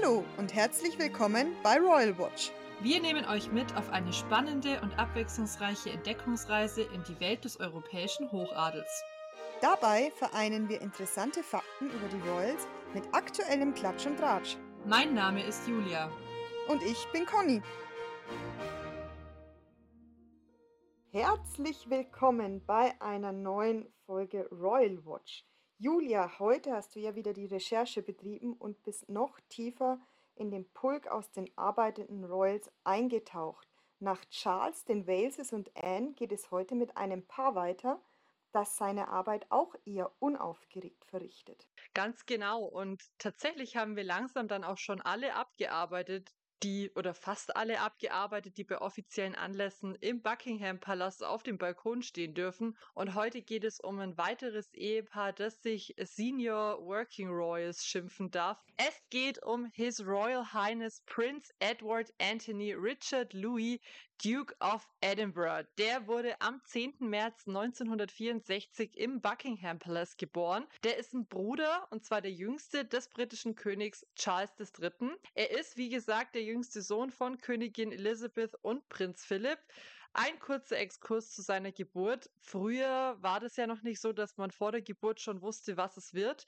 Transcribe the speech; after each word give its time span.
Hallo 0.00 0.24
und 0.38 0.54
herzlich 0.54 0.98
willkommen 0.98 1.54
bei 1.62 1.78
Royal 1.78 2.16
Watch. 2.18 2.52
Wir 2.80 3.00
nehmen 3.00 3.24
euch 3.26 3.50
mit 3.50 3.76
auf 3.76 3.90
eine 3.90 4.12
spannende 4.12 4.80
und 4.80 4.98
abwechslungsreiche 4.98 5.90
Entdeckungsreise 5.90 6.82
in 6.82 7.02
die 7.04 7.18
Welt 7.20 7.44
des 7.44 7.58
europäischen 7.58 8.30
Hochadels. 8.30 9.02
Dabei 9.60 10.10
vereinen 10.16 10.68
wir 10.68 10.80
interessante 10.80 11.42
Fakten 11.42 11.90
über 11.90 12.08
die 12.08 12.28
Royals 12.28 12.66
mit 12.94 13.04
aktuellem 13.12 13.74
Klatsch 13.74 14.06
und 14.06 14.18
Tratsch. 14.18 14.56
Mein 14.86 15.14
Name 15.14 15.44
ist 15.44 15.66
Julia. 15.68 16.10
Und 16.68 16.82
ich 16.82 17.06
bin 17.12 17.26
Conny. 17.26 17.60
Herzlich 21.10 21.90
willkommen 21.90 22.64
bei 22.64 22.94
einer 23.00 23.32
neuen 23.32 23.92
Folge 24.06 24.48
Royal 24.50 25.04
Watch. 25.04 25.44
Julia, 25.82 26.38
heute 26.38 26.74
hast 26.74 26.94
du 26.94 27.00
ja 27.00 27.14
wieder 27.14 27.32
die 27.32 27.46
Recherche 27.46 28.02
betrieben 28.02 28.52
und 28.52 28.82
bist 28.82 29.08
noch 29.08 29.40
tiefer 29.48 29.98
in 30.34 30.50
den 30.50 30.70
Pulk 30.74 31.08
aus 31.08 31.30
den 31.30 31.48
arbeitenden 31.56 32.22
Royals 32.22 32.70
eingetaucht. 32.84 33.66
Nach 33.98 34.22
Charles, 34.26 34.84
den 34.84 35.06
Waleses 35.06 35.54
und 35.54 35.74
Anne 35.74 36.12
geht 36.12 36.32
es 36.32 36.50
heute 36.50 36.74
mit 36.74 36.98
einem 36.98 37.26
Paar 37.26 37.54
weiter, 37.54 37.98
das 38.52 38.76
seine 38.76 39.08
Arbeit 39.08 39.46
auch 39.48 39.74
eher 39.86 40.12
unaufgeregt 40.18 41.02
verrichtet. 41.06 41.66
Ganz 41.94 42.26
genau. 42.26 42.62
Und 42.62 43.02
tatsächlich 43.16 43.78
haben 43.78 43.96
wir 43.96 44.04
langsam 44.04 44.48
dann 44.48 44.64
auch 44.64 44.76
schon 44.76 45.00
alle 45.00 45.34
abgearbeitet, 45.34 46.34
die 46.62 46.90
oder 46.94 47.14
fast 47.14 47.56
alle 47.56 47.80
abgearbeitet, 47.80 48.56
die 48.58 48.64
bei 48.64 48.80
offiziellen 48.80 49.34
Anlässen 49.34 49.94
im 50.00 50.22
Buckingham 50.22 50.78
Palast 50.78 51.24
auf 51.24 51.42
dem 51.42 51.58
Balkon 51.58 52.02
stehen 52.02 52.34
dürfen. 52.34 52.76
Und 52.94 53.14
heute 53.14 53.42
geht 53.42 53.64
es 53.64 53.80
um 53.80 53.98
ein 53.98 54.16
weiteres 54.18 54.72
Ehepaar, 54.74 55.32
das 55.32 55.62
sich 55.62 55.94
Senior 55.98 56.84
Working 56.84 57.28
Royals 57.28 57.84
schimpfen 57.84 58.30
darf. 58.30 58.58
Es 58.76 59.02
geht 59.10 59.42
um 59.42 59.66
His 59.72 60.04
Royal 60.06 60.52
Highness 60.52 61.02
Prince 61.06 61.52
Edward 61.58 62.12
Anthony 62.18 62.74
Richard 62.74 63.32
Louis, 63.32 63.80
Duke 64.22 64.54
of 64.60 64.86
Edinburgh. 65.00 65.66
Der 65.78 66.06
wurde 66.06 66.38
am 66.42 66.60
10. 66.62 66.96
März 66.98 67.48
1964 67.48 68.98
im 68.98 69.22
Buckingham 69.22 69.78
Palace 69.78 70.18
geboren. 70.18 70.66
Der 70.84 70.98
ist 70.98 71.14
ein 71.14 71.26
Bruder, 71.26 71.88
und 71.90 72.04
zwar 72.04 72.20
der 72.20 72.32
jüngste 72.32 72.84
des 72.84 73.08
britischen 73.08 73.54
Königs 73.54 74.04
Charles 74.16 74.52
III. 74.58 75.12
Er 75.34 75.50
ist, 75.52 75.78
wie 75.78 75.88
gesagt, 75.88 76.34
der 76.34 76.42
jüngste 76.42 76.82
Sohn 76.82 77.10
von 77.10 77.38
Königin 77.38 77.92
Elizabeth 77.92 78.54
und 78.60 78.86
Prinz 78.90 79.24
Philipp. 79.24 79.58
Ein 80.12 80.38
kurzer 80.40 80.76
Exkurs 80.76 81.30
zu 81.30 81.40
seiner 81.40 81.70
Geburt. 81.70 82.28
Früher 82.40 83.16
war 83.20 83.38
das 83.38 83.56
ja 83.56 83.66
noch 83.66 83.82
nicht 83.82 84.00
so, 84.00 84.12
dass 84.12 84.36
man 84.36 84.50
vor 84.50 84.72
der 84.72 84.82
Geburt 84.82 85.20
schon 85.20 85.40
wusste, 85.40 85.76
was 85.76 85.96
es 85.96 86.12
wird. 86.12 86.46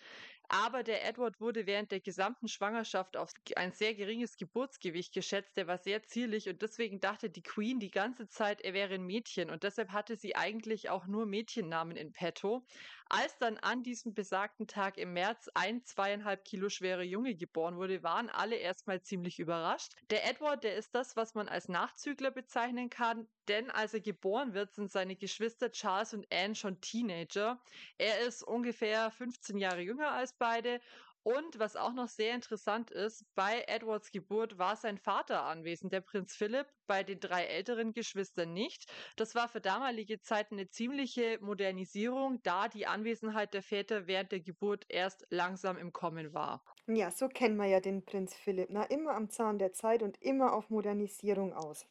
Aber 0.54 0.82
der 0.82 1.08
Edward 1.08 1.40
wurde 1.40 1.64
während 1.66 1.92
der 1.92 2.00
gesamten 2.00 2.46
Schwangerschaft 2.46 3.16
auf 3.16 3.32
ein 3.56 3.72
sehr 3.72 3.94
geringes 3.94 4.36
Geburtsgewicht 4.36 5.14
geschätzt. 5.14 5.56
Der 5.56 5.66
war 5.66 5.78
sehr 5.78 6.02
zierlich 6.02 6.46
und 6.46 6.60
deswegen 6.60 7.00
dachte 7.00 7.30
die 7.30 7.42
Queen 7.42 7.80
die 7.80 7.90
ganze 7.90 8.28
Zeit, 8.28 8.60
er 8.60 8.74
wäre 8.74 8.92
ein 8.92 9.06
Mädchen. 9.06 9.48
Und 9.48 9.62
deshalb 9.62 9.92
hatte 9.92 10.14
sie 10.14 10.36
eigentlich 10.36 10.90
auch 10.90 11.06
nur 11.06 11.24
Mädchennamen 11.24 11.96
in 11.96 12.12
petto. 12.12 12.66
Als 13.08 13.38
dann 13.38 13.56
an 13.58 13.82
diesem 13.82 14.12
besagten 14.12 14.66
Tag 14.66 14.98
im 14.98 15.14
März 15.14 15.48
ein 15.54 15.84
zweieinhalb 15.84 16.44
Kilo 16.44 16.68
schwere 16.68 17.02
Junge 17.02 17.34
geboren 17.34 17.76
wurde, 17.76 18.02
waren 18.02 18.28
alle 18.28 18.56
erstmal 18.56 19.00
ziemlich 19.02 19.38
überrascht. 19.38 19.92
Der 20.10 20.28
Edward, 20.28 20.64
der 20.64 20.76
ist 20.76 20.94
das, 20.94 21.16
was 21.16 21.34
man 21.34 21.48
als 21.48 21.68
Nachzügler 21.68 22.30
bezeichnen 22.30 22.90
kann, 22.90 23.26
denn 23.48 23.70
als 23.70 23.92
er 23.92 24.00
geboren 24.00 24.54
wird, 24.54 24.72
sind 24.72 24.90
seine 24.90 25.16
Geschwister 25.16 25.70
Charles 25.72 26.14
und 26.14 26.26
Anne 26.32 26.54
schon 26.54 26.80
Teenager. 26.80 27.60
Er 27.98 28.20
ist 28.20 28.42
ungefähr 28.42 29.10
15 29.10 29.58
Jahre 29.58 29.80
jünger 29.80 30.12
als 30.12 30.32
beide 30.42 30.80
und 31.22 31.60
was 31.60 31.76
auch 31.76 31.92
noch 31.92 32.08
sehr 32.08 32.34
interessant 32.34 32.90
ist, 32.90 33.24
bei 33.36 33.62
Edwards 33.68 34.10
Geburt 34.10 34.58
war 34.58 34.74
sein 34.74 34.98
Vater 34.98 35.44
anwesend, 35.44 35.92
der 35.92 36.00
Prinz 36.00 36.34
Philipp, 36.34 36.66
bei 36.88 37.04
den 37.04 37.20
drei 37.20 37.44
älteren 37.44 37.92
Geschwistern 37.92 38.52
nicht. 38.52 38.90
Das 39.16 39.34
war 39.36 39.48
für 39.48 39.60
damalige 39.60 40.20
Zeiten 40.20 40.54
eine 40.56 40.68
ziemliche 40.68 41.38
Modernisierung, 41.40 42.42
da 42.42 42.66
die 42.68 42.86
Anwesenheit 42.88 43.54
der 43.54 43.62
Väter 43.62 44.08
während 44.08 44.32
der 44.32 44.40
Geburt 44.40 44.84
erst 44.88 45.24
langsam 45.30 45.78
im 45.78 45.92
Kommen 45.92 46.34
war. 46.34 46.64
Ja, 46.86 47.10
so 47.10 47.26
kennen 47.28 47.56
wir 47.56 47.66
ja 47.66 47.80
den 47.80 48.04
Prinz 48.04 48.36
Philipp. 48.36 48.68
Na, 48.70 48.84
immer 48.84 49.16
am 49.16 49.28
Zahn 49.30 49.58
der 49.58 49.72
Zeit 49.72 50.00
und 50.04 50.22
immer 50.22 50.52
auf 50.52 50.70
Modernisierung 50.70 51.52
aus. 51.54 51.88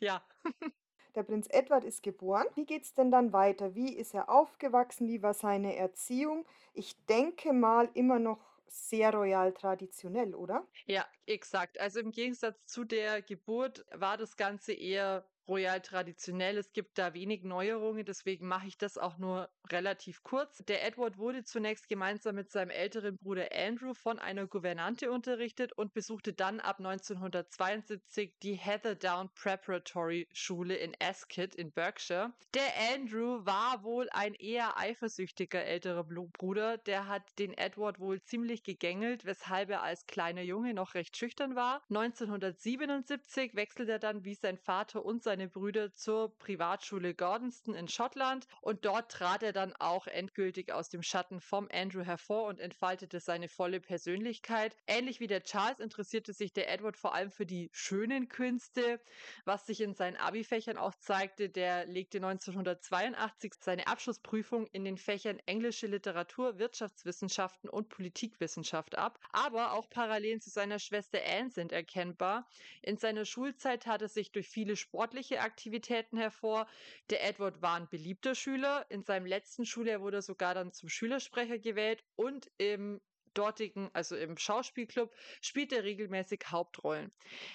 Ja. 0.00 0.22
Der 1.14 1.22
Prinz 1.24 1.48
Edward 1.50 1.84
ist 1.84 2.02
geboren. 2.02 2.46
Wie 2.54 2.64
geht 2.64 2.84
es 2.84 2.94
denn 2.94 3.10
dann 3.10 3.32
weiter? 3.32 3.74
Wie 3.74 3.94
ist 3.94 4.14
er 4.14 4.28
aufgewachsen? 4.28 5.08
Wie 5.08 5.22
war 5.22 5.34
seine 5.34 5.76
Erziehung? 5.76 6.46
Ich 6.72 7.04
denke 7.06 7.52
mal 7.52 7.88
immer 7.94 8.18
noch 8.18 8.38
sehr 8.66 9.12
royal 9.12 9.52
traditionell, 9.52 10.34
oder? 10.34 10.66
Ja, 10.86 11.04
exakt. 11.26 11.80
Also 11.80 12.00
im 12.00 12.12
Gegensatz 12.12 12.64
zu 12.66 12.84
der 12.84 13.22
Geburt 13.22 13.84
war 13.92 14.16
das 14.16 14.36
Ganze 14.36 14.72
eher 14.72 15.24
royal 15.48 15.80
traditionell. 15.80 16.58
Es 16.58 16.72
gibt 16.72 16.98
da 16.98 17.14
wenig 17.14 17.42
Neuerungen, 17.42 18.04
deswegen 18.04 18.46
mache 18.46 18.68
ich 18.68 18.78
das 18.78 18.98
auch 18.98 19.18
nur 19.18 19.50
relativ 19.70 20.22
kurz. 20.22 20.58
Der 20.68 20.84
Edward 20.84 21.18
wurde 21.18 21.44
zunächst 21.44 21.88
gemeinsam 21.88 22.36
mit 22.36 22.50
seinem 22.50 22.70
älteren 22.70 23.16
Bruder 23.18 23.48
Andrew 23.52 23.94
von 23.94 24.18
einer 24.18 24.46
Gouvernante 24.46 25.10
unterrichtet 25.10 25.72
und 25.72 25.92
besuchte 25.92 26.32
dann 26.32 26.60
ab 26.60 26.78
1972 26.78 28.34
die 28.42 28.54
Heatherdown 28.54 29.30
Preparatory 29.34 30.28
Schule 30.32 30.76
in 30.76 30.94
Ascot 31.00 31.54
in 31.54 31.72
Berkshire. 31.72 32.32
Der 32.54 32.72
Andrew 32.94 33.44
war 33.44 33.82
wohl 33.82 34.08
ein 34.10 34.34
eher 34.34 34.76
eifersüchtiger 34.78 35.64
älterer 35.64 36.04
Bruder, 36.04 36.78
der 36.78 37.08
hat 37.08 37.22
den 37.38 37.56
Edward 37.56 37.98
wohl 37.98 38.22
ziemlich 38.22 38.62
gegängelt, 38.62 39.24
weshalb 39.24 39.70
er 39.70 39.82
als 39.82 40.06
kleiner 40.06 40.42
Junge 40.42 40.74
noch 40.74 40.94
recht 40.94 41.16
schüchtern 41.16 41.54
war. 41.54 41.82
1977 41.90 43.54
wechselte 43.54 43.92
er 43.92 43.98
dann 43.98 44.24
wie 44.24 44.34
sein 44.34 44.58
Vater 44.58 45.04
und 45.04 45.22
seine 45.22 45.39
Brüder 45.48 45.92
zur 45.92 46.36
Privatschule 46.38 47.14
Gordonston 47.14 47.74
in 47.74 47.88
Schottland 47.88 48.46
und 48.60 48.84
dort 48.84 49.10
trat 49.10 49.42
er 49.42 49.52
dann 49.52 49.74
auch 49.76 50.06
endgültig 50.06 50.72
aus 50.72 50.88
dem 50.88 51.02
Schatten 51.02 51.40
vom 51.40 51.68
Andrew 51.72 52.02
hervor 52.02 52.48
und 52.48 52.60
entfaltete 52.60 53.20
seine 53.20 53.48
volle 53.48 53.80
Persönlichkeit. 53.80 54.76
Ähnlich 54.86 55.20
wie 55.20 55.26
der 55.26 55.42
Charles 55.42 55.80
interessierte 55.80 56.32
sich 56.32 56.52
der 56.52 56.70
Edward 56.70 56.96
vor 56.96 57.14
allem 57.14 57.30
für 57.30 57.46
die 57.46 57.70
schönen 57.72 58.28
Künste, 58.28 59.00
was 59.44 59.66
sich 59.66 59.80
in 59.80 59.94
seinen 59.94 60.16
Abi-Fächern 60.16 60.76
auch 60.76 60.94
zeigte. 60.96 61.48
Der 61.48 61.86
legte 61.86 62.18
1982 62.18 63.54
seine 63.60 63.86
Abschlussprüfung 63.86 64.66
in 64.66 64.84
den 64.84 64.98
Fächern 64.98 65.38
englische 65.46 65.86
Literatur, 65.86 66.58
Wirtschaftswissenschaften 66.58 67.70
und 67.70 67.88
Politikwissenschaft 67.88 68.98
ab. 68.98 69.18
Aber 69.32 69.72
auch 69.72 69.88
Parallelen 69.88 70.40
zu 70.40 70.50
seiner 70.50 70.78
Schwester 70.78 71.18
Anne 71.24 71.50
sind 71.50 71.72
erkennbar. 71.72 72.46
In 72.82 72.96
seiner 72.96 73.24
Schulzeit 73.24 73.86
hat 73.86 74.02
er 74.02 74.08
sich 74.08 74.32
durch 74.32 74.48
viele 74.48 74.76
sportliche 74.76 75.19
sportliche 75.20 75.40
Aktivitäten 75.40 76.16
hervor. 76.16 76.66
Der 77.10 77.26
Edward 77.26 77.60
war 77.60 77.76
ein 77.76 77.88
beliebter 77.88 78.34
Schüler. 78.34 78.86
In 78.88 79.02
seinem 79.02 79.26
letzten 79.26 79.66
Schuljahr 79.66 80.00
wurde 80.00 80.18
er 80.18 80.22
sogar 80.22 80.54
dann 80.54 80.72
zum 80.72 80.88
Schülersprecher 80.88 81.58
gewählt 81.58 82.02
und 82.16 82.50
im 82.58 83.00
dortigen, 83.34 83.90
also 83.92 84.16
im 84.16 84.36
Schauspielclub, 84.36 85.14
spielt 85.40 85.72
er 85.72 85.84
regelmäßig 85.84 86.44
Hauptrollen. 86.48 87.12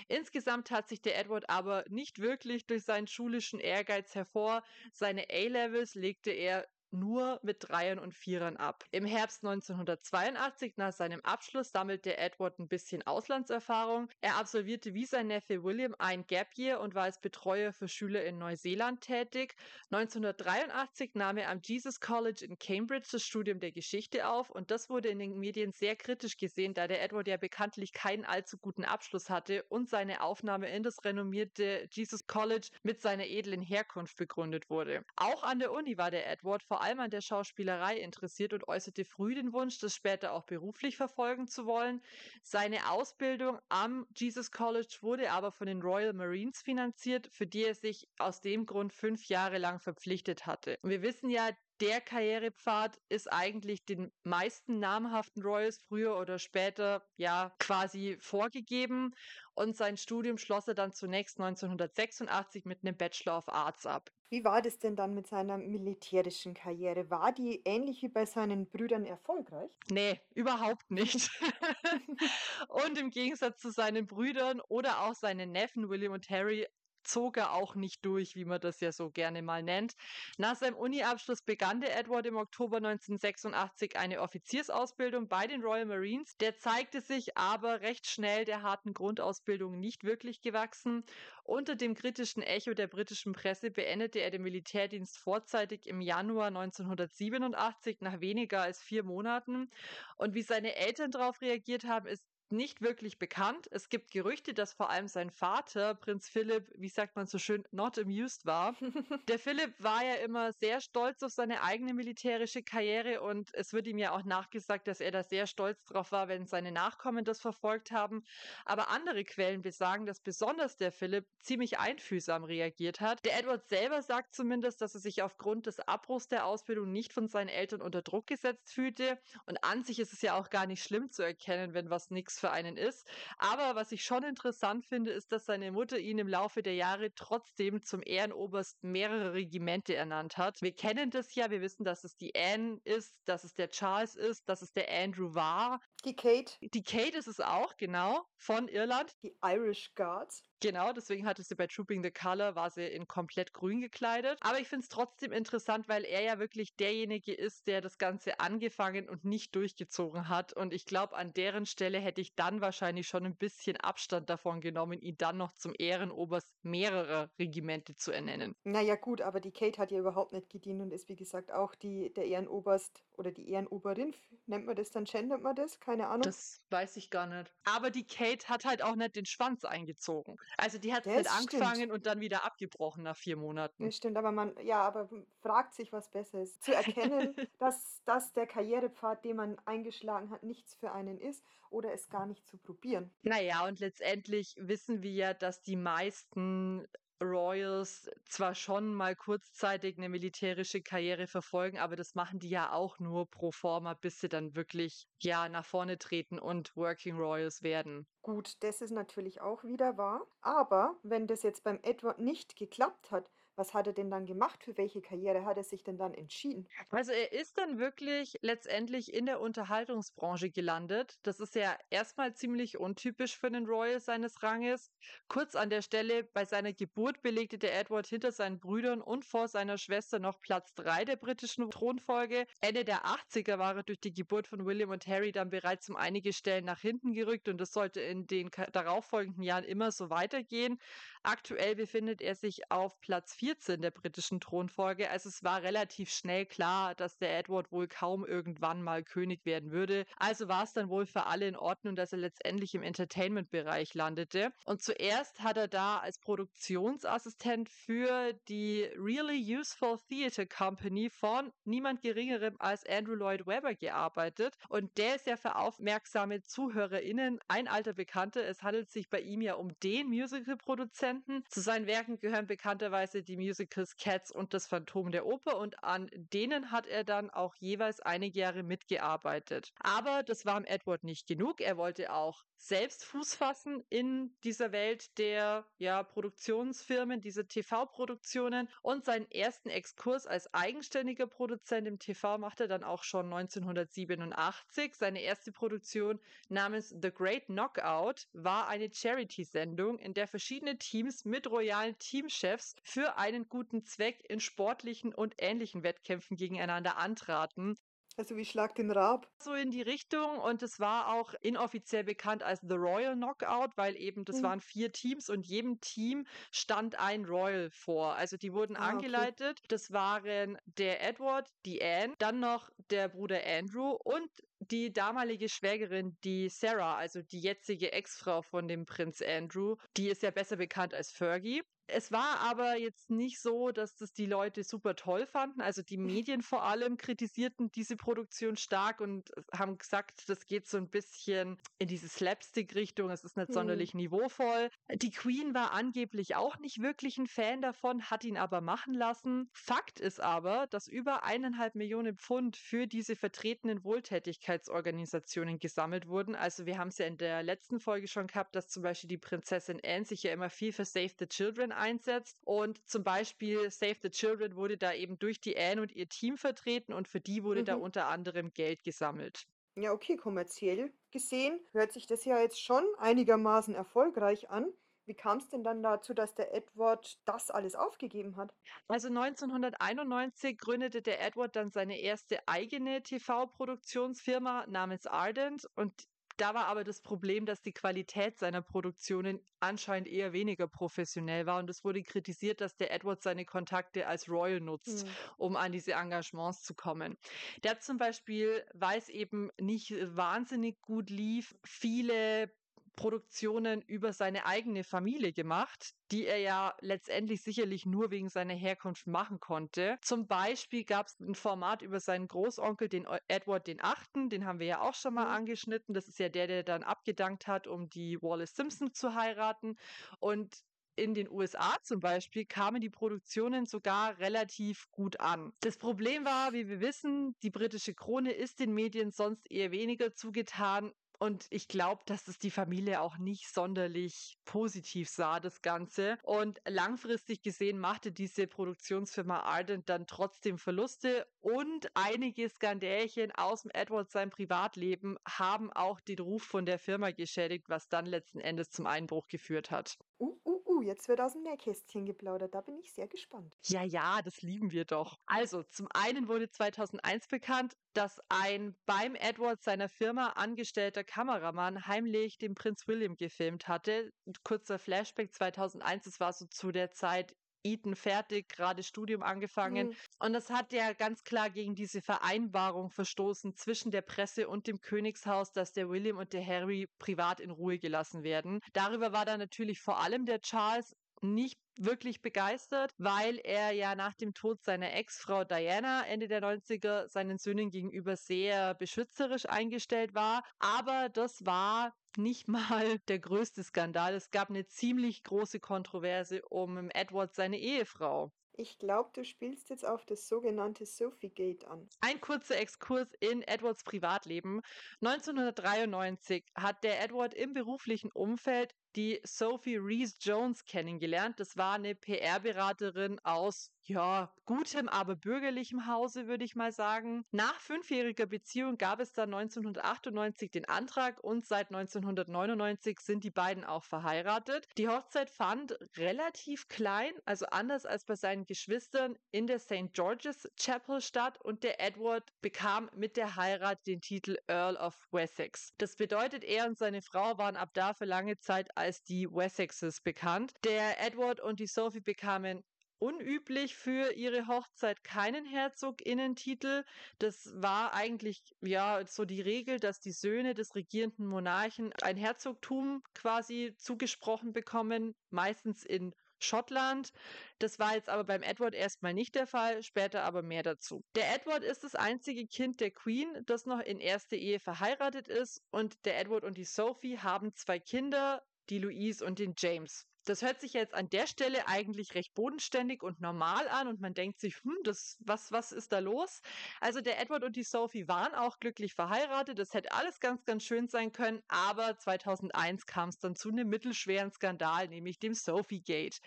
Insgesamt 0.08 0.72
hat 0.72 0.88
sich 0.88 1.02
der 1.02 1.18
Edward 1.18 1.50
aber 1.50 1.84
nicht 1.90 2.20
wirklich 2.20 2.66
durch 2.66 2.84
seinen 2.84 3.08
schulischen 3.08 3.60
Ehrgeiz 3.60 4.16
hervor. 4.16 4.64
Seine 4.94 5.26
A-Levels 5.30 5.96
legte 5.96 6.32
er 6.32 6.68
nur 6.96 7.40
mit 7.44 7.58
Dreiern 7.68 8.00
und 8.00 8.14
Vierern 8.14 8.58
ab. 8.58 8.86
Im 8.92 9.06
Herbst 9.06 9.44
1982, 9.44 10.78
nach 10.78 10.94
seinem 10.94 11.22
Abschluss, 11.22 11.72
sammelte 11.72 12.18
Edward 12.18 12.60
ein 12.60 12.68
bisschen 12.68 13.06
Auslandserfahrung. 13.06 14.10
Er 14.22 14.38
absolvierte 14.38 14.94
wie 14.94 15.06
sein 15.06 15.28
Neffe 15.28 15.64
William 15.64 15.96
ein 16.00 16.26
Gap 16.28 16.58
Year 16.58 16.80
und 16.80 16.96
war 16.96 17.04
als 17.04 17.20
Betreuer 17.20 17.74
für 17.74 17.88
Schüler 17.88 18.24
in 18.26 18.38
Neuseeland 18.38 19.02
tätig. 19.02 19.56
1983 19.92 21.16
nahm 21.16 21.38
er 21.38 21.50
am 21.50 21.60
Jesus 21.64 22.00
College 22.00 22.46
in 22.46 22.58
Cambridge 22.58 23.08
das 23.12 23.24
Studium 23.24 23.60
der 23.60 23.72
Geschichte 23.72 24.28
auf 24.28 24.50
und 24.50 24.72
das 24.72 24.90
wurde 24.90 25.10
in 25.10 25.20
den 25.20 25.40
Medien 25.40 25.72
sehr 25.72 25.96
kritisch 25.96 26.38
gesehen, 26.38 26.74
da 26.74 26.88
der 26.88 27.02
Edward 27.02 27.28
ja 27.28 27.38
bekanntlich 27.38 27.94
keinen 27.94 28.26
allzu 28.26 28.58
guten 28.58 28.86
Abschluss 28.86 29.30
hatte 29.30 29.64
und 29.70 29.90
seine 29.90 30.22
Aufnahme 30.22 30.70
in 30.70 30.84
das 30.84 31.04
renommierte 31.04 31.88
Jesus 31.92 32.28
College 32.28 32.70
mit 32.84 33.02
seiner 33.02 33.26
edlen 33.26 33.62
Herkunft 33.62 34.18
begründet 34.18 34.70
wurde. 34.70 35.04
Auch 35.16 35.44
an 35.44 35.60
der 35.60 35.72
Uni 35.72 35.98
war 35.98 36.12
der 36.12 36.30
Edward 36.30 36.64
vor 36.64 36.82
allem 36.86 37.00
an 37.00 37.10
der 37.10 37.22
Schauspielerei 37.22 37.98
interessiert 37.98 38.54
und 38.54 38.68
äußerte 38.68 39.06
früh 39.06 39.34
den 39.34 39.54
Wunsch, 39.54 39.80
das 39.80 39.96
später 39.96 40.34
auch 40.34 40.44
beruflich 40.44 40.98
verfolgen 40.98 41.48
zu 41.48 41.66
wollen. 41.66 42.02
Seine 42.44 42.92
Ausbildung 42.92 43.58
am 43.70 44.06
Jesus 44.16 44.52
College 44.52 44.98
wurde 45.02 45.32
aber 45.32 45.52
von 45.52 45.66
den 45.66 45.82
Royal 45.82 46.14
Marines 46.14 46.62
finanziert, 46.62 47.28
für 47.32 47.48
die 47.48 47.64
er 47.64 47.74
sich 47.74 48.08
aus 48.20 48.42
dem 48.42 48.68
Grund 48.68 48.94
fünf 48.94 49.26
Jahre 49.26 49.58
lang 49.58 49.80
verpflichtet 49.80 50.46
hatte. 50.46 50.78
Und 50.84 50.92
wir 50.92 51.02
wissen 51.02 51.32
ja, 51.32 51.50
der 51.82 52.02
Karrierepfad 52.02 53.00
ist 53.10 53.32
eigentlich 53.32 53.86
den 53.86 54.12
meisten 54.24 54.80
namhaften 54.80 55.44
Royals 55.44 55.78
früher 55.78 56.18
oder 56.18 56.40
später 56.40 57.06
ja 57.18 57.54
quasi 57.60 58.18
vorgegeben 58.20 59.14
und 59.54 59.76
sein 59.76 59.98
Studium 59.98 60.38
schloss 60.38 60.68
er 60.68 60.74
dann 60.74 60.94
zunächst 60.94 61.40
1986 61.40 62.66
mit 62.66 62.84
einem 62.84 62.96
Bachelor 62.96 63.38
of 63.38 63.50
Arts 63.50 63.86
ab. 63.86 64.12
Wie 64.30 64.44
war 64.44 64.62
das 64.62 64.80
denn 64.80 64.96
dann 64.96 65.14
mit 65.14 65.28
seiner 65.28 65.58
militärischen 65.58 66.54
Karriere? 66.54 67.10
War 67.10 67.32
die 67.32 67.62
ähnlich 67.64 68.02
wie 68.02 68.08
bei 68.08 68.26
seinen 68.26 68.68
Brüdern 68.68 69.06
erfolgreich? 69.06 69.72
Nee, 69.90 70.20
überhaupt 70.34 70.90
nicht. 70.90 71.30
und 72.70 72.98
im 72.98 73.12
Gegensatz 73.12 73.62
zu 73.62 73.70
seinen 73.70 74.08
Brüdern 74.08 74.62
oder 74.68 75.02
auch 75.02 75.14
seinen 75.14 75.52
Neffen 75.52 75.90
William 75.90 76.14
und 76.14 76.30
Harry 76.30 76.68
zog 77.08 77.38
er 77.38 77.54
auch 77.54 77.76
nicht 77.76 78.06
durch, 78.06 78.36
wie 78.36 78.46
man 78.46 78.60
das 78.60 78.80
ja 78.80 78.92
so 78.92 79.10
gerne 79.10 79.42
mal 79.42 79.64
nennt. 79.64 79.96
Nach 80.38 80.56
seinem 80.56 80.76
Uni-Abschluss 80.76 81.42
begann 81.42 81.82
der 81.82 81.98
Edward 81.98 82.26
im 82.26 82.38
Oktober 82.38 82.78
1986 82.78 83.98
eine 83.98 84.22
Offiziersausbildung 84.22 85.28
bei 85.28 85.48
den 85.48 85.62
Royal 85.62 85.86
Marines. 85.86 86.36
Der 86.38 86.58
zeigte 86.58 87.02
sich 87.02 87.38
aber 87.38 87.82
recht 87.82 88.08
schnell 88.08 88.46
der 88.46 88.62
harten 88.62 88.94
Grundausbildung 88.94 89.80
nicht 89.80 90.04
wirklich 90.04 90.42
gewachsen. 90.42 91.04
Unter 91.44 91.76
dem 91.76 91.94
kritischen 91.94 92.42
Echo 92.42 92.74
der 92.74 92.88
britischen 92.88 93.34
Presse 93.34 93.70
beendete 93.70 94.20
er 94.20 94.32
den 94.32 94.42
Militärdienst 94.42 95.18
vorzeitig 95.18 95.86
im 95.86 96.02
Januar 96.02 96.48
1987 96.48 98.02
nach 98.02 98.20
weniger 98.20 98.62
als 98.62 98.82
vier 98.82 99.04
Monaten. 99.04 99.70
Und 100.18 100.34
wie 100.34 100.42
seine 100.42 100.76
Eltern 100.76 101.12
darauf 101.12 101.42
reagiert 101.42 101.86
haben, 101.86 102.08
ist 102.08 102.26
nicht 102.52 102.82
wirklich 102.82 103.18
bekannt. 103.18 103.68
Es 103.72 103.90
gibt 103.90 104.12
Gerüchte, 104.12 104.54
dass 104.54 104.74
vor 104.74 104.90
allem 104.90 105.08
sein 105.08 105.32
Vater, 105.32 105.96
Prinz 105.96 106.30
Philipp, 106.30 106.72
wie 106.76 106.90
sagt 106.90 107.16
man 107.16 107.28
so 107.28 107.38
schön, 107.38 107.64
not 107.72 107.98
amused 107.98 108.46
war. 108.46 108.76
Der 109.28 109.40
Philipp 109.40 109.74
war 109.80 110.04
ja 110.04 110.16
immer 110.16 110.54
sehr 110.54 110.82
stolz 110.82 111.24
auf 111.24 111.32
seine 111.32 111.64
eigene 111.64 111.94
militärische 111.94 112.64
Karriere 112.64 113.22
und 113.22 113.54
es 113.54 113.74
wird 113.74 113.88
ihm 113.88 113.98
ja 113.98 114.12
auch 114.12 114.24
nachgesagt, 114.24 114.88
dass 114.88 115.02
er 115.02 115.12
da 115.12 115.24
sehr 115.24 115.48
stolz 115.48 115.84
drauf 115.86 116.12
war, 116.12 116.28
wenn 116.28 116.46
seine 116.46 116.72
Nachkommen 116.72 117.26
das 117.26 117.40
verfolgt 117.40 117.92
haben. 117.92 118.24
Aber 118.66 118.90
andere 118.90 119.24
Quellen 119.24 119.62
besagen, 119.62 120.06
dass 120.06 120.20
besonders 120.20 120.78
der 120.78 120.92
Philipp 120.92 121.26
ziemlich 121.40 121.80
einfühlsam 121.80 122.44
reagiert 122.44 123.02
hat. 123.02 123.24
Der 123.26 123.38
Edward 123.38 123.68
selber 123.68 124.02
sagt 124.02 124.36
zumindest, 124.36 124.82
dass 124.82 124.94
er 124.94 125.02
sich 125.02 125.22
aufgrund 125.22 125.66
des 125.66 125.80
Abbruchs 125.80 126.28
der 126.28 126.46
Ausbildung 126.46 126.92
nicht 126.92 127.14
von 127.14 127.28
seinen 127.28 127.50
Eltern 127.50 127.82
unter 127.82 128.02
Druck 128.02 128.28
gesetzt 128.28 128.74
fühlte. 128.74 129.20
Und 129.46 129.64
an 129.64 129.84
sich 129.84 130.00
ist 130.00 130.14
es 130.14 130.22
ja 130.22 130.38
auch 130.38 130.50
gar 130.50 130.66
nicht 130.66 130.84
schlimm 130.84 131.12
zu 131.12 131.24
erkennen, 131.24 131.74
wenn 131.74 131.90
was 131.90 132.10
nichts 132.10 132.35
nichts 132.36 132.40
für 132.40 132.52
einen 132.52 132.78
ist. 132.78 133.08
Aber 133.38 133.76
was 133.76 133.92
ich 133.92 134.04
schon 134.04 134.24
interessant 134.24 134.86
finde, 134.86 135.12
ist, 135.12 135.32
dass 135.32 135.46
seine 135.46 135.72
Mutter 135.72 135.98
ihn 135.98 136.20
im 136.20 136.28
Laufe 136.28 136.62
der 136.62 136.76
Jahre 136.76 137.14
trotzdem 137.16 137.82
zum 137.82 138.02
Ehrenoberst 138.04 138.84
mehrerer 138.84 139.34
Regimente 139.34 139.96
ernannt 139.96 140.38
hat. 140.38 140.62
Wir 140.62 140.76
kennen 140.76 141.10
das 141.10 141.34
ja, 141.36 141.50
wir 141.50 141.62
wissen, 141.62 141.84
dass 141.84 142.04
es 142.04 142.16
die 142.18 142.34
Anne 142.36 142.80
ist, 142.84 143.22
dass 143.26 143.44
es 143.44 143.54
der 143.54 143.70
Charles 143.70 144.16
ist, 144.16 144.48
dass 144.50 144.62
es 144.62 144.72
der 144.74 144.90
Andrew 144.92 145.34
war. 145.34 145.80
Die 146.04 146.16
Kate. 146.16 146.54
Die 146.62 146.84
Kate 146.84 147.18
ist 147.18 147.28
es 147.28 147.40
auch, 147.40 147.78
genau, 147.78 148.26
von 148.38 148.68
Irland. 148.68 149.16
Die 149.24 149.36
Irish 149.44 149.94
Guards. 149.96 150.44
Genau, 150.62 150.94
deswegen 150.94 151.26
hatte 151.26 151.44
sie 151.44 151.56
bei 151.56 151.68
Trooping 151.68 152.02
the 152.04 152.12
Color, 152.12 152.56
war 152.56 152.70
sie 152.70 152.86
in 152.88 153.08
komplett 153.08 153.54
grün 153.54 153.82
gekleidet. 153.82 154.38
Aber 154.42 154.60
ich 154.60 154.68
finde 154.68 154.84
es 154.84 154.90
trotzdem 154.90 155.32
interessant, 155.32 155.88
weil 155.88 156.06
er 156.06 156.22
ja 156.22 156.40
wirklich 156.40 156.76
derjenige 156.76 157.34
ist, 157.34 157.68
der 157.68 157.82
das 157.82 157.98
Ganze 157.98 158.40
angefangen 158.40 159.10
und 159.10 159.26
nicht 159.26 159.56
durchgezogen 159.56 160.30
hat. 160.30 160.54
Und 160.54 160.74
ich 160.74 160.86
glaube, 160.86 161.16
an 161.16 161.34
deren 161.34 161.66
Stelle 161.66 162.00
hätte 162.00 162.22
ich 162.22 162.36
dann 162.36 162.62
wahrscheinlich 162.62 163.08
schon 163.08 163.26
ein 163.26 163.38
bisschen 163.38 163.78
Abstand 163.78 164.30
davon 164.30 164.62
genommen, 164.62 165.02
ihn 165.02 165.18
dann 165.18 165.38
noch 165.38 165.54
zum 165.54 165.74
Ehrenoberst 165.78 166.54
mehrerer 166.64 167.30
Regimente 167.38 167.96
zu 167.96 168.12
ernennen. 168.12 168.56
Naja, 168.64 168.96
gut, 168.96 169.22
aber 169.22 169.40
die 169.40 169.52
Kate 169.52 169.78
hat 169.78 169.92
ja 169.92 170.00
überhaupt 170.00 170.32
nicht 170.34 170.50
gedient 170.50 170.82
und 170.82 170.92
ist, 170.92 171.10
wie 171.10 171.16
gesagt, 171.16 171.52
auch 171.52 171.76
die, 171.76 172.14
der 172.14 172.26
Ehrenoberst 172.26 173.04
oder 173.18 173.32
die 173.32 173.50
Ehrenoberin. 173.50 174.16
Nennt 174.48 174.66
man 174.66 174.76
das 174.76 174.92
dann, 174.92 175.06
gendert 175.06 175.42
man 175.42 175.56
das? 175.56 175.80
Keine 175.80 176.08
Ahnung. 176.08 176.24
Das 176.24 176.62
weiß 176.70 176.98
ich 176.98 177.10
gar 177.10 177.28
nicht. 177.28 177.52
Aber 177.66 177.92
die 177.92 178.06
Kate 178.06 178.48
hat 178.48 178.66
halt 178.66 178.82
auch 178.84 178.96
nicht 178.96 179.16
den 179.16 179.26
Schwanz 179.26 179.66
eingezogen. 179.66 180.38
Also 180.58 180.78
die 180.78 180.94
hat 180.94 181.06
halt 181.06 181.30
angefangen 181.32 181.76
stimmt. 181.76 181.92
und 181.92 182.06
dann 182.06 182.20
wieder 182.20 182.44
abgebrochen 182.44 183.04
nach 183.04 183.16
vier 183.16 183.38
Monaten. 183.38 183.86
Das 183.86 183.96
stimmt, 183.96 184.18
aber 184.18 184.32
man, 184.32 184.56
ja, 184.64 184.82
aber 184.82 185.10
fragt 185.42 185.74
sich 185.74 185.92
was 185.92 186.10
Besseres. 186.10 186.60
Zu 186.62 186.74
erkennen, 186.74 187.36
dass, 187.60 188.02
dass 188.06 188.34
der 188.34 188.48
Karrierepfad, 188.48 189.24
den 189.26 189.38
man 189.38 189.58
eingeschlagen 189.66 190.30
hat, 190.30 190.44
nichts 190.44 190.74
für 190.76 190.92
einen 190.92 191.20
ist 191.20 191.44
oder 191.70 191.94
es 191.94 192.10
gar 192.10 192.26
nicht 192.26 192.48
zu 192.48 192.58
probieren. 192.58 193.12
Naja, 193.24 193.66
und 193.68 193.80
letztendlich 193.80 194.56
wissen 194.58 195.02
wir 195.02 195.12
ja, 195.12 195.34
dass 195.34 195.62
die 195.62 195.76
meisten 195.76 196.88
Royals 197.22 198.10
zwar 198.26 198.56
schon 198.56 198.94
mal 198.94 199.16
kurzzeitig 199.16 199.98
eine 199.98 200.10
militärische 200.10 200.82
Karriere 200.82 201.28
verfolgen, 201.28 201.78
aber 201.78 201.96
das 201.96 202.16
machen 202.16 202.40
die 202.40 202.50
ja 202.50 202.72
auch 202.72 203.00
nur 203.00 203.30
pro 203.30 203.52
forma, 203.52 203.94
bis 203.94 204.20
sie 204.20 204.30
dann 204.30 204.56
wirklich 204.56 205.08
ja 205.20 205.50
nach 205.50 205.66
vorne 205.66 205.98
treten 205.98 206.40
und 206.40 206.76
Working 206.76 207.18
Royals 207.18 207.64
werden. 207.64 208.08
Gut, 208.22 208.56
das 208.62 208.82
ist 208.82 208.92
natürlich 208.92 209.42
auch 209.42 209.64
wieder 209.64 209.98
wahr. 209.98 210.26
Aber 210.42 211.00
wenn 211.04 211.28
das 211.28 211.44
jetzt 211.44 211.64
beim 211.64 211.80
Edward 211.84 212.20
nicht 212.20 212.56
geklappt 212.56 213.12
hat, 213.12 213.30
was 213.56 213.74
hat 213.74 213.88
er 213.88 213.94
denn 213.94 214.10
dann 214.10 214.26
gemacht? 214.26 214.64
Für 214.64 214.78
welche 214.78 215.02
Karriere 215.02 215.46
hat 215.46 215.58
er 215.58 215.64
sich 215.64 215.84
denn 215.84 215.98
dann 215.98 216.14
entschieden? 216.14 216.68
Also 216.90 217.12
er 217.12 217.32
ist 217.32 217.58
dann 217.58 217.80
wirklich 217.80 218.38
letztendlich 218.42 219.14
in 219.14 219.26
der 219.26 219.40
Unterhaltungsbranche 219.40 220.50
gelandet. 220.50 221.18
Das 221.24 221.40
ist 221.40 221.56
ja 221.56 221.78
erstmal 221.90 222.34
ziemlich 222.34 222.78
untypisch 222.78 223.38
für 223.38 223.48
einen 223.48 223.66
Royal 223.66 224.00
seines 224.00 224.44
Ranges. 224.44 224.92
Kurz 225.28 225.56
an 225.56 225.70
der 225.70 225.82
Stelle, 225.82 226.24
bei 226.24 226.46
seiner 226.46 226.74
Geburt 226.74 227.22
belegte 227.22 227.58
der 227.58 227.80
Edward 227.80 228.08
hinter 228.08 228.32
seinen 228.32 228.60
Brüdern 228.60 229.02
und 229.02 229.26
vor 229.26 229.48
seiner 229.48 229.78
Schwester 229.78 230.20
noch 230.20 230.40
Platz 230.42 230.74
3 230.76 231.06
der 231.06 231.16
britischen 231.16 231.70
Thronfolge. 231.70 232.46
Ende 232.62 232.86
der 232.86 233.06
80er 233.06 233.58
war 233.58 233.76
er 233.78 233.84
durch 233.84 234.00
die 234.00 234.14
Geburt 234.14 234.48
von 234.48 234.66
William 234.66 234.90
und 234.90 235.08
Harry 235.08 235.32
dann 235.32 235.50
bereits 235.50 235.90
um 235.90 235.96
einige 235.96 236.34
Stellen 236.34 236.66
nach 236.66 236.80
hinten 236.80 237.14
gerückt 237.14 237.48
und 237.50 237.60
das 237.60 237.72
sollte 237.72 238.02
in 238.02 238.28
den 238.28 238.50
darauffolgenden 238.72 239.44
Jahren 239.44 239.64
immer 239.64 239.92
so 239.92 240.10
weitergehen. 240.10 240.80
Aktuell 241.24 241.76
befindet 241.76 242.22
er 242.22 242.36
sich 242.36 242.72
auf 242.72 243.00
Platz 243.02 243.34
14 243.46 243.82
der 243.82 243.92
britischen 243.92 244.40
Thronfolge. 244.40 245.10
Also 245.10 245.30
es 245.30 245.44
war 245.44 245.62
relativ 245.62 246.10
schnell 246.10 246.46
klar, 246.46 246.96
dass 246.96 247.18
der 247.18 247.38
Edward 247.38 247.72
wohl 247.72 247.88
kaum 247.88 248.26
irgendwann 248.26 248.82
mal 248.82 249.04
König 249.04 249.46
werden 249.46 249.72
würde. 249.72 250.06
Also 250.18 250.48
war 250.48 250.64
es 250.64 250.74
dann 250.74 250.90
wohl 250.90 251.06
für 251.06 251.26
alle 251.28 251.48
in 251.48 251.56
Ordnung, 251.56 251.96
dass 251.96 252.12
er 252.12 252.20
letztendlich 252.20 252.74
im 252.76 252.82
Entertainment-Bereich 252.84 253.94
landete. 253.94 254.52
Und 254.66 254.82
zuerst 254.82 255.42
hat 255.42 255.58
er 255.58 255.68
da 255.68 256.00
als 256.00 256.20
Produktionsassistent 256.20 257.70
für 257.70 258.34
die 258.48 258.84
Really 258.96 259.58
Useful 259.58 260.00
Theatre 260.10 260.48
Company 260.48 261.10
von 261.10 261.52
niemand 261.66 262.02
geringerem 262.02 262.56
als 262.60 262.86
Andrew 262.88 263.16
Lloyd 263.16 263.46
Webber 263.46 263.76
gearbeitet. 263.76 264.56
Und 264.70 264.98
der 264.98 265.16
ist 265.16 265.28
ja 265.28 265.38
für 265.38 265.56
aufmerksame 265.56 266.42
ZuhörerInnen 266.42 267.40
ein 267.48 267.68
alter 267.68 267.94
Bekannter. 267.94 268.44
Es 268.44 268.64
handelt 268.64 268.90
sich 268.90 269.10
bei 269.10 269.22
ihm 269.22 269.42
ja 269.42 269.54
um 269.54 269.78
den 269.82 270.08
Musical-Produzenten 270.08 270.96
Produzenten. 270.96 271.44
Zu 271.50 271.62
seinen 271.62 271.88
Werken 271.88 272.20
gehören 272.20 272.48
bekannterweise 272.48 273.24
die 273.24 273.35
Musicals 273.36 273.98
Cats 273.98 274.32
und 274.32 274.54
das 274.54 274.68
Phantom 274.68 275.12
der 275.12 275.26
Oper 275.26 275.58
und 275.58 275.84
an 275.84 276.10
denen 276.14 276.72
hat 276.72 276.88
er 276.88 277.04
dann 277.04 277.30
auch 277.30 277.56
jeweils 277.56 278.00
einige 278.00 278.40
Jahre 278.40 278.64
mitgearbeitet. 278.64 279.74
Aber 279.80 280.24
das 280.24 280.46
war 280.46 280.60
ihm 280.60 280.66
Edward 280.66 281.04
nicht 281.04 281.28
genug. 281.28 281.62
Er 281.62 281.78
wollte 281.78 282.12
auch 282.14 282.44
selbst 282.58 283.06
Fuß 283.06 283.36
fassen 283.36 283.84
in 283.90 284.34
dieser 284.44 284.72
Welt 284.72 285.18
der 285.18 285.66
ja, 285.78 286.04
Produktionsfirmen, 286.04 287.22
diese 287.22 287.48
TV-Produktionen 287.48 288.70
und 288.82 289.06
seinen 289.06 289.30
ersten 289.30 289.70
Exkurs 289.70 290.26
als 290.26 290.52
eigenständiger 290.54 291.28
Produzent 291.28 291.88
im 291.88 292.00
TV 292.00 292.38
machte 292.38 292.64
er 292.64 292.70
dann 292.70 292.84
auch 292.84 293.04
schon 293.04 293.26
1987. 293.26 294.96
Seine 294.96 295.22
erste 295.22 295.52
Produktion 295.52 296.20
namens 296.50 296.90
The 296.90 297.12
Great 297.12 297.46
Knockout 297.46 298.28
war 298.34 298.68
eine 298.68 298.90
Charity-Sendung, 298.92 300.00
in 300.00 300.14
der 300.14 300.28
verschiedene 300.28 300.78
Teams 300.78 301.26
mit 301.26 301.50
royalen 301.50 301.98
Teamchefs 302.00 302.76
für 302.84 303.18
einen 303.26 303.50
guten 303.50 303.84
Zweck 303.84 304.24
in 304.30 304.40
sportlichen 304.40 305.14
und 305.14 305.34
ähnlichen 305.40 305.82
Wettkämpfen 305.82 306.38
gegeneinander 306.38 306.98
antraten. 306.98 307.76
Also 308.18 308.38
wie 308.38 308.46
Schlag 308.46 308.76
den 308.76 308.92
Rab. 308.92 309.28
So 309.44 309.54
in 309.54 309.72
die 309.72 309.82
Richtung 309.82 310.38
und 310.38 310.64
es 310.64 310.80
war 310.80 311.14
auch 311.14 311.34
inoffiziell 311.42 312.06
bekannt 312.06 312.44
als 312.44 312.62
The 312.62 312.76
Royal 312.76 313.16
Knockout, 313.16 313.72
weil 313.76 313.98
eben 313.98 314.24
das 314.24 314.38
mhm. 314.38 314.44
waren 314.44 314.62
vier 314.62 314.92
Teams 314.94 315.30
und 315.30 315.46
jedem 315.46 315.82
Team 315.82 316.26
stand 316.52 316.98
ein 316.98 317.26
Royal 317.26 317.70
vor. 317.72 318.16
Also 318.16 318.38
die 318.38 318.54
wurden 318.54 318.78
ah, 318.78 318.90
angeleitet. 318.90 319.58
Okay. 319.60 319.68
Das 319.68 319.92
waren 319.92 320.58
der 320.66 321.04
Edward, 321.04 321.50
die 321.66 321.84
Anne, 321.84 322.14
dann 322.20 322.40
noch 322.40 322.70
der 322.90 323.10
Bruder 323.10 323.42
Andrew 323.46 323.98
und 324.04 324.30
die 324.60 324.94
damalige 324.94 325.50
Schwägerin, 325.50 326.18
die 326.24 326.48
Sarah, 326.48 326.96
also 326.96 327.22
die 327.22 327.42
jetzige 327.42 327.92
Ex-Frau 327.92 328.44
von 328.44 328.68
dem 328.70 328.86
Prinz 328.86 329.22
Andrew, 329.22 329.76
die 329.98 330.08
ist 330.08 330.24
ja 330.24 330.32
besser 330.32 330.56
bekannt 330.56 330.94
als 330.94 331.12
Fergie. 331.12 331.62
Es 331.88 332.12
war 332.12 332.40
aber 332.40 332.78
jetzt 332.78 333.10
nicht 333.12 333.40
so, 333.40 333.72
dass 333.72 333.96
das 333.96 334.12
die 334.12 334.26
Leute 334.26 334.64
super 334.64 334.96
toll 334.96 335.28
fanden. 335.28 335.62
Also 335.62 335.84
die 335.84 335.98
Medien 335.98 336.42
vor 336.42 336.64
allem 336.64 336.98
kritisierten 336.98 337.72
diese 337.72 337.96
Produktion 337.96 338.58
stark 338.58 339.02
und 339.02 339.32
haben 339.54 339.78
gesagt, 339.78 340.28
das 340.28 340.48
geht 340.48 340.68
so 340.68 340.78
ein 340.78 340.90
bisschen 340.90 341.58
in 341.78 341.88
diese 341.88 342.08
Slapstick-Richtung. 342.08 343.12
Es 343.12 343.24
ist 343.24 343.38
nicht 343.38 343.50
hm. 343.50 343.54
sonderlich 343.54 343.94
niveauvoll. 343.94 344.70
Die 344.94 345.12
Queen 345.12 345.54
war 345.54 345.74
angeblich 345.74 346.36
auch 346.36 346.58
nicht 346.58 346.82
wirklich 346.82 347.18
ein 347.18 347.28
Fan 347.28 347.62
davon, 347.62 348.10
hat 348.10 348.24
ihn 348.24 348.38
aber 348.38 348.62
machen 348.62 348.94
lassen. 348.94 349.50
Fakt 349.54 350.00
ist 350.00 350.20
aber, 350.20 350.66
dass 350.68 350.88
über 350.88 351.24
eineinhalb 351.24 351.76
Millionen 351.76 352.18
Pfund 352.18 352.58
für 352.58 352.88
diese 352.88 353.16
vertretenen 353.16 353.84
Wohltätigkeitsorganisationen 353.84 355.60
gesammelt 355.60 356.08
wurden. 356.08 356.36
Also 356.36 356.66
wir 356.66 356.80
haben 356.80 356.88
es 356.88 356.98
ja 356.98 357.06
in 357.06 357.18
der 357.18 357.44
letzten 357.44 357.80
Folge 357.80 358.08
schon 358.08 358.28
gehabt, 358.28 358.56
dass 358.56 358.70
zum 358.70 358.82
Beispiel 358.82 359.08
die 359.08 359.18
Prinzessin 359.18 359.80
Anne 359.86 360.06
sich 360.06 360.24
ja 360.24 360.32
immer 360.32 360.50
viel 360.50 360.72
für 360.72 360.86
Save 360.86 361.12
the 361.20 361.28
Children 361.28 361.75
einsetzt. 361.76 362.38
Und 362.44 362.88
zum 362.88 363.04
Beispiel 363.04 363.70
Save 363.70 363.98
the 364.02 364.10
Children 364.10 364.56
wurde 364.56 364.78
da 364.78 364.94
eben 364.94 365.20
durch 365.20 365.40
die 365.40 365.58
Anne 365.58 365.82
und 365.82 365.92
ihr 365.92 366.10
Team 366.10 366.38
vertreten 366.38 366.94
und 366.94 367.08
für 367.08 367.22
die 367.22 367.44
wurde 367.44 367.62
mhm. 367.62 367.66
da 367.66 367.76
unter 367.76 368.08
anderem 368.08 368.54
Geld 368.54 368.84
gesammelt. 368.84 369.48
Ja, 369.78 369.92
okay, 369.92 370.16
kommerziell 370.16 370.94
gesehen 371.12 371.60
hört 371.74 371.92
sich 371.92 372.08
das 372.08 372.24
ja 372.24 372.40
jetzt 372.40 372.62
schon 372.62 372.84
einigermaßen 372.98 373.76
erfolgreich 373.76 374.50
an. 374.50 374.72
Wie 375.06 375.14
kam 375.14 375.38
es 375.38 375.50
denn 375.50 375.64
dann 375.64 375.84
dazu, 375.84 376.14
dass 376.14 376.34
der 376.34 376.54
Edward 376.56 377.20
das 377.26 377.52
alles 377.52 377.76
aufgegeben 377.76 378.38
hat? 378.38 378.56
Also 378.88 379.08
1991 379.10 380.58
gründete 380.58 381.02
der 381.02 381.22
Edward 381.22 381.56
dann 381.56 381.70
seine 381.70 382.00
erste 382.00 382.48
eigene 382.48 383.04
TV-Produktionsfirma 383.04 384.66
namens 384.68 385.06
Ardent 385.06 385.70
und 385.76 386.08
da 386.38 386.54
war 386.54 386.66
aber 386.68 386.84
das 386.84 387.02
Problem, 387.02 387.46
dass 387.46 387.62
die 387.62 387.72
Qualität 387.72 388.38
seiner 388.38 388.62
Produktionen 388.62 389.40
anscheinend 389.60 390.08
eher 390.08 390.34
weniger 390.34 390.68
professionell 390.68 391.46
war 391.46 391.60
und 391.60 391.70
es 391.70 391.84
wurde 391.84 392.04
kritisiert, 392.04 392.62
dass 392.62 392.76
der 392.76 392.94
Edward 392.94 393.22
seine 393.22 393.46
Kontakte 393.46 394.08
als 394.08 394.30
Royal 394.30 394.60
nutzt, 394.60 395.06
mhm. 395.06 395.12
um 395.38 395.56
an 395.56 395.72
diese 395.72 395.94
Engagements 395.94 396.64
zu 396.64 396.74
kommen. 396.74 397.18
Der 397.64 397.80
zum 397.80 397.98
Beispiel, 397.98 398.66
weil 398.74 398.98
es 398.98 399.10
eben 399.10 399.50
nicht 399.60 399.94
wahnsinnig 400.16 400.82
gut 400.82 401.10
lief, 401.10 401.56
viele 401.64 402.52
Produktionen 402.96 403.82
über 403.82 404.14
seine 404.14 404.46
eigene 404.46 404.84
Familie 404.84 405.34
gemacht, 405.34 405.94
die 406.12 406.26
er 406.26 406.38
ja 406.38 406.76
letztendlich 406.82 407.42
sicherlich 407.42 407.86
nur 407.86 408.12
wegen 408.12 408.30
seiner 408.30 408.54
Herkunft 408.54 409.08
machen 409.08 409.40
konnte. 409.40 409.98
Zum 410.02 410.28
Beispiel 410.28 410.84
gab 410.84 411.08
es 411.08 411.20
ein 411.20 411.36
Format 411.36 411.82
über 411.82 412.00
seinen 412.00 412.28
Großonkel, 412.28 412.90
den 412.90 413.08
Edward 413.28 413.68
den 413.68 413.84
Achten, 413.84 414.30
den 414.30 414.46
haben 414.46 414.60
wir 414.60 414.68
ja 414.68 414.82
auch 414.82 414.96
schon 414.96 415.14
mal 415.14 415.26
mhm. 415.26 415.32
angeschnitten. 415.32 415.94
Das 415.94 416.08
ist 416.08 416.20
ja 416.20 416.30
der, 416.30 416.48
der 416.48 416.64
dann 416.64 416.84
abgedankt 416.84 417.48
hat, 417.48 417.68
um 417.68 417.90
die 417.90 418.22
Wallace 418.22 418.56
Simpson 418.56 418.94
zu 418.94 419.16
heiraten. 419.16 419.78
Und 420.20 420.64
in 420.96 421.14
den 421.14 421.30
USA 421.30 421.76
zum 421.84 422.00
Beispiel 422.00 422.46
kamen 422.46 422.82
die 422.82 422.90
Produktionen 422.90 423.66
sogar 423.66 424.18
relativ 424.20 424.90
gut 424.92 425.20
an. 425.20 425.54
Das 425.60 425.78
Problem 425.78 426.26
war, 426.26 426.54
wie 426.54 426.70
wir 426.70 426.80
wissen, 426.80 427.36
die 427.44 427.50
britische 427.50 427.94
Krone 427.94 428.32
ist 428.32 428.60
den 428.60 428.74
Medien 428.74 429.12
sonst 429.12 429.50
eher 429.52 429.72
weniger 429.72 430.14
zugetan. 430.14 430.94
Und 431.20 431.48
ich 431.50 431.68
glaube, 431.68 432.02
dass 432.06 432.28
es 432.28 432.38
die 432.38 432.52
Familie 432.52 433.02
auch 433.02 433.18
nicht 433.18 433.48
sonderlich 433.48 434.38
positiv 434.46 435.10
sah, 435.10 435.40
das 435.40 435.62
Ganze. 435.62 436.18
Und 436.24 436.62
langfristig 436.68 437.42
gesehen 437.42 437.80
machte 437.80 438.12
diese 438.12 438.48
Produktionsfirma 438.48 439.42
Ardent 439.42 439.90
dann 439.90 440.08
trotzdem 440.08 440.58
Verluste 440.58 441.28
und 441.42 441.90
einige 441.94 442.50
Skandälchen 442.50 443.32
aus 443.32 443.64
dem 443.64 443.72
Edward 443.72 444.12
sein 444.12 444.30
Privatleben 444.30 445.18
haben 445.28 445.72
auch 445.72 446.00
den 446.00 446.20
Ruf 446.20 446.44
von 446.44 446.66
der 446.66 446.80
Firma 446.80 447.12
geschädigt, 447.12 447.70
was 447.70 447.88
dann 447.88 448.06
letzten 448.06 448.40
Endes 448.40 448.70
zum 448.70 448.88
Einbruch 448.88 449.28
geführt 449.28 449.72
hat. 449.72 449.98
Uh, 450.18 450.40
uh, 450.46 450.62
uh, 450.66 450.82
jetzt 450.82 451.08
wird 451.08 451.20
aus 451.22 451.34
dem 451.34 451.44
Nähkästchen 451.44 452.06
geplaudert. 452.06 452.56
Da 452.56 452.62
bin 452.62 452.78
ich 452.78 452.94
sehr 452.94 453.08
gespannt. 453.08 453.58
Ja, 453.64 453.84
ja, 453.84 454.22
das 454.22 454.42
lieben 454.42 454.72
wir 454.72 454.86
doch. 454.86 455.20
Also, 455.26 455.64
zum 455.64 455.88
einen 455.94 456.28
wurde 456.28 456.50
2001 456.50 457.28
bekannt, 457.28 457.76
dass 457.96 458.22
ein 458.30 458.76
beim 458.86 459.16
Edward 459.16 459.64
seiner 459.64 459.90
Firma 459.90 460.30
angestellter 460.30 461.04
Kameramann 461.04 461.88
heimlich 461.88 462.38
den 462.38 462.56
Prinz 462.56 462.88
William 462.88 463.16
gefilmt 463.16 463.68
hatte. 463.68 464.12
Kurzer 464.44 464.80
Flashback 464.80 465.34
2001, 465.34 466.04
das 466.04 466.20
war 466.20 466.34
so 466.34 466.46
zu 466.46 466.72
der 466.72 466.92
Zeit 466.92 467.36
Eton 467.66 467.96
fertig, 467.96 468.48
gerade 468.50 468.84
Studium 468.84 469.24
angefangen. 469.24 469.88
Mhm. 469.88 469.96
Und 470.20 470.34
das 470.34 470.50
hat 470.52 470.72
ja 470.72 470.94
ganz 470.94 471.24
klar 471.24 471.50
gegen 471.50 471.74
diese 471.74 472.02
Vereinbarung 472.02 472.92
verstoßen 472.92 473.56
zwischen 473.56 473.92
der 473.92 474.04
Presse 474.04 474.48
und 474.48 474.68
dem 474.68 474.80
Königshaus, 474.80 475.52
dass 475.52 475.74
der 475.74 475.90
William 475.90 476.18
und 476.18 476.32
der 476.34 476.46
Harry 476.46 476.88
privat 477.00 477.40
in 477.40 477.50
Ruhe 477.50 477.80
gelassen 477.80 478.24
werden. 478.24 478.60
Darüber 478.74 479.12
war 479.14 479.26
dann 479.26 479.40
natürlich 479.40 479.80
vor 479.80 480.00
allem 480.00 480.26
der 480.26 480.42
Charles 480.42 480.96
nicht 481.34 481.60
wirklich 481.78 482.22
begeistert, 482.22 482.92
weil 482.98 483.40
er 483.44 483.72
ja 483.72 483.96
nach 483.96 484.14
dem 484.14 484.34
Tod 484.34 484.64
seiner 484.64 484.94
Ex-Frau 484.94 485.44
Diana 485.44 486.06
Ende 486.06 486.28
der 486.28 486.42
90er 486.42 487.10
seinen 487.10 487.38
Söhnen 487.38 487.70
gegenüber 487.70 488.16
sehr 488.16 488.74
beschützerisch 488.76 489.48
eingestellt 489.48 490.14
war. 490.14 490.44
Aber 490.60 491.10
das 491.10 491.46
war 491.46 491.94
nicht 492.18 492.48
mal 492.48 493.00
der 493.08 493.20
größte 493.20 493.64
Skandal. 493.64 494.14
Es 494.14 494.32
gab 494.32 494.50
eine 494.50 494.66
ziemlich 494.68 495.24
große 495.24 495.60
Kontroverse 495.60 496.42
um 496.44 496.90
Edward 496.92 497.34
seine 497.34 497.58
Ehefrau. 497.60 498.32
Ich 498.58 498.78
glaube, 498.80 499.10
du 499.14 499.26
spielst 499.26 499.70
jetzt 499.70 499.86
auf 499.86 500.06
das 500.06 500.30
sogenannte 500.30 500.86
Sophie 500.86 501.30
Gate 501.30 501.66
an. 501.66 501.90
Ein 502.00 502.22
kurzer 502.22 502.58
Exkurs 502.58 503.10
in 503.20 503.42
Edwards 503.42 503.84
Privatleben. 503.84 504.62
1993 505.02 506.46
hat 506.56 506.82
der 506.86 507.04
Edward 507.04 507.34
im 507.34 507.54
beruflichen 507.54 508.12
Umfeld 508.14 508.74
die 508.96 509.20
Sophie 509.24 509.78
Reese 509.78 510.16
Jones 510.20 510.66
kennengelernt. 510.66 511.40
Das 511.40 511.58
war 511.58 511.74
eine 511.74 511.96
PR-Beraterin 511.96 513.20
aus 513.24 513.72
ja, 513.88 514.34
gutem, 514.46 514.90
aber 514.90 515.16
bürgerlichem 515.16 515.86
Hause, 515.86 516.28
würde 516.28 516.44
ich 516.44 516.56
mal 516.56 516.72
sagen. 516.72 517.24
Nach 517.32 517.60
fünfjähriger 517.60 518.26
Beziehung 518.26 518.78
gab 518.78 519.00
es 519.00 519.14
dann 519.14 519.34
1998 519.34 520.52
den 520.52 520.66
Antrag 520.66 521.24
und 521.24 521.46
seit 521.46 521.68
1999 521.68 523.00
sind 523.00 523.24
die 523.24 523.32
beiden 523.32 523.64
auch 523.64 523.84
verheiratet. 523.84 524.68
Die 524.78 524.88
Hochzeit 524.88 525.30
fand 525.30 525.78
relativ 525.98 526.68
klein, 526.68 527.14
also 527.26 527.46
anders 527.48 527.86
als 527.86 528.06
bei 528.06 528.16
seinen 528.16 528.46
Geschwistern, 528.46 529.18
in 529.32 529.46
der 529.46 529.60
St. 529.60 529.94
George's 529.94 530.50
Chapel 530.58 531.02
statt 531.02 531.40
und 531.44 531.64
der 531.64 531.80
Edward 531.80 532.32
bekam 532.42 532.90
mit 532.96 533.18
der 533.18 533.36
Heirat 533.36 533.86
den 533.86 534.02
Titel 534.02 534.38
Earl 534.48 534.78
of 534.78 534.98
Wessex. 535.12 535.74
Das 535.78 535.96
bedeutet, 535.96 536.44
er 536.44 536.66
und 536.66 536.78
seine 536.78 537.04
Frau 537.04 537.38
waren 537.38 537.56
ab 537.56 537.70
da 537.74 537.94
für 537.94 538.06
lange 538.06 538.40
Zeit 538.40 538.76
als 538.86 539.02
die 539.02 539.28
Wessexes 539.28 540.00
bekannt. 540.00 540.54
Der 540.64 541.02
Edward 541.04 541.40
und 541.40 541.60
die 541.60 541.66
Sophie 541.66 542.02
bekamen 542.02 542.64
unüblich 543.00 543.76
für 543.76 544.14
ihre 544.14 544.48
Hochzeit 544.48 545.04
keinen 545.04 545.44
Herzoginnentitel. 545.46 546.84
Das 547.18 547.52
war 547.56 547.96
eigentlich 547.96 548.44
ja 548.62 549.04
so 549.08 549.26
die 549.26 549.42
Regel, 549.42 549.80
dass 549.80 550.00
die 550.00 550.12
Söhne 550.12 550.54
des 550.54 550.76
regierenden 550.76 551.26
Monarchen 551.26 551.94
ein 552.04 552.16
Herzogtum 552.16 553.02
quasi 553.16 553.74
zugesprochen 553.78 554.54
bekommen, 554.54 555.16
meistens 555.32 555.84
in 555.84 556.14
Schottland. 556.40 557.12
Das 557.60 557.80
war 557.80 557.96
jetzt 557.96 558.10
aber 558.10 558.24
beim 558.24 558.44
Edward 558.44 558.76
erstmal 558.76 559.14
nicht 559.14 559.36
der 559.36 559.48
Fall, 559.48 559.82
später 559.84 560.24
aber 560.24 560.42
mehr 560.42 560.64
dazu. 560.64 561.04
Der 561.16 561.34
Edward 561.34 561.64
ist 561.64 561.84
das 561.84 561.96
einzige 561.96 562.46
Kind 562.46 562.80
der 562.82 562.92
Queen, 562.92 563.28
das 563.46 563.66
noch 563.66 563.80
in 563.80 564.00
erster 564.00 564.36
Ehe 564.36 564.60
verheiratet 564.60 565.28
ist 565.28 565.62
und 565.72 566.06
der 566.06 566.20
Edward 566.20 566.44
und 566.44 566.58
die 566.58 566.66
Sophie 566.66 567.18
haben 567.18 567.56
zwei 567.56 567.80
Kinder, 567.80 568.44
die 568.70 568.80
Louise 568.80 569.26
und 569.26 569.40
den 569.40 569.54
James. 569.58 570.06
Das 570.26 570.42
hört 570.42 570.60
sich 570.60 570.74
jetzt 570.74 570.96
an 570.96 571.08
der 571.12 571.28
Stelle 571.28 571.68
eigentlich 571.68 572.16
recht 572.16 572.34
bodenständig 572.34 573.04
und 573.04 573.22
normal 573.22 573.68
an 573.68 573.88
und 573.88 574.02
man 574.02 574.16
denkt 574.16 574.40
sich, 574.40 574.56
hm, 574.64 574.76
das, 574.84 575.18
was, 575.20 575.52
was 575.52 575.72
ist 575.72 575.92
da 575.92 576.00
los? 576.00 576.42
Also 576.82 577.00
der 577.00 577.20
Edward 577.22 577.44
und 577.44 577.56
die 577.56 577.64
Sophie 577.64 578.08
waren 578.08 578.34
auch 578.34 578.60
glücklich 578.60 578.96
verheiratet. 578.96 579.60
Das 579.60 579.76
hätte 579.76 579.92
alles 579.92 580.20
ganz, 580.20 580.44
ganz 580.46 580.64
schön 580.64 580.88
sein 580.88 581.12
können. 581.12 581.44
Aber 581.48 581.96
2001 582.00 582.88
kam 582.88 583.10
es 583.10 583.20
dann 583.20 583.36
zu 583.36 583.50
einem 583.50 583.70
mittelschweren 583.70 584.32
Skandal, 584.32 584.88
nämlich 584.88 585.20
dem 585.20 585.36
Sophie 585.36 585.82
Gate. 585.82 586.20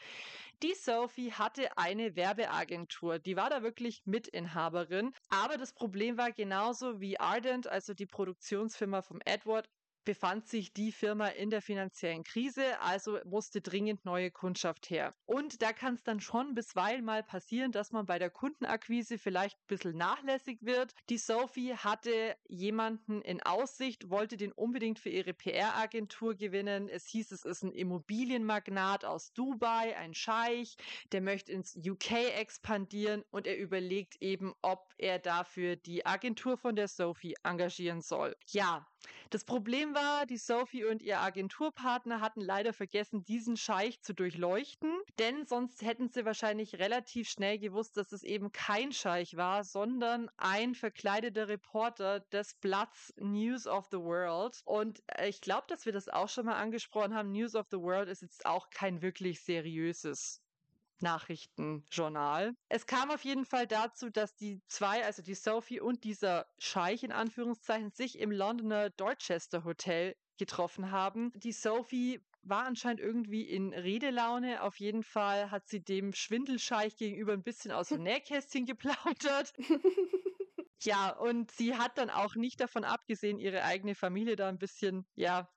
Die 0.63 0.75
Sophie 0.75 1.33
hatte 1.33 1.77
eine 1.77 2.15
Werbeagentur. 2.15 3.19
Die 3.19 3.35
war 3.35 3.51
da 3.51 3.65
wirklich 3.65 4.03
Mitinhaberin. 4.05 5.13
Aber 5.29 5.57
das 5.57 5.73
Problem 5.73 6.17
war 6.17 6.31
genauso 6.31 7.01
wie 7.01 7.19
Ardent, 7.19 7.67
also 7.67 7.95
die 7.95 8.07
Produktionsfirma 8.07 9.03
vom 9.03 9.21
Edward, 9.25 9.69
befand 10.09 10.49
sich 10.49 10.73
die 10.73 10.91
Firma 10.91 11.27
in 11.27 11.51
der 11.51 11.61
finanziellen 11.61 12.25
Krise, 12.25 12.81
also 12.81 13.19
musste 13.27 13.61
dringend 13.61 14.07
neue 14.07 14.31
Kundschaft 14.31 14.89
her. 14.89 15.15
Und 15.27 15.61
da 15.61 15.75
kann 15.75 15.97
es 15.97 16.03
dann 16.03 16.19
schon 16.19 16.55
bisweilen 16.55 17.05
mal 17.05 17.23
passieren, 17.23 17.73
dass 17.73 17.93
man 17.93 18.07
bei 18.07 18.19
der 18.19 18.31
Kundenakquise 18.31 19.19
vielleicht 19.19 19.59
ein 19.59 19.67
bisschen 19.67 19.99
nachlässig 19.99 20.63
wird. 20.63 20.95
Die 21.11 21.19
Sophie 21.19 21.75
hatte 21.75 22.35
jemanden 22.49 23.21
in 23.21 23.43
Aussicht, 23.43 24.09
wollte 24.09 24.39
den 24.39 24.53
unbedingt 24.53 24.99
für 24.99 25.11
ihre 25.11 25.35
PR-Agentur 25.35 26.37
gewinnen. 26.37 26.89
Es 26.89 27.05
hieß, 27.05 27.31
es 27.33 27.45
ist 27.45 27.63
ein 27.63 27.73
Immobilienmagnat 27.73 29.05
aus 29.05 29.35
Dubai, 29.35 29.95
ein 29.95 30.15
Scheich, 30.15 30.79
der 31.13 31.21
möchte 31.21 31.53
ins 31.53 31.77
UK 31.77 32.35
expandieren 32.35 33.25
und 33.31 33.47
er 33.47 33.59
überlegt 33.59 34.17
eben, 34.23 34.55
ob 34.63 34.89
er 34.97 35.19
dafür 35.19 35.77
die 35.77 36.07
Agentur 36.07 36.57
von 36.57 36.77
der 36.77 36.89
Sophie 36.89 37.35
engagieren 37.43 38.01
soll. 38.01 38.35
Ja, 38.47 38.87
Das 39.31 39.45
Problem 39.45 39.95
war, 39.95 40.25
die 40.25 40.39
Sophie 40.39 40.87
und 40.87 41.03
ihr 41.03 41.21
Agenturpartner 41.21 42.23
hatten 42.23 42.41
leider 42.41 42.73
vergessen, 42.73 43.25
diesen 43.25 43.59
Scheich 43.59 44.01
zu 44.01 44.15
durchleuchten, 44.15 44.91
denn 45.19 45.45
sonst 45.47 45.83
hätten 45.83 46.09
sie 46.09 46.25
wahrscheinlich 46.25 46.79
relativ 46.79 47.29
schnell 47.29 47.59
gewusst, 47.59 47.99
dass 47.99 48.13
es 48.13 48.23
eben 48.23 48.53
kein 48.53 48.91
Scheich 48.91 49.37
war, 49.37 49.65
sondern 49.65 50.31
ein 50.39 50.75
verkleideter 50.75 51.49
Reporter 51.49 52.21
des 52.21 52.55
Blatts 52.55 53.13
News 53.19 53.67
of 53.67 53.89
the 53.91 53.99
World. 53.99 54.63
Und 54.65 55.03
äh, 55.09 55.29
ich 55.29 55.43
glaube, 55.43 55.67
dass 55.69 55.85
wir 55.85 55.93
das 55.93 56.09
auch 56.09 56.31
schon 56.31 56.47
mal 56.47 56.57
angesprochen 56.57 57.15
haben. 57.15 57.33
News 57.33 57.55
of 57.55 57.67
the 57.71 57.79
World 57.79 58.09
ist 58.09 58.23
jetzt 58.23 58.47
auch 58.47 58.71
kein 58.71 59.03
wirklich 59.03 59.43
seriöses 59.45 60.43
Nachrichtenjournal. 61.03 62.55
Es 62.69 62.87
kam 62.87 63.11
auf 63.11 63.25
jeden 63.25 63.45
Fall 63.45 63.67
dazu, 63.67 64.11
dass 64.11 64.35
die 64.35 64.61
zwei, 64.69 65.05
also 65.05 65.23
die 65.23 65.35
Sophie 65.35 65.81
und 65.81 66.05
dieser 66.05 66.47
Scheich 66.59 67.03
in 67.03 67.13
Anführungszeichen, 67.13 67.91
sich 67.91 68.19
im 68.19 68.31
Londoner 68.31 68.91
Dorchester 68.91 69.65
Hotel 69.65 70.15
getroffen 70.39 70.91
haben. 70.91 71.33
Die 71.35 71.53
Sophie 71.53 72.21
war 72.43 72.65
anscheinend 72.65 73.01
irgendwie 73.01 73.43
in 73.43 73.73
Redelaune. 73.75 74.63
Auf 74.63 74.79
jeden 74.79 75.03
Fall 75.03 75.51
hat 75.51 75.69
sie 75.69 75.83
dem 75.83 76.13
Schwindelscheich 76.13 76.97
gegenüber 76.97 77.33
ein 77.33 77.43
bisschen 77.43 77.73
aus 77.73 77.89
dem 77.89 78.03
Nähkästchen 78.05 78.67
geplaudert. 78.67 79.53
Ja, 80.83 81.11
und 81.11 81.51
sie 81.51 81.77
hat 81.77 81.99
dann 81.99 82.09
auch 82.09 82.37
nicht 82.37 82.61
davon 82.61 82.85
abgesehen, 82.85 83.39
ihre 83.39 83.65
eigene 83.65 83.97
Familie 83.97 84.37
da 84.37 84.49
ein 84.49 84.59
bisschen, 84.59 85.07
ja, 85.17 85.51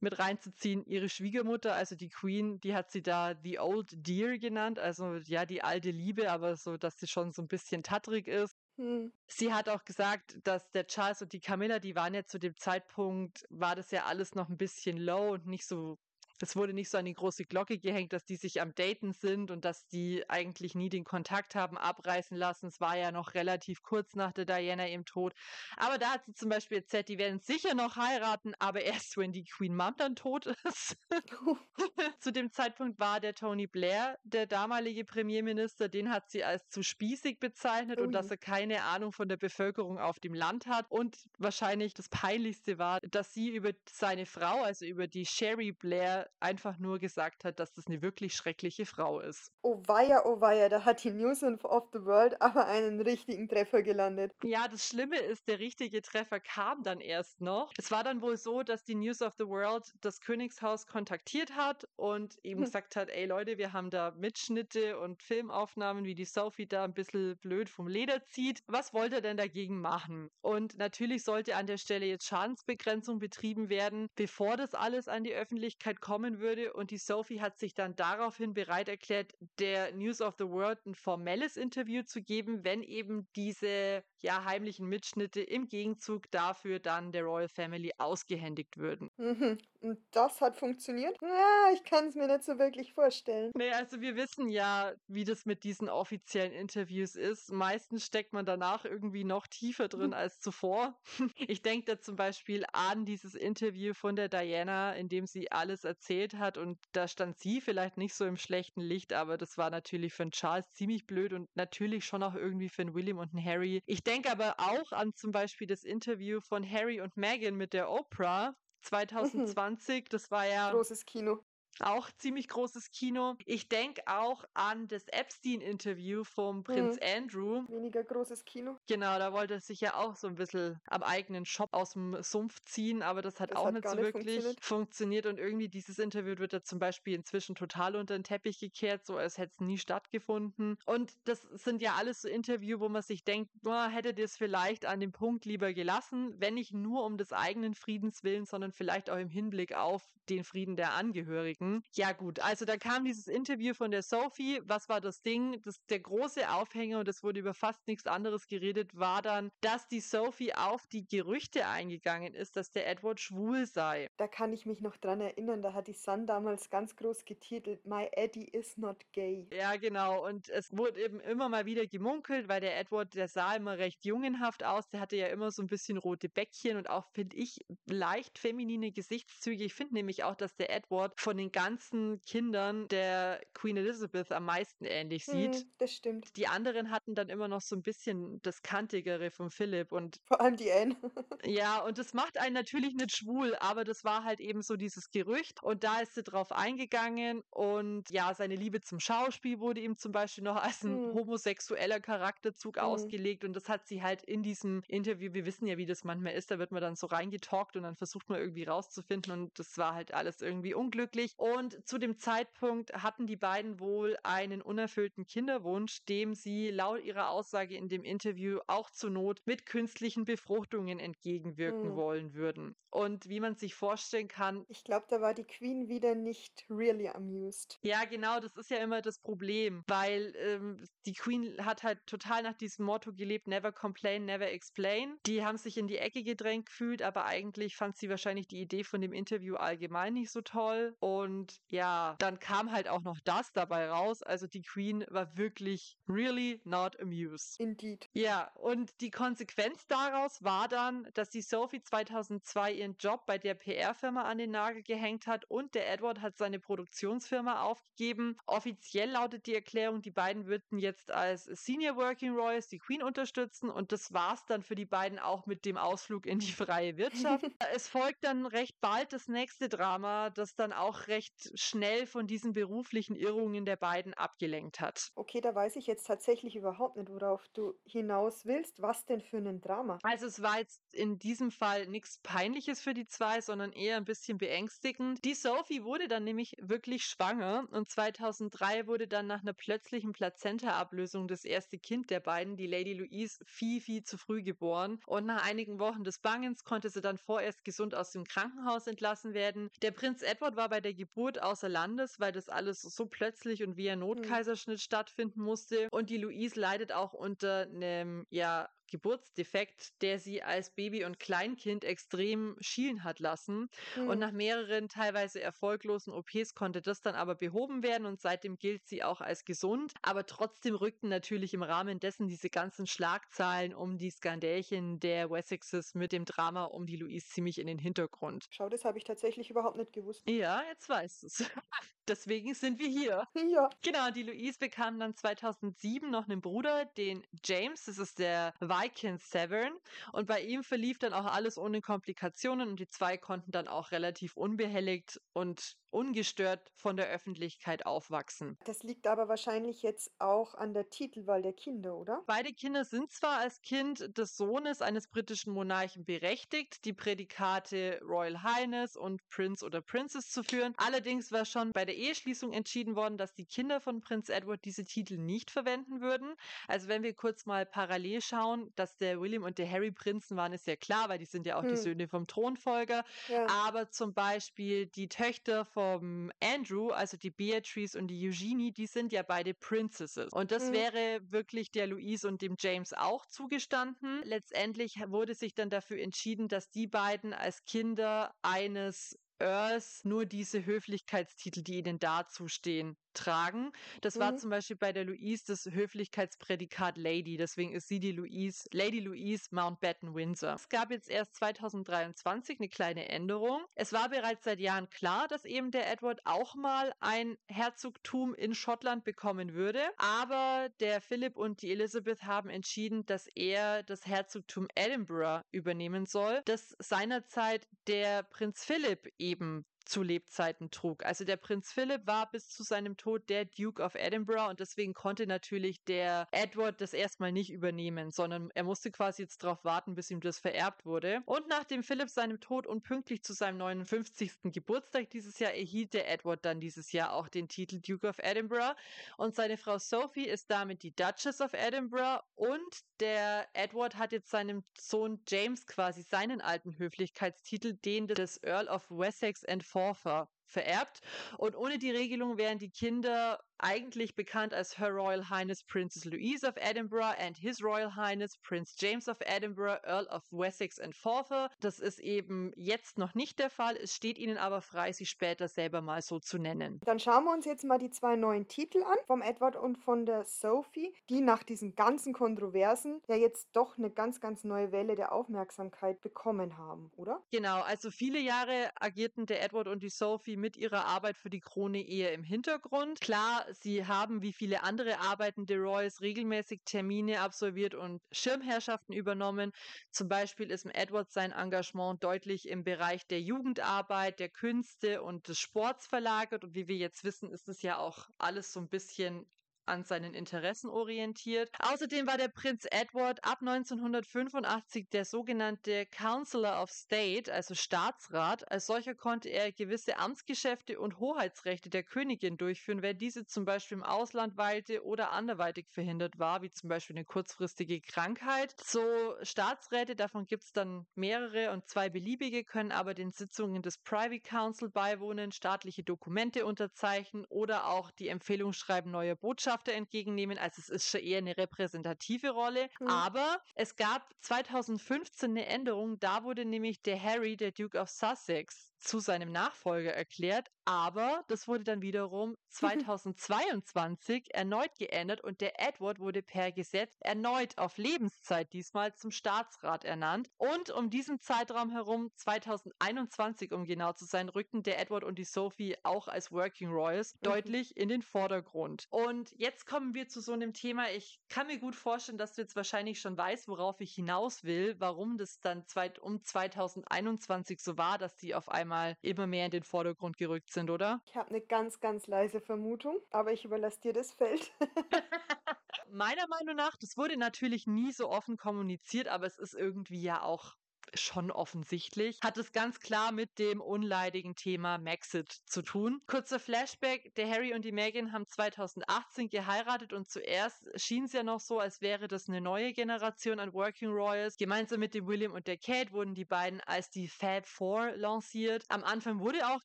mit 0.00 0.18
reinzuziehen. 0.18 0.84
Ihre 0.86 1.08
Schwiegermutter, 1.08 1.74
also 1.74 1.96
die 1.96 2.08
Queen, 2.08 2.60
die 2.60 2.74
hat 2.74 2.90
sie 2.90 3.02
da 3.02 3.34
The 3.42 3.58
Old 3.58 3.94
Dear 4.06 4.38
genannt, 4.38 4.78
also 4.78 5.14
ja, 5.24 5.46
die 5.46 5.62
alte 5.62 5.90
Liebe, 5.90 6.30
aber 6.30 6.56
so, 6.56 6.76
dass 6.76 6.98
sie 6.98 7.06
schon 7.06 7.32
so 7.32 7.42
ein 7.42 7.48
bisschen 7.48 7.82
tattrig 7.82 8.28
ist. 8.28 8.56
Hm. 8.76 9.12
Sie 9.26 9.52
hat 9.52 9.68
auch 9.68 9.84
gesagt, 9.84 10.36
dass 10.44 10.70
der 10.70 10.86
Charles 10.86 11.22
und 11.22 11.32
die 11.32 11.40
Camilla, 11.40 11.80
die 11.80 11.96
waren 11.96 12.14
ja 12.14 12.24
zu 12.24 12.38
dem 12.38 12.56
Zeitpunkt, 12.56 13.44
war 13.50 13.74
das 13.74 13.90
ja 13.90 14.04
alles 14.04 14.34
noch 14.34 14.48
ein 14.48 14.56
bisschen 14.56 14.96
low 14.96 15.32
und 15.32 15.46
nicht 15.46 15.66
so 15.66 15.98
das 16.38 16.56
wurde 16.56 16.72
nicht 16.72 16.90
so 16.90 16.98
an 16.98 17.04
die 17.04 17.14
große 17.14 17.44
Glocke 17.44 17.78
gehängt, 17.78 18.12
dass 18.12 18.24
die 18.24 18.36
sich 18.36 18.60
am 18.60 18.74
Daten 18.74 19.12
sind 19.12 19.50
und 19.50 19.64
dass 19.64 19.86
die 19.86 20.28
eigentlich 20.28 20.74
nie 20.74 20.88
den 20.88 21.04
Kontakt 21.04 21.54
haben 21.54 21.76
abreißen 21.76 22.36
lassen. 22.36 22.66
Es 22.66 22.80
war 22.80 22.96
ja 22.96 23.10
noch 23.10 23.34
relativ 23.34 23.82
kurz 23.82 24.14
nach 24.14 24.32
der 24.32 24.44
Diana 24.44 24.88
im 24.88 25.04
Tod. 25.04 25.34
Aber 25.76 25.98
da 25.98 26.10
hat 26.10 26.24
sie 26.26 26.34
zum 26.34 26.48
Beispiel 26.48 26.78
erzählt, 26.78 27.08
die 27.08 27.18
werden 27.18 27.40
sicher 27.40 27.74
noch 27.74 27.96
heiraten, 27.96 28.54
aber 28.58 28.82
erst 28.82 29.16
wenn 29.16 29.32
die 29.32 29.44
Queen 29.44 29.74
Mom 29.74 29.94
dann 29.96 30.16
tot 30.16 30.46
ist. 30.46 30.96
zu 32.20 32.32
dem 32.32 32.52
Zeitpunkt 32.52 32.98
war 32.98 33.20
der 33.20 33.34
Tony 33.34 33.66
Blair, 33.66 34.18
der 34.24 34.46
damalige 34.46 35.04
Premierminister, 35.04 35.88
den 35.88 36.10
hat 36.10 36.30
sie 36.30 36.44
als 36.44 36.68
zu 36.68 36.82
spießig 36.82 37.40
bezeichnet 37.40 37.98
Ui. 37.98 38.06
und 38.06 38.12
dass 38.12 38.30
er 38.30 38.36
keine 38.36 38.84
Ahnung 38.84 39.12
von 39.12 39.28
der 39.28 39.36
Bevölkerung 39.36 39.98
auf 39.98 40.20
dem 40.20 40.34
Land 40.34 40.66
hat. 40.66 40.86
Und 40.88 41.16
wahrscheinlich 41.38 41.94
das 41.94 42.08
Peinlichste 42.08 42.78
war, 42.78 43.00
dass 43.00 43.32
sie 43.32 43.50
über 43.50 43.72
seine 43.90 44.26
Frau, 44.26 44.62
also 44.62 44.84
über 44.84 45.06
die 45.06 45.26
Sherry 45.26 45.72
Blair, 45.72 46.27
einfach 46.40 46.78
nur 46.78 46.98
gesagt 46.98 47.44
hat, 47.44 47.58
dass 47.58 47.72
das 47.72 47.86
eine 47.86 48.02
wirklich 48.02 48.34
schreckliche 48.34 48.86
Frau 48.86 49.20
ist. 49.20 49.52
Oh 49.62 49.82
weia, 49.86 50.24
oh 50.24 50.40
weia, 50.40 50.68
da 50.68 50.84
hat 50.84 51.02
die 51.02 51.10
News 51.10 51.42
of 51.42 51.88
the 51.92 52.04
World 52.04 52.40
aber 52.42 52.66
einen 52.66 53.00
richtigen 53.00 53.48
Treffer 53.48 53.82
gelandet. 53.82 54.32
Ja, 54.42 54.68
das 54.68 54.86
Schlimme 54.86 55.18
ist, 55.18 55.48
der 55.48 55.58
richtige 55.58 56.02
Treffer 56.02 56.40
kam 56.40 56.82
dann 56.82 57.00
erst 57.00 57.40
noch. 57.40 57.72
Es 57.78 57.90
war 57.90 58.04
dann 58.04 58.22
wohl 58.22 58.36
so, 58.36 58.62
dass 58.62 58.84
die 58.84 58.94
News 58.94 59.22
of 59.22 59.34
the 59.38 59.46
World 59.46 59.94
das 60.00 60.20
Königshaus 60.20 60.86
kontaktiert 60.86 61.56
hat 61.56 61.88
und 61.96 62.38
eben 62.44 62.60
hm. 62.60 62.64
gesagt 62.66 62.96
hat, 62.96 63.08
ey 63.08 63.26
Leute, 63.26 63.58
wir 63.58 63.72
haben 63.72 63.90
da 63.90 64.12
Mitschnitte 64.12 64.98
und 64.98 65.22
Filmaufnahmen, 65.22 66.04
wie 66.04 66.14
die 66.14 66.24
Sophie 66.24 66.66
da 66.66 66.84
ein 66.84 66.94
bisschen 66.94 67.36
blöd 67.38 67.68
vom 67.68 67.88
Leder 67.88 68.24
zieht. 68.26 68.62
Was 68.66 68.92
wollt 68.92 69.12
ihr 69.12 69.20
denn 69.20 69.36
dagegen 69.36 69.80
machen? 69.80 70.30
Und 70.42 70.76
natürlich 70.78 71.24
sollte 71.24 71.56
an 71.56 71.66
der 71.66 71.78
Stelle 71.78 72.06
jetzt 72.06 72.26
Schadensbegrenzung 72.26 73.18
betrieben 73.18 73.68
werden, 73.68 74.08
bevor 74.14 74.56
das 74.56 74.74
alles 74.74 75.08
an 75.08 75.24
die 75.24 75.34
Öffentlichkeit 75.34 76.00
kommt 76.00 76.17
kommen 76.18 76.40
würde 76.40 76.72
und 76.72 76.90
die 76.90 76.98
Sophie 76.98 77.40
hat 77.40 77.60
sich 77.60 77.74
dann 77.74 77.94
daraufhin 77.94 78.52
bereit 78.52 78.88
erklärt, 78.88 79.36
der 79.60 79.92
News 79.94 80.20
of 80.20 80.34
the 80.36 80.48
World 80.48 80.84
ein 80.84 80.96
formelles 80.96 81.56
Interview 81.56 82.02
zu 82.02 82.22
geben, 82.22 82.64
wenn 82.64 82.82
eben 82.82 83.28
diese 83.36 84.02
ja 84.22 84.44
heimlichen 84.44 84.88
Mitschnitte 84.88 85.40
im 85.40 85.68
Gegenzug 85.68 86.30
dafür 86.30 86.78
dann 86.78 87.12
der 87.12 87.24
Royal 87.24 87.48
Family 87.48 87.92
ausgehändigt 87.98 88.76
würden. 88.76 89.10
Mhm. 89.16 89.58
Und 89.80 89.98
das 90.10 90.40
hat 90.40 90.56
funktioniert? 90.56 91.16
Ja, 91.22 91.72
ich 91.72 91.84
kann 91.84 92.08
es 92.08 92.16
mir 92.16 92.26
nicht 92.26 92.42
so 92.42 92.58
wirklich 92.58 92.92
vorstellen. 92.92 93.52
Nee, 93.54 93.70
also 93.70 94.00
wir 94.00 94.16
wissen 94.16 94.48
ja, 94.48 94.92
wie 95.06 95.24
das 95.24 95.46
mit 95.46 95.62
diesen 95.62 95.88
offiziellen 95.88 96.52
Interviews 96.52 97.14
ist. 97.14 97.52
Meistens 97.52 98.04
steckt 98.04 98.32
man 98.32 98.44
danach 98.44 98.84
irgendwie 98.84 99.22
noch 99.22 99.46
tiefer 99.46 99.88
drin 99.88 100.14
als 100.14 100.40
zuvor. 100.40 100.98
Ich 101.50 101.62
denke 101.62 101.86
da 101.86 102.00
zum 102.00 102.16
Beispiel 102.16 102.64
an 102.72 103.04
dieses 103.04 103.34
Interview 103.34 103.94
von 103.94 104.16
der 104.16 104.28
Diana, 104.28 104.92
in 104.94 105.08
dem 105.08 105.26
sie 105.26 105.50
alles 105.50 105.84
erzählt 105.84 106.34
hat 106.34 106.58
und 106.58 106.78
da 106.92 107.08
stand 107.08 107.38
sie 107.38 107.60
vielleicht 107.60 107.96
nicht 107.96 108.14
so 108.14 108.26
im 108.26 108.36
schlechten 108.36 108.80
Licht, 108.80 109.12
aber 109.12 109.38
das 109.38 109.56
war 109.56 109.70
natürlich 109.70 110.12
für 110.12 110.24
einen 110.24 110.32
Charles 110.32 110.70
ziemlich 110.72 111.06
blöd 111.06 111.32
und 111.32 111.48
natürlich 111.54 112.04
schon 112.04 112.22
auch 112.22 112.34
irgendwie 112.34 112.68
für 112.68 112.82
einen 112.82 112.94
William 112.94 113.18
und 113.18 113.34
einen 113.34 113.44
Harry. 113.44 113.82
Ich 113.86 114.04
denke 114.08 114.30
aber 114.30 114.54
auch 114.58 114.92
an 114.92 115.14
zum 115.14 115.32
Beispiel 115.32 115.66
das 115.66 115.84
Interview 115.84 116.40
von 116.40 116.68
Harry 116.68 117.00
und 117.00 117.16
Meghan 117.16 117.56
mit 117.56 117.72
der 117.74 117.90
Oprah, 117.90 118.54
2020. 118.82 120.04
Mhm. 120.04 120.08
Das 120.10 120.30
war 120.30 120.46
ja. 120.46 120.72
Großes 120.72 121.04
Kino. 121.04 121.44
Auch 121.80 122.10
ziemlich 122.16 122.48
großes 122.48 122.90
Kino. 122.90 123.36
Ich 123.46 123.68
denke 123.68 124.02
auch 124.06 124.44
an 124.54 124.88
das 124.88 125.06
Epstein-Interview 125.08 126.24
vom 126.24 126.64
Prinz 126.64 126.96
mhm. 126.96 127.02
Andrew. 127.16 127.64
Weniger 127.68 128.04
großes 128.04 128.44
Kino. 128.44 128.76
Genau, 128.88 129.18
da 129.18 129.32
wollte 129.32 129.54
er 129.54 129.60
sich 129.60 129.80
ja 129.80 129.94
auch 129.94 130.16
so 130.16 130.26
ein 130.26 130.34
bisschen 130.34 130.80
am 130.86 131.02
eigenen 131.02 131.44
Shop 131.44 131.70
aus 131.72 131.92
dem 131.92 132.22
Sumpf 132.22 132.60
ziehen, 132.64 133.02
aber 133.02 133.22
das 133.22 133.40
hat 133.40 133.50
das 133.50 133.58
auch 133.58 133.66
hat 133.66 133.74
nicht 133.74 133.88
so 133.88 133.94
nicht 133.94 134.04
wirklich 134.04 134.34
funktioniert. 134.34 134.64
funktioniert. 134.64 135.26
Und 135.26 135.38
irgendwie 135.38 135.68
dieses 135.68 135.98
Interview 135.98 136.38
wird 136.38 136.52
ja 136.52 136.62
zum 136.62 136.78
Beispiel 136.78 137.14
inzwischen 137.14 137.54
total 137.54 137.96
unter 137.96 138.16
den 138.16 138.24
Teppich 138.24 138.58
gekehrt, 138.58 139.06
so 139.06 139.16
als 139.16 139.38
hätte 139.38 139.52
es 139.52 139.60
nie 139.60 139.78
stattgefunden. 139.78 140.78
Und 140.86 141.12
das 141.24 141.42
sind 141.54 141.82
ja 141.82 141.94
alles 141.94 142.22
so 142.22 142.28
Interviews, 142.28 142.80
wo 142.80 142.88
man 142.88 143.02
sich 143.02 143.24
denkt, 143.24 143.50
boah, 143.62 143.88
hätte 143.88 144.14
das 144.14 144.36
vielleicht 144.36 144.86
an 144.86 145.00
dem 145.00 145.12
Punkt 145.12 145.44
lieber 145.44 145.72
gelassen, 145.72 146.34
wenn 146.38 146.54
nicht 146.54 146.72
nur 146.72 147.04
um 147.04 147.16
des 147.16 147.32
eigenen 147.32 147.74
Friedens 147.74 148.24
willen, 148.24 148.44
sondern 148.44 148.72
vielleicht 148.72 149.10
auch 149.10 149.18
im 149.18 149.28
Hinblick 149.28 149.74
auf 149.74 150.02
den 150.28 150.44
Frieden 150.44 150.76
der 150.76 150.92
Angehörigen. 150.94 151.67
Mhm. 151.68 151.82
Ja 151.94 152.12
gut, 152.12 152.40
also 152.40 152.64
da 152.64 152.76
kam 152.76 153.04
dieses 153.04 153.28
Interview 153.28 153.74
von 153.74 153.90
der 153.90 154.02
Sophie. 154.02 154.60
Was 154.64 154.88
war 154.88 155.00
das 155.00 155.22
Ding? 155.22 155.60
Das, 155.62 155.84
der 155.86 156.00
große 156.00 156.50
Aufhänger, 156.50 157.00
und 157.00 157.08
es 157.08 157.22
wurde 157.22 157.40
über 157.40 157.54
fast 157.54 157.86
nichts 157.86 158.06
anderes 158.06 158.46
geredet, 158.46 158.96
war 158.96 159.22
dann, 159.22 159.50
dass 159.60 159.88
die 159.88 160.00
Sophie 160.00 160.54
auf 160.54 160.86
die 160.86 161.06
Gerüchte 161.06 161.66
eingegangen 161.66 162.34
ist, 162.34 162.56
dass 162.56 162.70
der 162.70 162.88
Edward 162.88 163.20
schwul 163.20 163.66
sei. 163.66 164.08
Da 164.16 164.28
kann 164.28 164.52
ich 164.52 164.66
mich 164.66 164.80
noch 164.80 164.96
dran 164.96 165.20
erinnern, 165.20 165.62
da 165.62 165.72
hat 165.72 165.88
die 165.88 165.92
Sun 165.92 166.26
damals 166.26 166.70
ganz 166.70 166.96
groß 166.96 167.24
getitelt, 167.24 167.86
My 167.86 168.08
Eddie 168.12 168.48
is 168.48 168.76
not 168.76 169.04
gay. 169.12 169.46
Ja, 169.52 169.76
genau. 169.76 170.26
Und 170.26 170.48
es 170.48 170.76
wurde 170.76 171.00
eben 171.00 171.20
immer 171.20 171.48
mal 171.48 171.66
wieder 171.66 171.86
gemunkelt, 171.86 172.48
weil 172.48 172.60
der 172.60 172.78
Edward, 172.78 173.14
der 173.14 173.28
sah 173.28 173.54
immer 173.54 173.78
recht 173.78 174.04
jungenhaft 174.04 174.64
aus. 174.64 174.88
Der 174.90 175.00
hatte 175.00 175.16
ja 175.16 175.28
immer 175.28 175.50
so 175.50 175.62
ein 175.62 175.66
bisschen 175.66 175.98
rote 175.98 176.28
Bäckchen 176.28 176.76
und 176.76 176.90
auch, 176.90 177.06
finde 177.12 177.36
ich, 177.36 177.64
leicht 177.86 178.38
feminine 178.38 178.92
Gesichtszüge. 178.92 179.64
Ich 179.64 179.74
finde 179.74 179.94
nämlich 179.94 180.24
auch, 180.24 180.34
dass 180.34 180.56
der 180.56 180.70
Edward 180.74 181.18
von 181.18 181.36
den 181.36 181.52
ganzen 181.58 182.22
Kindern 182.22 182.86
der 182.86 183.40
Queen 183.52 183.76
Elizabeth 183.76 184.30
am 184.30 184.44
meisten 184.44 184.84
ähnlich 184.84 185.26
sieht. 185.26 185.56
Mhm, 185.56 185.72
das 185.78 185.92
stimmt. 185.92 186.36
Die 186.36 186.46
anderen 186.46 186.92
hatten 186.92 187.16
dann 187.16 187.28
immer 187.28 187.48
noch 187.48 187.62
so 187.62 187.74
ein 187.74 187.82
bisschen 187.82 188.40
das 188.42 188.62
Kantigere 188.62 189.32
von 189.32 189.50
Philipp 189.50 189.90
und 189.90 190.20
vor 190.22 190.40
allem 190.40 190.56
die 190.56 190.70
Anne. 190.70 190.94
ja, 191.44 191.82
und 191.82 191.98
das 191.98 192.14
macht 192.14 192.38
einen 192.38 192.54
natürlich 192.54 192.94
nicht 192.94 193.10
schwul, 193.10 193.56
aber 193.58 193.82
das 193.82 194.04
war 194.04 194.22
halt 194.22 194.38
eben 194.38 194.62
so 194.62 194.76
dieses 194.76 195.10
Gerücht 195.10 195.60
und 195.60 195.82
da 195.82 195.98
ist 195.98 196.14
sie 196.14 196.22
drauf 196.22 196.52
eingegangen 196.52 197.42
und 197.50 198.08
ja, 198.10 198.32
seine 198.34 198.54
Liebe 198.54 198.80
zum 198.80 199.00
Schauspiel 199.00 199.58
wurde 199.58 199.80
ihm 199.80 199.96
zum 199.96 200.12
Beispiel 200.12 200.44
noch 200.44 200.62
als 200.62 200.84
ein 200.84 201.08
mhm. 201.08 201.14
homosexueller 201.14 201.98
Charakterzug 201.98 202.76
mhm. 202.76 202.82
ausgelegt 202.82 203.42
und 203.42 203.52
das 203.54 203.68
hat 203.68 203.84
sie 203.88 204.00
halt 204.00 204.22
in 204.22 204.44
diesem 204.44 204.84
Interview, 204.86 205.32
wir 205.32 205.44
wissen 205.44 205.66
ja, 205.66 205.76
wie 205.76 205.86
das 205.86 206.04
manchmal 206.04 206.34
ist, 206.34 206.52
da 206.52 206.60
wird 206.60 206.70
man 206.70 206.82
dann 206.82 206.94
so 206.94 207.08
reingetalkt 207.08 207.76
und 207.76 207.82
dann 207.82 207.96
versucht 207.96 208.28
man 208.28 208.38
irgendwie 208.38 208.62
rauszufinden 208.62 209.32
und 209.32 209.58
das 209.58 209.76
war 209.76 209.94
halt 209.94 210.14
alles 210.14 210.40
irgendwie 210.40 210.72
unglücklich. 210.72 211.34
Und 211.38 211.86
zu 211.86 211.98
dem 211.98 212.18
Zeitpunkt 212.18 212.92
hatten 212.92 213.26
die 213.26 213.36
beiden 213.36 213.78
wohl 213.78 214.16
einen 214.24 214.60
unerfüllten 214.60 215.24
Kinderwunsch, 215.24 216.04
dem 216.06 216.34
sie 216.34 216.70
laut 216.70 217.04
ihrer 217.04 217.30
Aussage 217.30 217.76
in 217.76 217.88
dem 217.88 218.02
Interview 218.02 218.58
auch 218.66 218.90
zur 218.90 219.10
Not 219.10 219.42
mit 219.46 219.64
künstlichen 219.64 220.24
Befruchtungen 220.24 220.98
entgegenwirken 220.98 221.90
hm. 221.90 221.96
wollen 221.96 222.34
würden. 222.34 222.74
Und 222.90 223.28
wie 223.28 223.38
man 223.38 223.54
sich 223.54 223.76
vorstellen 223.76 224.26
kann. 224.26 224.64
Ich 224.68 224.82
glaube, 224.82 225.06
da 225.08 225.20
war 225.20 225.32
die 225.32 225.44
Queen 225.44 225.88
wieder 225.88 226.16
nicht 226.16 226.66
really 226.68 227.08
amused. 227.08 227.78
Ja, 227.82 228.04
genau, 228.04 228.40
das 228.40 228.56
ist 228.56 228.70
ja 228.70 228.78
immer 228.78 229.00
das 229.00 229.20
Problem, 229.20 229.84
weil 229.86 230.34
ähm, 230.38 230.82
die 231.06 231.12
Queen 231.12 231.64
hat 231.64 231.84
halt 231.84 232.04
total 232.06 232.42
nach 232.42 232.54
diesem 232.54 232.84
Motto 232.84 233.12
gelebt, 233.12 233.46
never 233.46 233.70
complain, 233.70 234.24
never 234.24 234.50
explain. 234.50 235.16
Die 235.26 235.44
haben 235.44 235.58
sich 235.58 235.78
in 235.78 235.86
die 235.86 235.98
Ecke 235.98 236.24
gedrängt 236.24 236.66
gefühlt, 236.66 237.02
aber 237.02 237.26
eigentlich 237.26 237.76
fand 237.76 237.96
sie 237.96 238.08
wahrscheinlich 238.08 238.48
die 238.48 238.60
Idee 238.60 238.82
von 238.82 239.00
dem 239.00 239.12
Interview 239.12 239.54
allgemein 239.54 240.14
nicht 240.14 240.32
so 240.32 240.40
toll. 240.40 240.96
Und 240.98 241.27
Und 241.28 241.60
ja, 241.68 242.16
dann 242.18 242.38
kam 242.38 242.72
halt 242.72 242.88
auch 242.88 243.02
noch 243.02 243.18
das 243.24 243.52
dabei 243.52 243.90
raus. 243.90 244.22
Also 244.22 244.46
die 244.46 244.62
Queen 244.62 245.04
war 245.08 245.36
wirklich 245.36 245.98
really 246.08 246.60
not 246.64 246.98
amused. 247.00 247.60
Indeed. 247.60 248.08
Ja, 248.14 248.50
und 248.54 249.00
die 249.02 249.10
Konsequenz 249.10 249.86
daraus 249.86 250.42
war 250.42 250.68
dann, 250.68 251.06
dass 251.12 251.28
die 251.28 251.42
Sophie 251.42 251.82
2002 251.82 252.72
ihren 252.72 252.96
Job 252.98 253.26
bei 253.26 253.36
der 253.36 253.54
PR-Firma 253.54 254.22
an 254.22 254.38
den 254.38 254.50
Nagel 254.52 254.82
gehängt 254.82 255.26
hat 255.26 255.44
und 255.50 255.74
der 255.74 255.92
Edward 255.92 256.22
hat 256.22 256.38
seine 256.38 256.58
Produktionsfirma 256.58 257.62
aufgegeben. 257.62 258.38
Offiziell 258.46 259.10
lautet 259.10 259.46
die 259.46 259.54
Erklärung, 259.54 260.00
die 260.00 260.10
beiden 260.10 260.46
würden 260.46 260.78
jetzt 260.78 261.10
als 261.10 261.44
Senior 261.44 261.96
Working 261.96 262.34
Royals 262.34 262.68
die 262.68 262.78
Queen 262.78 263.02
unterstützen 263.02 263.68
und 263.68 263.92
das 263.92 264.14
war's 264.14 264.46
dann 264.46 264.62
für 264.62 264.74
die 264.74 264.86
beiden 264.86 265.18
auch 265.18 265.44
mit 265.44 265.66
dem 265.66 265.76
Ausflug 265.76 266.24
in 266.24 266.38
die 266.38 266.52
freie 266.52 266.96
Wirtschaft. 266.96 267.44
es 267.74 267.86
folgt 267.86 268.24
dann 268.24 268.46
recht 268.46 268.80
bald 268.80 269.12
das 269.12 269.28
nächste 269.28 269.68
Drama, 269.68 270.30
das 270.30 270.54
dann 270.54 270.72
auch 270.72 271.06
recht 271.08 271.17
schnell 271.54 272.06
von 272.06 272.26
diesen 272.26 272.52
beruflichen 272.52 273.16
Irrungen 273.16 273.64
der 273.64 273.76
beiden 273.76 274.14
abgelenkt 274.14 274.80
hat. 274.80 275.10
Okay, 275.14 275.40
da 275.40 275.54
weiß 275.54 275.76
ich 275.76 275.86
jetzt 275.86 276.06
tatsächlich 276.06 276.56
überhaupt 276.56 276.96
nicht, 276.96 277.10
worauf 277.10 277.46
du 277.54 277.74
hinaus 277.84 278.46
willst. 278.46 278.80
Was 278.80 279.04
denn 279.06 279.20
für 279.20 279.38
ein 279.38 279.60
Drama? 279.60 279.98
Also 280.02 280.26
es 280.26 280.42
war 280.42 280.58
jetzt 280.58 280.82
in 280.92 281.18
diesem 281.18 281.50
Fall 281.50 281.86
nichts 281.86 282.18
Peinliches 282.22 282.80
für 282.80 282.94
die 282.94 283.06
zwei, 283.06 283.40
sondern 283.40 283.72
eher 283.72 283.96
ein 283.96 284.04
bisschen 284.04 284.38
beängstigend. 284.38 285.24
Die 285.24 285.34
Sophie 285.34 285.84
wurde 285.84 286.08
dann 286.08 286.24
nämlich 286.24 286.56
wirklich 286.60 287.04
schwanger 287.04 287.66
und 287.70 287.88
2003 287.88 288.86
wurde 288.86 289.08
dann 289.08 289.26
nach 289.26 289.42
einer 289.42 289.52
plötzlichen 289.52 290.12
Plazenta-Ablösung 290.12 291.28
das 291.28 291.44
erste 291.44 291.78
Kind 291.78 292.10
der 292.10 292.20
beiden, 292.20 292.56
die 292.56 292.66
Lady 292.66 292.94
Louise, 292.94 293.38
viel, 293.44 293.80
viel 293.80 294.02
zu 294.04 294.18
früh 294.18 294.42
geboren. 294.42 295.00
Und 295.06 295.26
nach 295.26 295.44
einigen 295.46 295.78
Wochen 295.78 296.04
des 296.04 296.18
Bangens 296.18 296.64
konnte 296.64 296.90
sie 296.90 297.00
dann 297.00 297.18
vorerst 297.18 297.64
gesund 297.64 297.94
aus 297.94 298.12
dem 298.12 298.24
Krankenhaus 298.24 298.86
entlassen 298.86 299.34
werden. 299.34 299.70
Der 299.82 299.90
Prinz 299.90 300.22
Edward 300.22 300.56
war 300.56 300.68
bei 300.68 300.80
der 300.80 300.94
Geburt 300.94 301.07
außer 301.16 301.68
Landes, 301.68 302.20
weil 302.20 302.32
das 302.32 302.48
alles 302.48 302.82
so 302.82 303.06
plötzlich 303.06 303.64
und 303.64 303.76
wie 303.76 303.90
ein 303.90 304.00
hm. 304.00 304.08
Notkaiserschnitt 304.08 304.76
mhm. 304.76 304.80
stattfinden 304.80 305.42
musste. 305.42 305.88
Und 305.90 306.10
die 306.10 306.18
Louise 306.18 306.58
leidet 306.58 306.92
auch 306.92 307.12
unter 307.12 307.62
einem, 307.62 308.26
ja, 308.30 308.68
Geburtsdefekt, 308.88 310.00
der 310.02 310.18
sie 310.18 310.42
als 310.42 310.70
Baby 310.70 311.04
und 311.04 311.18
Kleinkind 311.20 311.84
extrem 311.84 312.56
schielen 312.60 313.04
hat 313.04 313.20
lassen. 313.20 313.68
Mhm. 313.96 314.08
Und 314.08 314.18
nach 314.18 314.32
mehreren 314.32 314.88
teilweise 314.88 315.40
erfolglosen 315.40 316.12
OPs 316.12 316.54
konnte 316.54 316.82
das 316.82 317.00
dann 317.00 317.14
aber 317.14 317.34
behoben 317.34 317.82
werden 317.82 318.06
und 318.06 318.20
seitdem 318.20 318.58
gilt 318.58 318.86
sie 318.86 319.02
auch 319.02 319.20
als 319.20 319.44
gesund. 319.44 319.92
Aber 320.02 320.26
trotzdem 320.26 320.74
rückten 320.74 321.08
natürlich 321.08 321.54
im 321.54 321.62
Rahmen 321.62 322.00
dessen 322.00 322.28
diese 322.28 322.50
ganzen 322.50 322.86
Schlagzeilen 322.86 323.74
um 323.74 323.98
die 323.98 324.10
Skandälchen 324.10 325.00
der 325.00 325.30
Wessexes 325.30 325.94
mit 325.94 326.12
dem 326.12 326.24
Drama 326.24 326.64
um 326.64 326.86
die 326.86 326.96
Louise 326.96 327.28
ziemlich 327.28 327.58
in 327.58 327.66
den 327.66 327.78
Hintergrund. 327.78 328.46
Schau, 328.50 328.68
das 328.68 328.84
habe 328.84 328.98
ich 328.98 329.04
tatsächlich 329.04 329.50
überhaupt 329.50 329.76
nicht 329.76 329.92
gewusst. 329.92 330.22
Ja, 330.28 330.62
jetzt 330.68 330.88
weißt 330.88 331.22
du 331.22 331.26
es. 331.26 331.44
Deswegen 332.08 332.54
sind 332.54 332.78
wir 332.78 332.88
hier. 332.88 333.28
Ja. 333.50 333.68
Genau, 333.82 334.10
die 334.10 334.22
Louise 334.22 334.58
bekam 334.58 334.98
dann 334.98 335.14
2007 335.14 336.10
noch 336.10 336.26
einen 336.26 336.40
Bruder, 336.40 336.86
den 336.86 337.22
James. 337.44 337.84
Das 337.84 337.98
ist 337.98 338.18
der 338.18 338.54
Viking 338.78 339.18
Severn. 339.18 339.72
Und 340.12 340.26
bei 340.26 340.42
ihm 340.42 340.62
verlief 340.62 340.98
dann 340.98 341.12
auch 341.12 341.26
alles 341.26 341.58
ohne 341.58 341.80
Komplikationen 341.80 342.68
und 342.68 342.80
die 342.80 342.88
zwei 342.88 343.16
konnten 343.16 343.50
dann 343.50 343.68
auch 343.68 343.90
relativ 343.90 344.36
unbehelligt 344.36 345.20
und 345.32 345.76
ungestört 345.90 346.70
von 346.74 346.96
der 346.96 347.08
Öffentlichkeit 347.08 347.86
aufwachsen. 347.86 348.58
Das 348.64 348.82
liegt 348.82 349.06
aber 349.06 349.28
wahrscheinlich 349.28 349.82
jetzt 349.82 350.10
auch 350.18 350.54
an 350.54 350.74
der 350.74 350.90
Titelwahl 350.90 351.42
der 351.42 351.54
Kinder, 351.54 351.96
oder? 351.96 352.22
Beide 352.26 352.52
Kinder 352.52 352.84
sind 352.84 353.10
zwar 353.10 353.38
als 353.38 353.62
Kind 353.62 354.16
des 354.16 354.36
Sohnes 354.36 354.82
eines 354.82 355.08
britischen 355.08 355.52
Monarchen 355.52 356.04
berechtigt, 356.04 356.84
die 356.84 356.92
Prädikate 356.92 358.00
Royal 358.02 358.42
Highness 358.42 358.96
und 358.96 359.26
Prince 359.30 359.64
oder 359.64 359.80
Princess 359.80 360.30
zu 360.30 360.42
führen. 360.42 360.74
Allerdings 360.76 361.32
war 361.32 361.44
schon 361.44 361.72
bei 361.72 361.84
der 361.84 361.96
Eheschließung 361.96 362.52
entschieden 362.52 362.94
worden, 362.94 363.16
dass 363.16 363.34
die 363.34 363.46
Kinder 363.46 363.80
von 363.80 364.00
Prinz 364.00 364.28
Edward 364.28 364.64
diese 364.64 364.84
Titel 364.84 365.16
nicht 365.16 365.50
verwenden 365.50 366.00
würden. 366.00 366.34
Also 366.66 366.88
wenn 366.88 367.02
wir 367.02 367.14
kurz 367.14 367.46
mal 367.46 367.64
parallel 367.64 368.20
schauen, 368.20 368.67
dass 368.76 368.96
der 368.96 369.20
William 369.20 369.42
und 369.42 369.58
der 369.58 369.70
Harry 369.70 369.90
Prinzen 369.90 370.36
waren, 370.36 370.52
ist 370.52 370.66
ja 370.66 370.76
klar, 370.76 371.08
weil 371.08 371.18
die 371.18 371.24
sind 371.24 371.46
ja 371.46 371.56
auch 371.56 371.62
hm. 371.62 371.70
die 371.70 371.76
Söhne 371.76 372.08
vom 372.08 372.26
Thronfolger. 372.26 373.04
Ja. 373.28 373.46
Aber 373.66 373.90
zum 373.90 374.14
Beispiel 374.14 374.86
die 374.86 375.08
Töchter 375.08 375.64
von 375.64 375.98
vom 375.98 376.30
Andrew, 376.40 376.90
also 376.90 377.16
die 377.16 377.30
Beatrice 377.30 377.98
und 377.98 378.08
die 378.08 378.28
Eugenie, 378.28 378.72
die 378.72 378.86
sind 378.86 379.12
ja 379.12 379.22
beide 379.22 379.54
Princesses. 379.54 380.32
Und 380.32 380.50
das 380.50 380.68
mhm. 380.68 380.72
wäre 380.72 381.20
wirklich 381.30 381.70
der 381.70 381.86
Louise 381.86 382.26
und 382.26 382.42
dem 382.42 382.56
James 382.58 382.92
auch 382.92 383.26
zugestanden. 383.26 384.22
Letztendlich 384.24 384.96
wurde 385.08 385.34
sich 385.34 385.54
dann 385.54 385.70
dafür 385.70 386.00
entschieden, 386.00 386.48
dass 386.48 386.70
die 386.70 386.86
beiden 386.86 387.32
als 387.32 387.64
Kinder 387.64 388.34
eines 388.42 389.18
Earls 389.40 390.04
nur 390.04 390.26
diese 390.26 390.66
Höflichkeitstitel, 390.66 391.62
die 391.62 391.78
ihnen 391.78 391.98
dazustehen, 391.98 392.96
tragen. 393.18 393.72
Das 394.00 394.14
mhm. 394.14 394.20
war 394.20 394.36
zum 394.36 394.50
Beispiel 394.50 394.76
bei 394.76 394.92
der 394.92 395.04
Louise 395.04 395.44
das 395.46 395.66
Höflichkeitsprädikat 395.66 396.96
Lady. 396.96 397.36
Deswegen 397.36 397.72
ist 397.72 397.88
sie 397.88 398.00
die 398.00 398.12
Louise, 398.12 398.68
Lady 398.72 399.00
Louise 399.00 399.48
Mountbatten 399.50 400.14
Windsor. 400.14 400.54
Es 400.54 400.68
gab 400.68 400.90
jetzt 400.90 401.10
erst 401.10 401.34
2023 401.36 402.60
eine 402.60 402.68
kleine 402.68 403.08
Änderung. 403.08 403.60
Es 403.74 403.92
war 403.92 404.08
bereits 404.08 404.44
seit 404.44 404.60
Jahren 404.60 404.88
klar, 404.90 405.28
dass 405.28 405.44
eben 405.44 405.70
der 405.70 405.90
Edward 405.90 406.20
auch 406.24 406.54
mal 406.54 406.92
ein 407.00 407.36
Herzogtum 407.46 408.34
in 408.34 408.54
Schottland 408.54 409.04
bekommen 409.04 409.54
würde. 409.54 409.80
Aber 409.98 410.68
der 410.80 411.00
Philipp 411.00 411.36
und 411.36 411.62
die 411.62 411.72
Elizabeth 411.72 412.22
haben 412.24 412.50
entschieden, 412.50 413.04
dass 413.06 413.26
er 413.34 413.82
das 413.82 414.06
Herzogtum 414.06 414.68
Edinburgh 414.74 415.44
übernehmen 415.50 416.06
soll, 416.06 416.42
das 416.44 416.76
seinerzeit 416.78 417.66
der 417.86 418.22
Prinz 418.22 418.64
Philipp 418.64 419.12
eben 419.18 419.64
zu 419.88 420.02
Lebzeiten 420.02 420.70
trug. 420.70 421.04
Also 421.04 421.24
der 421.24 421.36
Prinz 421.36 421.72
Philipp 421.72 422.06
war 422.06 422.30
bis 422.30 422.50
zu 422.50 422.62
seinem 422.62 422.96
Tod 422.96 423.28
der 423.28 423.44
Duke 423.46 423.82
of 423.82 423.94
Edinburgh 423.94 424.50
und 424.50 424.60
deswegen 424.60 424.94
konnte 424.94 425.26
natürlich 425.26 425.82
der 425.84 426.28
Edward 426.30 426.80
das 426.80 426.92
erstmal 426.92 427.32
nicht 427.32 427.50
übernehmen, 427.50 428.10
sondern 428.10 428.50
er 428.54 428.64
musste 428.64 428.90
quasi 428.90 429.22
jetzt 429.22 429.42
darauf 429.42 429.64
warten, 429.64 429.94
bis 429.94 430.10
ihm 430.10 430.20
das 430.20 430.38
vererbt 430.38 430.84
wurde. 430.84 431.22
Und 431.24 431.48
nachdem 431.48 431.82
Philipp 431.82 432.10
seinem 432.10 432.40
Tod 432.40 432.66
und 432.66 432.82
pünktlich 432.82 433.22
zu 433.22 433.32
seinem 433.32 433.58
59. 433.58 434.52
Geburtstag 434.52 435.10
dieses 435.10 435.38
Jahr 435.38 435.52
erhielt 435.52 435.94
der 435.94 436.10
Edward 436.10 436.44
dann 436.44 436.60
dieses 436.60 436.92
Jahr 436.92 437.14
auch 437.14 437.28
den 437.28 437.48
Titel 437.48 437.80
Duke 437.80 438.06
of 438.06 438.18
Edinburgh 438.18 438.76
und 439.16 439.34
seine 439.34 439.56
Frau 439.56 439.78
Sophie 439.78 440.28
ist 440.28 440.50
damit 440.50 440.82
die 440.82 440.94
Duchess 440.94 441.40
of 441.40 441.52
Edinburgh 441.54 442.22
und 442.34 442.84
der 443.00 443.46
Edward 443.52 443.96
hat 443.96 444.12
jetzt 444.12 444.30
seinem 444.30 444.64
Sohn 444.76 445.20
James 445.28 445.66
quasi 445.66 446.02
seinen 446.02 446.40
alten 446.40 446.76
Höflichkeitstitel, 446.78 447.74
den 447.74 448.06
des 448.08 448.42
Earl 448.42 448.68
of 448.68 448.90
Wessex 448.90 449.44
and 449.78 449.96
Forfar 449.96 450.28
vererbt. 450.44 451.00
Und 451.36 451.56
ohne 451.56 451.78
die 451.78 451.90
Regelung 451.90 452.36
wären 452.38 452.58
die 452.58 452.70
Kinder 452.70 453.38
eigentlich 453.58 454.14
bekannt 454.14 454.54
als 454.54 454.78
Her 454.78 454.90
Royal 454.90 455.28
Highness 455.28 455.64
Princess 455.64 456.04
Louise 456.04 456.46
of 456.46 456.54
Edinburgh 456.56 457.14
and 457.18 457.36
His 457.36 457.62
Royal 457.62 457.94
Highness 457.94 458.36
Prince 458.38 458.74
James 458.78 459.08
of 459.08 459.18
Edinburgh, 459.20 459.78
Earl 459.84 460.06
of 460.08 460.24
Wessex 460.30 460.78
and 460.78 460.94
Forfar. 460.94 461.50
Das 461.60 461.78
ist 461.78 461.98
eben 462.00 462.52
jetzt 462.56 462.98
noch 462.98 463.14
nicht 463.14 463.38
der 463.38 463.50
Fall. 463.50 463.76
Es 463.76 463.94
steht 463.94 464.18
ihnen 464.18 464.38
aber 464.38 464.60
frei, 464.60 464.92
sie 464.92 465.06
später 465.06 465.48
selber 465.48 465.80
mal 465.80 466.02
so 466.02 466.18
zu 466.18 466.38
nennen. 466.38 466.80
Dann 466.84 467.00
schauen 467.00 467.24
wir 467.24 467.32
uns 467.32 467.44
jetzt 467.44 467.64
mal 467.64 467.78
die 467.78 467.90
zwei 467.90 468.16
neuen 468.16 468.48
Titel 468.48 468.82
an, 468.82 468.96
vom 469.06 469.22
Edward 469.22 469.56
und 469.56 469.78
von 469.78 470.06
der 470.06 470.24
Sophie, 470.24 470.94
die 471.10 471.20
nach 471.20 471.42
diesen 471.42 471.74
ganzen 471.74 472.12
Kontroversen 472.12 473.00
ja 473.08 473.16
jetzt 473.16 473.48
doch 473.52 473.78
eine 473.78 473.90
ganz, 473.90 474.20
ganz 474.20 474.44
neue 474.44 474.72
Welle 474.72 474.94
der 474.94 475.12
Aufmerksamkeit 475.12 476.00
bekommen 476.00 476.56
haben, 476.56 476.90
oder? 476.96 477.22
Genau, 477.30 477.60
also 477.62 477.90
viele 477.90 478.18
Jahre 478.18 478.70
agierten 478.80 479.26
der 479.26 479.42
Edward 479.42 479.68
und 479.68 479.82
die 479.82 479.88
Sophie 479.88 480.36
mit 480.36 480.56
ihrer 480.56 480.86
Arbeit 480.86 481.16
für 481.16 481.30
die 481.30 481.40
Krone 481.40 481.86
eher 481.86 482.12
im 482.12 482.22
Hintergrund. 482.22 483.00
Klar, 483.00 483.44
sie 483.52 483.86
haben 483.86 484.22
wie 484.22 484.32
viele 484.32 484.62
andere 484.62 485.00
arbeitende 485.00 485.56
Royals 485.56 486.00
regelmäßig 486.00 486.62
Termine 486.64 487.20
absolviert 487.20 487.74
und 487.74 488.00
Schirmherrschaften 488.12 488.94
übernommen. 488.94 489.52
Zum 489.90 490.08
Beispiel 490.08 490.50
ist 490.50 490.64
im 490.64 490.70
Edward 490.70 491.10
sein 491.10 491.32
Engagement 491.32 492.02
deutlich 492.02 492.48
im 492.48 492.64
Bereich 492.64 493.06
der 493.06 493.20
Jugendarbeit, 493.20 494.18
der 494.18 494.28
Künste 494.28 495.02
und 495.02 495.28
des 495.28 495.38
Sports 495.38 495.86
verlagert. 495.86 496.44
Und 496.44 496.54
wie 496.54 496.68
wir 496.68 496.76
jetzt 496.76 497.04
wissen, 497.04 497.30
ist 497.30 497.48
es 497.48 497.62
ja 497.62 497.78
auch 497.78 498.08
alles 498.18 498.52
so 498.52 498.60
ein 498.60 498.68
bisschen 498.68 499.26
an 499.68 499.84
seinen 499.84 500.14
Interessen 500.14 500.70
orientiert. 500.70 501.50
Außerdem 501.60 502.06
war 502.06 502.16
der 502.16 502.28
Prinz 502.28 502.66
Edward 502.70 503.22
ab 503.24 503.38
1985 503.40 504.88
der 504.90 505.04
sogenannte 505.04 505.86
Counselor 505.86 506.62
of 506.62 506.70
State, 506.70 507.32
also 507.32 507.54
Staatsrat. 507.54 508.50
Als 508.50 508.66
solcher 508.66 508.94
konnte 508.94 509.28
er 509.28 509.52
gewisse 509.52 509.98
Amtsgeschäfte 509.98 510.80
und 510.80 510.98
Hoheitsrechte 510.98 511.70
der 511.70 511.82
Königin 511.82 512.38
durchführen, 512.38 512.82
wenn 512.82 512.98
diese 512.98 513.26
zum 513.26 513.44
Beispiel 513.44 513.76
im 513.78 513.84
Ausland 513.84 514.36
weilte 514.36 514.84
oder 514.84 515.12
anderweitig 515.12 515.68
verhindert 515.70 516.18
war, 516.18 516.42
wie 516.42 516.50
zum 516.50 516.68
Beispiel 516.68 516.96
eine 516.96 517.04
kurzfristige 517.04 517.80
Krankheit. 517.80 518.54
So 518.64 519.14
Staatsräte, 519.22 519.94
davon 519.96 520.26
gibt 520.26 520.44
es 520.44 520.52
dann 520.52 520.86
mehrere 520.94 521.52
und 521.52 521.68
zwei 521.68 521.90
beliebige, 521.90 522.44
können 522.44 522.72
aber 522.72 522.94
den 522.94 523.12
Sitzungen 523.12 523.62
des 523.62 523.78
Privy 523.78 524.20
Council 524.20 524.70
beiwohnen, 524.70 525.30
staatliche 525.32 525.82
Dokumente 525.82 526.46
unterzeichnen 526.46 527.26
oder 527.28 527.68
auch 527.68 527.90
die 527.90 528.08
Empfehlung 528.08 528.52
schreiben 528.52 528.90
neuer 528.90 529.14
Botschaften 529.14 529.57
Botschafter 529.58 529.72
entgegennehmen. 529.72 530.38
Also 530.38 530.60
es 530.60 530.68
ist 530.68 530.88
schon 530.88 531.00
eher 531.00 531.18
eine 531.18 531.36
repräsentative 531.36 532.30
Rolle. 532.30 532.68
Mhm. 532.80 532.88
Aber 532.88 533.40
es 533.54 533.76
gab 533.76 534.14
2015 534.20 535.30
eine 535.30 535.46
Änderung. 535.46 535.98
Da 535.98 536.24
wurde 536.24 536.44
nämlich 536.44 536.82
der 536.82 537.02
Harry, 537.02 537.36
der 537.36 537.52
Duke 537.52 537.78
of 537.78 537.88
Sussex, 537.88 538.67
zu 538.78 539.00
seinem 539.00 539.32
Nachfolger 539.32 539.92
erklärt, 539.92 540.50
aber 540.64 541.24
das 541.28 541.48
wurde 541.48 541.64
dann 541.64 541.80
wiederum 541.80 542.36
2022 542.48 544.34
erneut 544.34 544.74
geändert 544.78 545.22
und 545.22 545.40
der 545.40 545.60
Edward 545.66 545.98
wurde 545.98 546.22
per 546.22 546.52
Gesetz 546.52 546.94
erneut 547.00 547.56
auf 547.56 547.78
Lebenszeit 547.78 548.52
diesmal 548.52 548.94
zum 548.94 549.10
Staatsrat 549.10 549.86
ernannt. 549.86 550.30
Und 550.36 550.68
um 550.68 550.90
diesen 550.90 551.20
Zeitraum 551.20 551.70
herum, 551.70 552.10
2021 552.16 553.52
um 553.52 553.64
genau 553.64 553.94
zu 553.94 554.04
sein, 554.04 554.28
rückten 554.28 554.62
der 554.62 554.78
Edward 554.78 555.04
und 555.04 555.18
die 555.18 555.24
Sophie 555.24 555.74
auch 555.84 556.06
als 556.06 556.30
Working 556.32 556.70
Royals 556.70 557.14
mhm. 557.14 557.18
deutlich 557.22 557.76
in 557.78 557.88
den 557.88 558.02
Vordergrund. 558.02 558.88
Und 558.90 559.32
jetzt 559.38 559.64
kommen 559.64 559.94
wir 559.94 560.08
zu 560.08 560.20
so 560.20 560.32
einem 560.32 560.52
Thema. 560.52 560.90
Ich 560.90 561.18
kann 561.30 561.46
mir 561.46 561.58
gut 561.58 561.76
vorstellen, 561.76 562.18
dass 562.18 562.34
du 562.34 562.42
jetzt 562.42 562.56
wahrscheinlich 562.56 563.00
schon 563.00 563.16
weißt, 563.16 563.48
worauf 563.48 563.80
ich 563.80 563.94
hinaus 563.94 564.44
will, 564.44 564.76
warum 564.78 565.16
das 565.16 565.40
dann 565.40 565.64
um 566.02 566.22
2021 566.22 567.58
so 567.60 567.78
war, 567.78 567.96
dass 567.96 568.14
die 568.16 568.34
auf 568.34 568.50
einmal 568.50 568.67
immer 569.02 569.26
mehr 569.26 569.46
in 569.46 569.50
den 569.50 569.62
Vordergrund 569.62 570.18
gerückt 570.18 570.50
sind 570.50 570.58
sind, 570.58 570.70
oder? 570.70 571.00
Ich 571.06 571.16
habe 571.16 571.30
eine 571.30 571.40
ganz, 571.40 571.80
ganz 571.80 572.06
leise 572.06 572.40
Vermutung, 572.40 572.98
aber 573.10 573.32
ich 573.32 573.44
überlasse 573.44 573.80
dir 573.80 573.92
das 573.92 574.12
Feld. 574.12 574.52
Meiner 575.90 576.26
Meinung 576.28 576.56
nach, 576.56 576.76
das 576.76 576.96
wurde 576.96 577.16
natürlich 577.16 577.66
nie 577.66 577.92
so 577.92 578.10
offen 578.10 578.36
kommuniziert, 578.36 579.08
aber 579.08 579.26
es 579.26 579.38
ist 579.38 579.54
irgendwie 579.54 580.02
ja 580.02 580.22
auch 580.22 580.54
schon 580.94 581.30
offensichtlich, 581.30 582.18
hat 582.22 582.38
es 582.38 582.52
ganz 582.52 582.80
klar 582.80 583.12
mit 583.12 583.38
dem 583.38 583.60
unleidigen 583.60 584.34
Thema 584.34 584.78
Maxit 584.78 585.32
zu 585.46 585.62
tun. 585.62 586.00
Kurzer 586.06 586.38
Flashback, 586.38 587.14
der 587.16 587.28
Harry 587.28 587.54
und 587.54 587.64
die 587.64 587.72
Meghan 587.72 588.12
haben 588.12 588.26
2018 588.26 589.28
geheiratet 589.28 589.92
und 589.92 590.08
zuerst 590.08 590.68
schien 590.76 591.04
es 591.04 591.12
ja 591.12 591.22
noch 591.22 591.40
so, 591.40 591.58
als 591.58 591.80
wäre 591.80 592.08
das 592.08 592.28
eine 592.28 592.40
neue 592.40 592.72
Generation 592.72 593.38
an 593.38 593.52
Working 593.52 593.90
Royals. 593.90 594.36
Gemeinsam 594.36 594.80
mit 594.80 594.94
dem 594.94 595.06
William 595.06 595.32
und 595.32 595.46
der 595.46 595.56
Kate 595.56 595.92
wurden 595.92 596.14
die 596.14 596.24
beiden 596.24 596.60
als 596.62 596.90
die 596.90 597.08
Fab 597.08 597.46
Four 597.46 597.92
lanciert. 597.96 598.64
Am 598.68 598.84
Anfang 598.84 599.20
wurde 599.20 599.46
auch 599.48 599.64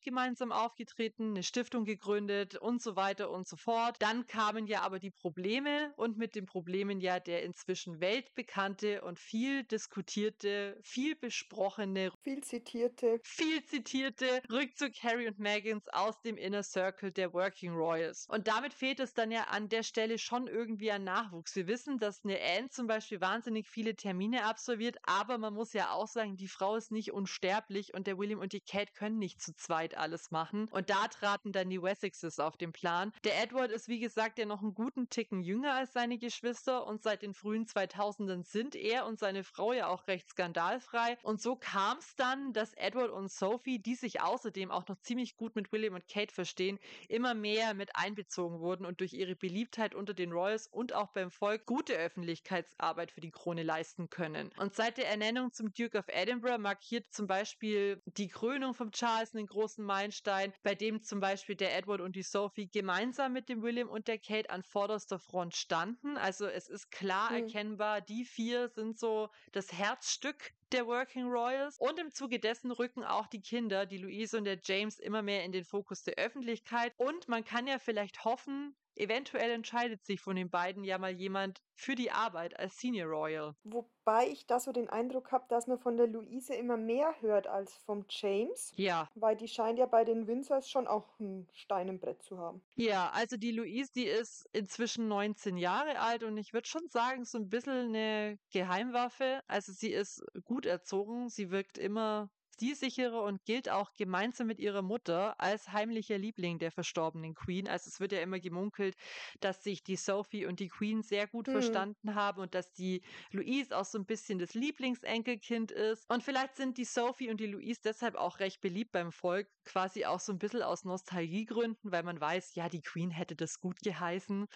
gemeinsam 0.00 0.52
aufgetreten, 0.52 1.30
eine 1.30 1.42
Stiftung 1.42 1.84
gegründet 1.84 2.56
und 2.56 2.82
so 2.82 2.96
weiter 2.96 3.30
und 3.30 3.46
so 3.48 3.56
fort. 3.56 3.96
Dann 4.00 4.26
kamen 4.26 4.66
ja 4.66 4.82
aber 4.82 4.98
die 4.98 5.10
Probleme 5.10 5.92
und 5.96 6.16
mit 6.16 6.34
den 6.34 6.46
Problemen 6.46 7.00
ja 7.00 7.20
der 7.20 7.42
inzwischen 7.42 8.00
weltbekannte 8.00 9.02
und 9.02 9.18
viel 9.18 9.64
diskutierte, 9.64 10.78
viel 10.82 11.13
viel 11.14 11.16
besprochene, 11.16 12.10
viel 12.22 12.42
zitierte, 12.42 13.20
viel 13.22 13.64
zitierte 13.64 14.42
Rückzug 14.50 14.92
Harry 15.02 15.28
und 15.28 15.38
Megans 15.38 15.88
aus 15.88 16.20
dem 16.22 16.36
Inner 16.36 16.62
Circle 16.62 17.12
der 17.12 17.32
Working 17.32 17.74
Royals. 17.74 18.26
Und 18.28 18.46
damit 18.48 18.74
fehlt 18.74 19.00
es 19.00 19.14
dann 19.14 19.30
ja 19.30 19.44
an 19.44 19.68
der 19.68 19.82
Stelle 19.82 20.18
schon 20.18 20.46
irgendwie 20.46 20.90
an 20.90 21.04
Nachwuchs. 21.04 21.54
Wir 21.54 21.66
wissen, 21.66 21.98
dass 21.98 22.24
eine 22.24 22.38
Anne 22.40 22.68
zum 22.70 22.86
Beispiel 22.86 23.20
wahnsinnig 23.20 23.68
viele 23.68 23.94
Termine 23.94 24.44
absolviert, 24.44 24.96
aber 25.02 25.38
man 25.38 25.54
muss 25.54 25.72
ja 25.72 25.90
auch 25.92 26.08
sagen, 26.08 26.36
die 26.36 26.48
Frau 26.48 26.76
ist 26.76 26.90
nicht 26.90 27.12
unsterblich 27.12 27.94
und 27.94 28.06
der 28.06 28.18
William 28.18 28.40
und 28.40 28.52
die 28.52 28.60
Kate 28.60 28.92
können 28.92 29.18
nicht 29.18 29.40
zu 29.40 29.54
zweit 29.54 29.96
alles 29.96 30.30
machen. 30.30 30.68
Und 30.70 30.90
da 30.90 31.08
traten 31.08 31.52
dann 31.52 31.70
die 31.70 31.82
Wessexes 31.82 32.38
auf 32.38 32.56
den 32.56 32.72
Plan. 32.72 33.12
Der 33.24 33.40
Edward 33.42 33.70
ist 33.70 33.88
wie 33.88 34.00
gesagt 34.00 34.38
ja 34.38 34.46
noch 34.46 34.62
einen 34.62 34.74
guten 34.74 35.08
Ticken 35.08 35.42
jünger 35.42 35.74
als 35.74 35.92
seine 35.92 36.18
Geschwister 36.18 36.86
und 36.86 37.02
seit 37.02 37.22
den 37.22 37.34
frühen 37.34 37.66
2000ern 37.66 38.44
sind 38.44 38.74
er 38.74 39.06
und 39.06 39.18
seine 39.18 39.44
Frau 39.44 39.72
ja 39.72 39.88
auch 39.88 40.06
recht 40.08 40.30
skandalfrei 40.30 41.03
dabei. 41.04 41.18
Und 41.22 41.40
so 41.40 41.56
kam 41.56 41.98
es 41.98 42.14
dann, 42.16 42.52
dass 42.52 42.74
Edward 42.74 43.10
und 43.10 43.30
Sophie, 43.30 43.78
die 43.78 43.94
sich 43.94 44.20
außerdem 44.20 44.70
auch 44.70 44.86
noch 44.88 44.98
ziemlich 45.00 45.36
gut 45.36 45.56
mit 45.56 45.72
William 45.72 45.94
und 45.94 46.08
Kate 46.08 46.32
verstehen, 46.32 46.78
immer 47.08 47.34
mehr 47.34 47.74
mit 47.74 47.94
einbezogen 47.94 48.60
wurden 48.60 48.86
und 48.86 49.00
durch 49.00 49.12
ihre 49.12 49.36
Beliebtheit 49.36 49.94
unter 49.94 50.14
den 50.14 50.32
Royals 50.32 50.66
und 50.66 50.92
auch 50.92 51.10
beim 51.12 51.30
Volk 51.30 51.66
gute 51.66 51.94
Öffentlichkeitsarbeit 51.94 53.10
für 53.10 53.20
die 53.20 53.30
Krone 53.30 53.62
leisten 53.62 54.10
können. 54.10 54.50
Und 54.58 54.74
seit 54.74 54.98
der 54.98 55.08
Ernennung 55.08 55.52
zum 55.52 55.72
Duke 55.72 55.98
of 55.98 56.06
Edinburgh 56.08 56.58
markiert 56.58 57.12
zum 57.12 57.26
Beispiel 57.26 58.02
die 58.06 58.28
Krönung 58.28 58.74
von 58.74 58.90
Charles 58.92 59.34
einen 59.34 59.46
großen 59.46 59.84
Meilenstein, 59.84 60.52
bei 60.62 60.74
dem 60.74 61.02
zum 61.02 61.20
Beispiel 61.20 61.56
der 61.56 61.76
Edward 61.76 62.00
und 62.00 62.16
die 62.16 62.22
Sophie 62.22 62.68
gemeinsam 62.68 63.32
mit 63.32 63.48
dem 63.48 63.62
William 63.62 63.88
und 63.88 64.08
der 64.08 64.18
Kate 64.18 64.50
an 64.50 64.62
vorderster 64.62 65.18
Front 65.18 65.54
standen. 65.54 66.16
Also 66.16 66.46
es 66.46 66.68
ist 66.68 66.90
klar 66.90 67.30
mhm. 67.30 67.36
erkennbar, 67.36 68.00
die 68.00 68.24
vier 68.24 68.68
sind 68.68 68.98
so 68.98 69.30
das 69.52 69.72
Herzstück 69.72 70.52
der 70.72 70.86
Working 70.86 71.26
Royals. 71.26 71.76
Und 71.78 71.98
im 71.98 72.10
Zuge 72.10 72.38
dessen 72.38 72.70
rücken 72.70 73.04
auch 73.04 73.26
die 73.26 73.40
Kinder, 73.40 73.86
die 73.86 73.98
Louise 73.98 74.36
und 74.36 74.44
der 74.44 74.58
James, 74.62 74.98
immer 74.98 75.22
mehr 75.22 75.44
in 75.44 75.52
den 75.52 75.64
Fokus 75.64 76.02
der 76.02 76.14
Öffentlichkeit. 76.14 76.92
Und 76.96 77.28
man 77.28 77.44
kann 77.44 77.66
ja 77.66 77.78
vielleicht 77.78 78.24
hoffen, 78.24 78.74
Eventuell 78.96 79.50
entscheidet 79.50 80.04
sich 80.04 80.20
von 80.20 80.36
den 80.36 80.50
beiden 80.50 80.84
ja 80.84 80.98
mal 80.98 81.12
jemand 81.12 81.62
für 81.74 81.94
die 81.94 82.10
Arbeit 82.10 82.58
als 82.58 82.78
Senior 82.78 83.08
Royal. 83.08 83.54
Wobei 83.64 84.28
ich 84.28 84.46
da 84.46 84.60
so 84.60 84.72
den 84.72 84.88
Eindruck 84.88 85.32
habe, 85.32 85.46
dass 85.48 85.66
man 85.66 85.78
von 85.78 85.96
der 85.96 86.06
Luise 86.06 86.54
immer 86.54 86.76
mehr 86.76 87.14
hört 87.20 87.46
als 87.46 87.76
vom 87.78 88.04
James. 88.08 88.72
Ja. 88.76 89.08
Weil 89.14 89.36
die 89.36 89.48
scheint 89.48 89.78
ja 89.78 89.86
bei 89.86 90.04
den 90.04 90.26
Windsors 90.26 90.70
schon 90.70 90.86
auch 90.86 91.18
ein 91.18 91.48
Stein 91.52 91.88
im 91.88 91.98
Brett 91.98 92.22
zu 92.22 92.38
haben. 92.38 92.62
Ja, 92.76 93.10
also 93.10 93.36
die 93.36 93.52
Louise, 93.52 93.90
die 93.92 94.06
ist 94.06 94.48
inzwischen 94.52 95.08
19 95.08 95.56
Jahre 95.56 95.98
alt 95.98 96.22
und 96.22 96.36
ich 96.36 96.52
würde 96.52 96.68
schon 96.68 96.88
sagen, 96.88 97.24
so 97.24 97.38
ein 97.38 97.48
bisschen 97.48 97.94
eine 97.94 98.38
Geheimwaffe. 98.52 99.40
Also 99.48 99.72
sie 99.72 99.92
ist 99.92 100.24
gut 100.44 100.66
erzogen, 100.66 101.28
sie 101.28 101.50
wirkt 101.50 101.78
immer 101.78 102.30
stilsichere 102.54 103.20
und 103.20 103.44
gilt 103.44 103.68
auch 103.68 103.92
gemeinsam 103.94 104.46
mit 104.46 104.58
ihrer 104.58 104.82
Mutter 104.82 105.40
als 105.40 105.72
heimlicher 105.72 106.18
Liebling 106.18 106.58
der 106.58 106.70
verstorbenen 106.70 107.34
Queen. 107.34 107.68
Also 107.68 107.88
es 107.88 108.00
wird 108.00 108.12
ja 108.12 108.20
immer 108.20 108.40
gemunkelt, 108.40 108.96
dass 109.40 109.62
sich 109.62 109.82
die 109.82 109.96
Sophie 109.96 110.46
und 110.46 110.60
die 110.60 110.68
Queen 110.68 111.02
sehr 111.02 111.26
gut 111.26 111.48
mhm. 111.48 111.52
verstanden 111.52 112.14
haben 112.14 112.40
und 112.40 112.54
dass 112.54 112.72
die 112.72 113.02
Louise 113.30 113.76
auch 113.76 113.84
so 113.84 113.98
ein 113.98 114.06
bisschen 114.06 114.38
das 114.38 114.54
Lieblingsenkelkind 114.54 115.70
ist. 115.72 116.04
Und 116.08 116.22
vielleicht 116.22 116.56
sind 116.56 116.78
die 116.78 116.84
Sophie 116.84 117.30
und 117.30 117.40
die 117.40 117.46
Louise 117.46 117.80
deshalb 117.84 118.14
auch 118.14 118.38
recht 118.38 118.60
beliebt 118.60 118.92
beim 118.92 119.12
Volk, 119.12 119.48
quasi 119.64 120.04
auch 120.04 120.20
so 120.20 120.32
ein 120.32 120.38
bisschen 120.38 120.62
aus 120.62 120.84
Nostalgiegründen, 120.84 121.92
weil 121.92 122.02
man 122.02 122.20
weiß, 122.20 122.54
ja, 122.54 122.68
die 122.68 122.82
Queen 122.82 123.10
hätte 123.10 123.36
das 123.36 123.60
gut 123.60 123.80
geheißen. 123.82 124.46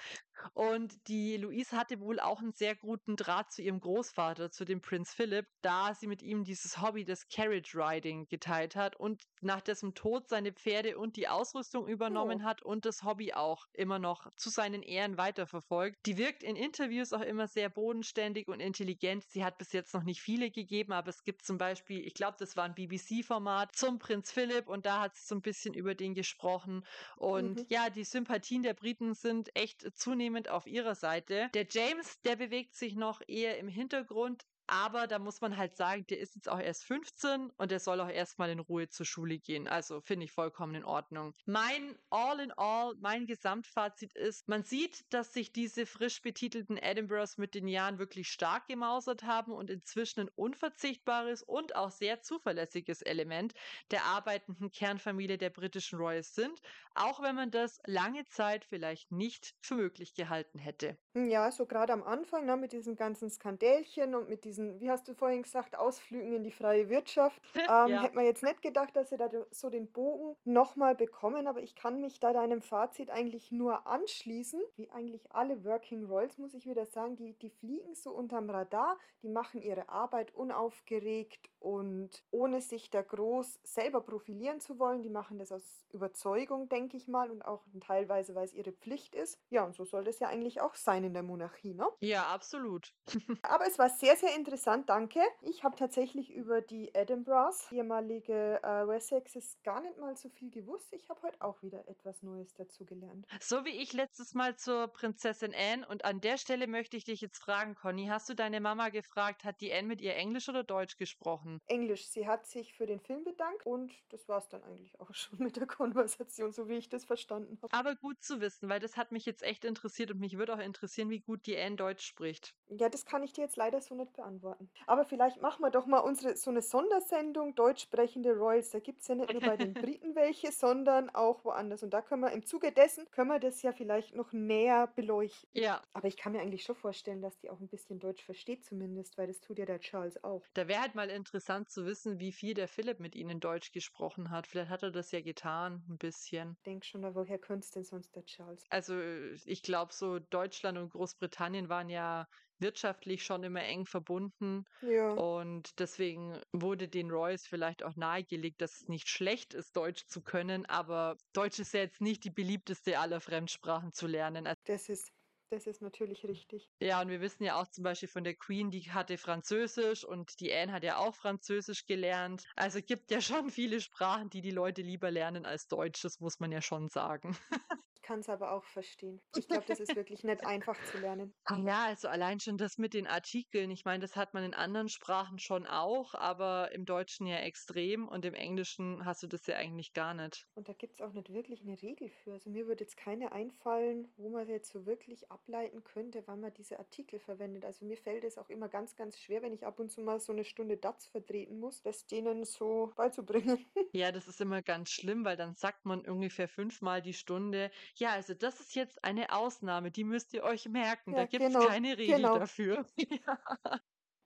Und 0.55 1.09
die 1.09 1.37
Louise 1.37 1.77
hatte 1.77 2.01
wohl 2.01 2.21
auch 2.21 2.41
einen 2.41 2.53
sehr 2.53 2.77
guten 2.77 3.17
Draht 3.17 3.53
zu 3.53 3.63
ihrem 3.63 3.81
Großvater, 3.81 4.51
zu 4.51 4.65
dem 4.65 4.81
Prinz 4.81 5.13
Philip, 5.13 5.47
da 5.63 5.95
sie 5.95 6.07
mit 6.07 6.23
ihm 6.23 6.45
dieses 6.45 6.81
Hobby 6.81 7.05
des 7.05 7.29
Carriage 7.29 7.75
Riding 7.89 8.29
geteilt 8.29 8.77
hat 8.77 8.97
und 8.97 9.23
nach 9.41 9.61
dessen 9.61 9.95
Tod 9.95 10.29
seine 10.29 10.53
Pferde 10.53 10.99
und 10.99 11.17
die 11.17 11.29
Ausrüstung 11.29 11.87
übernommen 11.87 12.41
oh. 12.43 12.45
hat 12.45 12.63
und 12.63 12.85
das 12.85 13.03
Hobby 13.03 13.33
auch 13.33 13.67
immer 13.73 13.99
noch 13.99 14.27
zu 14.37 14.51
seinen 14.51 14.83
Ehren 14.83 15.17
weiterverfolgt. 15.17 15.97
Die 16.07 16.19
wirkt 16.19 16.43
in 16.43 16.57
Interviews 16.57 17.13
auch 17.13 17.21
immer 17.21 17.47
sehr 17.47 17.69
bodenständig 17.69 18.49
und 18.49 18.61
intelligent. 18.61 19.25
Sie 19.25 19.45
hat 19.45 19.59
bis 19.59 19.73
jetzt 19.73 19.95
noch 19.95 20.03
nicht 20.03 20.21
viele 20.21 20.51
gegeben, 20.51 20.93
aber 20.93 21.09
es 21.09 21.25
gibt 21.25 21.45
zum 21.45 21.59
Beispiel, 21.59 22.05
ich 22.07 22.15
glaube, 22.15 22.37
das 22.39 22.57
war 22.57 22.65
ein 22.65 22.75
BBC-Format 22.75 23.75
zum 23.75 23.99
Prinz 23.99 24.31
Philip 24.31 24.69
und 24.69 24.87
da 24.87 25.01
hat 25.01 25.17
sie 25.17 25.27
so 25.27 25.35
ein 25.35 25.43
bisschen 25.43 25.75
über 25.75 25.95
den 25.95 26.15
gesprochen. 26.15 26.85
Und 27.17 27.59
mhm. 27.59 27.67
ja, 27.69 27.91
die 27.91 28.05
Sympathien 28.05 28.63
der 28.63 28.75
Briten 28.75 29.15
sind 29.15 29.55
echt 29.55 29.87
zunehmend 29.97 30.49
auf 30.49 30.67
ihrer 30.67 30.95
Seite. 30.95 31.49
Der 31.55 31.67
James, 31.69 32.21
der 32.23 32.37
bewegt 32.37 32.75
sich 32.75 32.95
noch 32.95 33.21
eher 33.27 33.59
im 33.59 33.69
Hintergrund, 33.69 34.45
aber 34.69 35.07
da 35.07 35.19
muss 35.19 35.41
man 35.41 35.57
halt 35.57 35.77
sagen, 35.77 36.07
der 36.07 36.19
ist 36.19 36.35
jetzt 36.37 36.49
auch 36.49 36.61
erst 36.61 36.85
15 36.85 37.51
und 37.57 37.71
der 37.71 37.81
soll 37.81 38.01
auch 38.01 38.09
erstmal 38.09 38.51
in 38.51 38.61
Ruhe 38.61 38.89
zur 38.89 39.07
Schule 39.07 39.39
gehen. 39.39 39.67
Also 39.67 40.01
finde 40.03 40.27
ich 40.27 40.33
vollkommen 40.33 40.75
in 40.75 40.85
Ordnung. 40.85 41.35
Mein 41.47 41.97
All 42.11 42.39
in 42.41 42.53
All, 42.53 42.95
mein 43.01 43.27
Gesamtfazit 43.27 44.15
ist, 44.15 44.47
man 44.49 44.63
sieht, 44.63 45.13
dass 45.13 45.33
sich 45.33 45.53
diese 45.53 45.87
frisch 45.87 46.21
betitelten 46.21 46.77
Edinburghs 46.77 47.39
mit 47.39 47.55
den 47.55 47.67
Jahren 47.67 47.99
wirklich 47.99 48.29
stark 48.29 48.69
gemausert 48.69 49.23
haben 49.23 49.53
und 49.53 49.71
inzwischen 49.71 50.21
ein 50.21 50.29
unverzichtbares 50.35 51.43
und 51.43 51.75
auch 51.75 51.91
sehr 51.91 52.21
zuverlässiges 52.21 53.01
Element 53.03 53.55
der 53.91 54.05
arbeitenden 54.05 54.71
Kernfamilie 54.71 55.39
der 55.39 55.51
britischen 55.51 55.99
Royals 55.99 56.35
sind, 56.35 56.61
auch 56.95 57.23
wenn 57.23 57.35
man 57.35 57.51
das 57.51 57.79
lange 57.87 58.27
Zeit 58.27 58.65
vielleicht 58.65 59.11
nicht 59.11 59.55
für 59.63 59.77
möglich 59.77 60.15
gehalten 60.15 60.59
hätte. 60.59 60.99
Ja, 61.15 61.51
so 61.51 61.67
gerade 61.67 61.93
am 61.93 62.03
Anfang, 62.03 62.45
ne, 62.45 62.57
mit 62.57 62.73
diesen 62.73 62.95
ganzen 62.95 63.31
Skandälchen 63.31 64.15
und 64.15 64.29
mit 64.29 64.45
diesen 64.45 64.58
diesen, 64.59 64.81
wie 64.81 64.91
hast 64.91 65.09
du 65.09 65.15
vorhin 65.15 65.43
gesagt, 65.43 65.79
Ausflügen 65.79 66.35
in 66.35 66.45
die 66.45 66.51
freie 66.51 66.89
Wirtschaft. 66.89 67.41
Ähm, 67.69 67.91
ja. 67.91 68.03
Hätte 68.03 68.15
man 68.15 68.25
jetzt 68.25 68.43
nicht 68.43 68.63
gedacht, 68.63 68.97
dass 68.97 69.11
sie 69.11 69.19
da 69.19 69.29
so 69.51 69.69
den 69.69 69.93
Bogen 69.93 70.37
nochmal 70.45 70.95
bekommen, 70.95 71.47
aber 71.47 71.61
ich 71.61 71.75
kann 71.75 72.01
mich 72.01 72.19
da 72.19 72.33
deinem 72.33 72.63
Fazit 72.63 73.11
eigentlich 73.11 73.53
nur 73.53 73.87
anschließen. 73.87 74.61
Wie 74.77 74.91
eigentlich 74.91 75.31
alle 75.33 75.65
Working 75.65 76.07
Royals, 76.07 76.39
muss 76.39 76.55
ich 76.55 76.67
wieder 76.67 76.87
sagen, 76.87 77.17
die, 77.17 77.35
die 77.35 77.51
fliegen 77.51 77.95
so 77.95 78.11
unterm 78.11 78.49
Radar, 78.49 78.97
die 79.23 79.29
machen 79.29 79.61
ihre 79.61 79.91
Arbeit 79.91 80.35
unaufgeregt 80.35 81.51
und 81.59 82.25
ohne 82.31 82.63
sich 82.63 82.91
da 82.91 83.03
groß 83.03 83.61
selber 83.65 84.01
profilieren 84.01 84.61
zu 84.61 84.79
wollen. 84.79 85.03
Die 85.03 85.11
machen 85.11 85.39
das 85.39 85.53
aus 85.53 85.85
Überzeugung, 85.93 86.71
denke 86.71 86.97
ich 86.97 87.07
mal, 87.07 87.31
und 87.31 87.43
auch 87.43 87.65
teilweise, 87.81 88.35
weil 88.35 88.47
es 88.47 88.55
ihre 88.55 88.73
Pflicht 88.73 89.15
ist. 89.15 89.39
Ja, 89.51 89.65
und 89.65 89.75
so 89.75 89.85
soll 89.85 90.05
das 90.05 90.21
ja 90.21 90.29
eigentlich 90.29 90.63
auch 90.63 90.75
sein 90.75 91.05
in 91.05 91.13
der 91.13 91.23
Monarchie, 91.23 91.75
ne? 91.75 91.87
Ja, 92.01 92.29
absolut. 92.29 92.95
aber 93.43 93.67
es 93.67 93.79
war 93.79 93.91
sehr, 93.91 94.17
sehr 94.17 94.35
interessant 94.35 94.48
interessant, 94.49 94.89
danke. 94.89 95.21
Ich 95.43 95.63
habe 95.63 95.77
tatsächlich 95.77 96.33
über 96.33 96.63
die 96.63 96.95
Edinburghs, 96.95 97.71
ehemalige 97.71 98.59
äh, 98.63 98.89
Wessexes, 98.89 99.59
gar 99.63 99.83
nicht 99.83 99.99
mal 99.99 100.17
so 100.17 100.31
viel 100.31 100.51
gewusst. 100.51 100.91
Ich 100.95 101.07
habe 101.11 101.21
heute 101.21 101.37
auch 101.43 101.63
wieder 101.63 101.87
etwas 101.87 102.23
Neues 102.23 102.55
dazugelernt. 102.55 103.27
So 103.41 103.67
wie 103.67 103.77
ich 103.83 103.93
letztes 103.93 104.33
Mal 104.33 104.57
zur 104.57 104.89
Prinzessin 104.89 105.55
Anne. 105.55 105.87
Und 105.87 106.07
an 106.07 106.23
der 106.23 106.39
Stelle 106.39 106.67
möchte 106.67 106.97
ich 106.97 107.05
dich 107.05 107.21
jetzt 107.21 107.39
fragen, 107.39 107.75
Conny, 107.75 108.07
hast 108.07 108.31
du 108.31 108.35
deine 108.35 108.63
Mama 108.63 108.89
gefragt, 108.89 109.45
hat 109.45 109.61
die 109.61 109.71
Anne 109.71 109.87
mit 109.87 110.01
ihr 110.01 110.15
Englisch 110.15 110.49
oder 110.49 110.65
Deutsch 110.65 110.97
gesprochen? 110.97 111.61
Englisch. 111.67 112.09
Sie 112.09 112.27
hat 112.27 112.47
sich 112.47 112.73
für 112.73 112.87
den 112.87 113.01
Film 113.01 113.25
bedankt 113.25 113.67
und 113.67 113.93
das 114.09 114.29
war 114.31 114.39
es 114.39 114.49
dann 114.49 114.65
eigentlich 114.65 114.99
auch 114.99 115.11
schon 115.13 115.41
mit 115.41 115.57
der 115.57 115.67
Konversation, 115.67 116.53
so 116.53 116.69
wie 116.69 116.77
ich 116.77 116.89
das 116.89 117.05
verstanden 117.05 117.59
habe. 117.61 117.75
Aber 117.75 117.97
gut 117.97 118.23
zu 118.23 118.41
wissen, 118.41 118.71
weil 118.71 118.81
das 118.81 118.97
hat 118.97 119.13
mich 119.13 119.27
jetzt 119.27 119.43
echt 119.43 119.67
interessiert 119.67 120.11
und 120.11 120.21
mich 120.21 120.39
würde 120.39 120.55
auch 120.55 120.59
interessieren, 120.59 121.11
wie 121.11 121.21
gut 121.21 121.45
die 121.45 121.59
Anne 121.59 121.77
Deutsch 121.77 122.07
spricht. 122.07 122.55
Ja, 122.69 122.89
das 122.89 123.05
kann 123.05 123.23
ich 123.23 123.35
dir 123.35 123.43
jetzt 123.43 123.57
leider 123.57 123.83
so 123.83 123.95
nicht 123.95 124.15
beantworten. 124.41 124.71
Aber 124.87 125.05
vielleicht 125.05 125.41
machen 125.41 125.63
wir 125.63 125.71
doch 125.71 125.87
mal 125.87 125.99
unsere 126.01 126.37
so 126.37 126.51
eine 126.51 126.63
Sondersendung 126.63 127.55
deutsch 127.55 127.83
sprechende 127.83 128.33
Royals. 128.33 128.71
Da 128.71 128.81
gibt 128.81 129.03
es 129.03 129.09
ja 129.09 129.15
nicht 129.15 129.33
nur 129.33 129.43
bei 129.43 129.57
den 129.57 129.75
Briten 129.75 130.15
welche, 130.15 130.53
sondern 130.53 131.11
auch 131.11 131.45
woanders. 131.45 131.83
Und 131.83 131.91
da 131.91 132.03
können 132.03 132.23
wir 132.23 132.33
im 132.33 132.45
Zuge 132.45 132.73
dessen, 132.73 133.11
können 133.11 133.29
wir 133.29 133.39
das 133.41 133.63
ja 133.63 133.73
vielleicht 133.73 134.15
noch 134.15 134.33
näher 134.33 134.87
beleuchten. 134.95 135.49
Ja, 135.53 135.83
Aber 135.93 136.09
ich 136.09 136.17
kann 136.17 136.33
mir 136.33 136.41
eigentlich 136.41 136.65
schon 136.65 136.77
vorstellen, 136.77 137.21
dass 137.23 137.39
die 137.39 137.51
auch 137.51 137.61
ein 137.61 137.69
bisschen 137.69 137.99
Deutsch 137.99 138.25
versteht 138.25 138.65
zumindest, 138.65 139.19
weil 139.19 139.27
das 139.27 139.41
tut 139.41 139.59
ja 139.59 139.67
der 139.67 139.81
Charles 139.81 140.23
auch. 140.25 140.49
da 140.55 140.69
wäre 140.69 140.81
halt 140.83 140.95
mal 140.95 141.11
interessant 141.11 141.71
zu 141.71 141.87
wissen, 141.87 142.19
wie 142.19 142.33
viel 142.33 142.55
der 142.55 142.69
Philipp 142.69 143.01
mit 143.01 143.15
ihnen 143.15 143.41
Deutsch 143.41 143.73
gesprochen 143.73 144.31
hat. 144.31 144.47
Vielleicht 144.47 144.71
hat 144.71 144.83
er 144.83 144.91
das 144.91 145.11
ja 145.13 145.21
getan, 145.21 145.85
ein 145.89 145.99
bisschen. 145.99 146.57
Denk 146.67 146.85
schon, 146.85 147.01
na, 147.01 147.15
woher 147.15 147.39
könnte 147.39 147.65
es 147.65 147.71
denn 147.71 147.85
sonst 147.85 148.15
der 148.15 148.25
Charles? 148.25 148.65
Also 148.71 148.99
ich 149.45 149.63
glaube, 149.63 149.93
so 149.93 150.19
Deutschland 150.19 150.79
und 150.79 150.91
Großbritannien 150.91 151.69
waren 151.69 151.89
ja 151.89 152.27
wirtschaftlich 152.61 153.25
schon 153.25 153.43
immer 153.45 153.63
eng 153.63 153.87
verbunden. 153.87 154.65
Ja. 154.81 155.19
Und 155.19 155.79
deswegen 155.81 156.41
wurde 156.53 156.89
den 156.89 157.11
Royals 157.11 157.47
vielleicht 157.47 157.83
auch 157.83 157.97
nahegelegt, 157.97 158.61
dass 158.61 158.81
es 158.83 158.89
nicht 158.89 159.09
schlecht 159.09 159.55
ist, 159.55 159.77
Deutsch 159.77 160.07
zu 160.07 160.23
können, 160.23 160.67
aber 160.67 161.17
Deutsch 161.33 161.59
ist 161.59 161.75
ja 161.75 161.81
jetzt 161.81 162.01
nicht 162.01 162.25
die 162.25 162.31
beliebteste 162.31 162.99
aller 162.99 163.21
Fremdsprachen 163.21 163.93
zu 163.93 164.07
lernen. 164.07 164.47
Also, 164.47 164.55
Das 164.67 164.89
ist, 164.89 165.11
das 165.51 165.67
ist 165.67 165.83
natürlich 165.83 166.25
richtig. 166.25 166.71
ja, 166.81 167.01
und 167.03 167.09
wir 167.09 167.21
wissen 167.21 167.43
ja 167.43 167.57
auch 167.61 167.67
zum 167.69 167.83
Beispiel 167.83 168.09
von 168.09 168.23
der 168.23 168.37
Queen, 168.37 168.71
die 168.71 168.93
hatte 168.93 169.19
Französisch 169.19 170.05
und 170.05 170.39
die 170.41 170.53
Anne 170.55 170.73
hat 170.73 170.85
ja 170.85 170.99
auch 170.99 171.15
Französisch 171.17 171.87
gelernt. 171.87 172.45
Also 172.55 172.81
gibt 172.83 173.11
ja 173.11 173.21
schon 173.21 173.51
viele 173.51 173.81
Sprachen, 173.81 174.31
die 174.31 174.43
die 174.43 174.53
Leute 174.53 174.83
lieber 174.83 175.11
lernen 175.11 175.45
als 175.45 175.67
Deutsch, 175.67 176.03
das 176.03 176.21
muss 176.21 176.39
man 176.39 176.53
ja 176.53 176.63
schon 176.63 176.89
sagen. 176.89 177.37
Ich 178.09 178.11
kann 178.11 178.21
es 178.21 178.31
aber 178.31 178.53
auch 178.53 178.65
verstehen. 178.65 179.21
Ich 179.37 179.49
glaube, 179.49 179.67
das 179.67 179.81
ist 179.81 179.95
wirklich 179.95 180.25
nicht 180.25 180.43
einfach 180.47 180.83
zu 180.85 180.97
lernen. 180.97 181.35
Ah 181.45 181.59
Ja, 181.59 181.85
also 181.85 182.09
allein 182.09 182.41
schon 182.41 182.57
das 182.57 182.79
mit 182.79 182.95
den 182.95 183.07
Artikeln. 183.07 183.71
Ich 183.71 183.85
meine, 183.85 184.01
das 184.01 184.17
hat 184.17 184.33
man 184.33 184.45
in 184.45 184.55
anderen 184.55 184.89
Sprachen 184.89 185.39
schon 185.39 185.67
auch, 185.67 186.15
aber 186.15 186.73
im 186.73 186.87
Deutschen 186.87 187.27
ja 187.27 187.37
extrem 187.37 188.09
und 188.09 188.25
im 188.25 188.33
Englischen 188.33 189.05
hast 189.05 189.23
du 189.23 189.27
das 189.27 189.47
ja 189.47 189.57
eigentlich 189.57 189.93
gar 189.93 190.15
nicht. 190.15 190.47
Und 190.55 190.71
da 190.71 190.73
gibt 190.73 190.95
es 190.95 191.03
auch 191.03 191.13
nicht 191.13 191.31
wirklich 191.35 191.61
eine 191.61 191.83
Regel 191.83 192.09
für. 192.09 192.33
Also 192.33 192.49
mir 192.49 192.67
würde 192.67 192.85
jetzt 192.85 192.97
keine 192.97 193.33
einfallen, 193.33 194.11
wo 194.17 194.31
man 194.31 194.49
jetzt 194.49 194.73
so 194.73 194.87
wirklich 194.87 195.31
ableiten 195.31 195.85
könnte, 195.85 196.23
wann 196.25 196.41
man 196.41 196.55
diese 196.55 196.79
Artikel 196.79 197.21
verwendet. 197.21 197.67
Also 197.67 197.85
mir 197.85 197.99
fällt 197.99 198.25
es 198.25 198.39
auch 198.39 198.49
immer 198.49 198.71
ganz, 198.71 198.97
ganz 198.97 199.19
schwer, 199.19 199.43
wenn 199.43 199.53
ich 199.53 199.67
ab 199.67 199.79
und 199.81 199.91
zu 199.91 200.01
mal 200.01 200.19
so 200.19 200.33
eine 200.33 200.45
Stunde 200.45 200.79
DATS 200.79 201.09
vertreten 201.09 201.61
muss, 201.61 201.83
das 201.83 202.07
denen 202.07 202.47
so 202.47 202.91
beizubringen. 202.97 203.67
Ja, 203.93 204.13
das 204.13 204.29
ist 204.29 204.41
immer 204.41 204.61
ganz 204.63 204.91
schlimm, 204.91 205.25
weil 205.25 205.37
dann 205.37 205.55
sagt 205.55 205.85
man 205.87 206.01
ungefähr 206.03 206.47
fünfmal 206.47 207.01
die 207.01 207.15
Stunde, 207.15 207.71
ja, 207.99 208.13
also 208.13 208.35
das 208.35 208.61
ist 208.61 208.75
jetzt 208.75 209.03
eine 209.05 209.33
Ausnahme, 209.33 209.91
die 209.91 210.05
müsst 210.05 210.33
ihr 210.33 210.45
euch 210.45 210.69
merken. 210.69 211.13
Da 211.13 211.21
Ja, 211.21 211.27
gibt 211.27 211.43
es 211.43 211.53
genau, 211.53 211.67
keine 211.67 211.99
Regel 211.99 212.17
genau. 212.17 212.39
dafür. 212.39 212.85
Ja. 213.27 213.39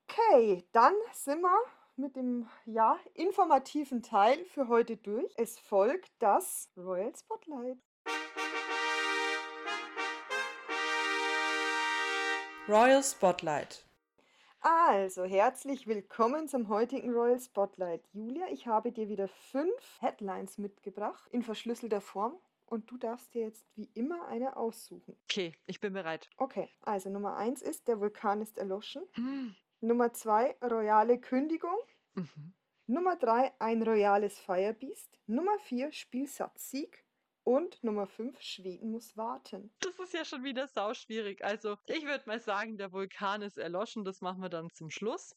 Okay, 0.08 0.66
dann 0.72 0.92
sind 1.14 1.40
wir 1.40 1.58
mit 1.96 2.16
dem 2.16 2.46
ja 2.66 2.98
informativen 3.14 4.02
Teil 4.02 4.44
für 4.44 4.68
heute 4.68 4.98
durch. 4.98 5.32
Es 5.36 5.58
folgt 5.58 6.10
das 6.18 6.70
Royal 6.76 7.12
Spotlight. 7.16 7.78
Royal 12.68 13.02
Spotlight. 13.02 13.86
Also, 14.60 15.24
herzlich 15.24 15.86
willkommen 15.86 16.46
zum 16.46 16.68
heutigen 16.68 17.12
Royal 17.12 17.40
Spotlight. 17.40 18.04
Julia, 18.12 18.46
ich 18.50 18.66
habe 18.66 18.92
dir 18.92 19.08
wieder 19.08 19.28
fünf 19.28 20.00
Headlines 20.00 20.58
mitgebracht 20.58 21.26
in 21.30 21.42
verschlüsselter 21.42 22.02
Form 22.02 22.38
und 22.72 22.90
du 22.90 22.96
darfst 22.96 23.34
dir 23.34 23.42
jetzt 23.42 23.66
wie 23.76 23.90
immer 23.92 24.26
eine 24.28 24.56
aussuchen. 24.56 25.14
Okay, 25.24 25.54
ich 25.66 25.78
bin 25.78 25.92
bereit. 25.92 26.30
Okay, 26.38 26.70
also 26.80 27.10
Nummer 27.10 27.36
eins 27.36 27.60
ist, 27.60 27.86
der 27.86 28.00
Vulkan 28.00 28.40
ist 28.40 28.56
erloschen. 28.56 29.02
Hm. 29.12 29.54
Nummer 29.80 30.14
zwei, 30.14 30.56
royale 30.62 31.20
Kündigung. 31.20 31.76
Mhm. 32.14 32.54
Nummer 32.86 33.16
drei, 33.16 33.52
ein 33.58 33.82
royales 33.82 34.38
Firebeast. 34.38 35.20
Nummer 35.26 35.58
vier, 35.64 35.92
Spielsatzsieg. 35.92 37.04
Und 37.44 37.84
Nummer 37.84 38.06
fünf, 38.06 38.40
Schweden 38.40 38.90
muss 38.90 39.18
warten. 39.18 39.70
Das 39.80 39.98
ist 39.98 40.14
ja 40.14 40.24
schon 40.24 40.42
wieder 40.42 40.66
sauschwierig. 40.66 41.44
Also, 41.44 41.76
ich 41.88 42.06
würde 42.06 42.24
mal 42.26 42.40
sagen, 42.40 42.78
der 42.78 42.92
Vulkan 42.92 43.42
ist 43.42 43.58
erloschen. 43.58 44.04
Das 44.04 44.22
machen 44.22 44.40
wir 44.40 44.48
dann 44.48 44.70
zum 44.70 44.88
Schluss. 44.88 45.36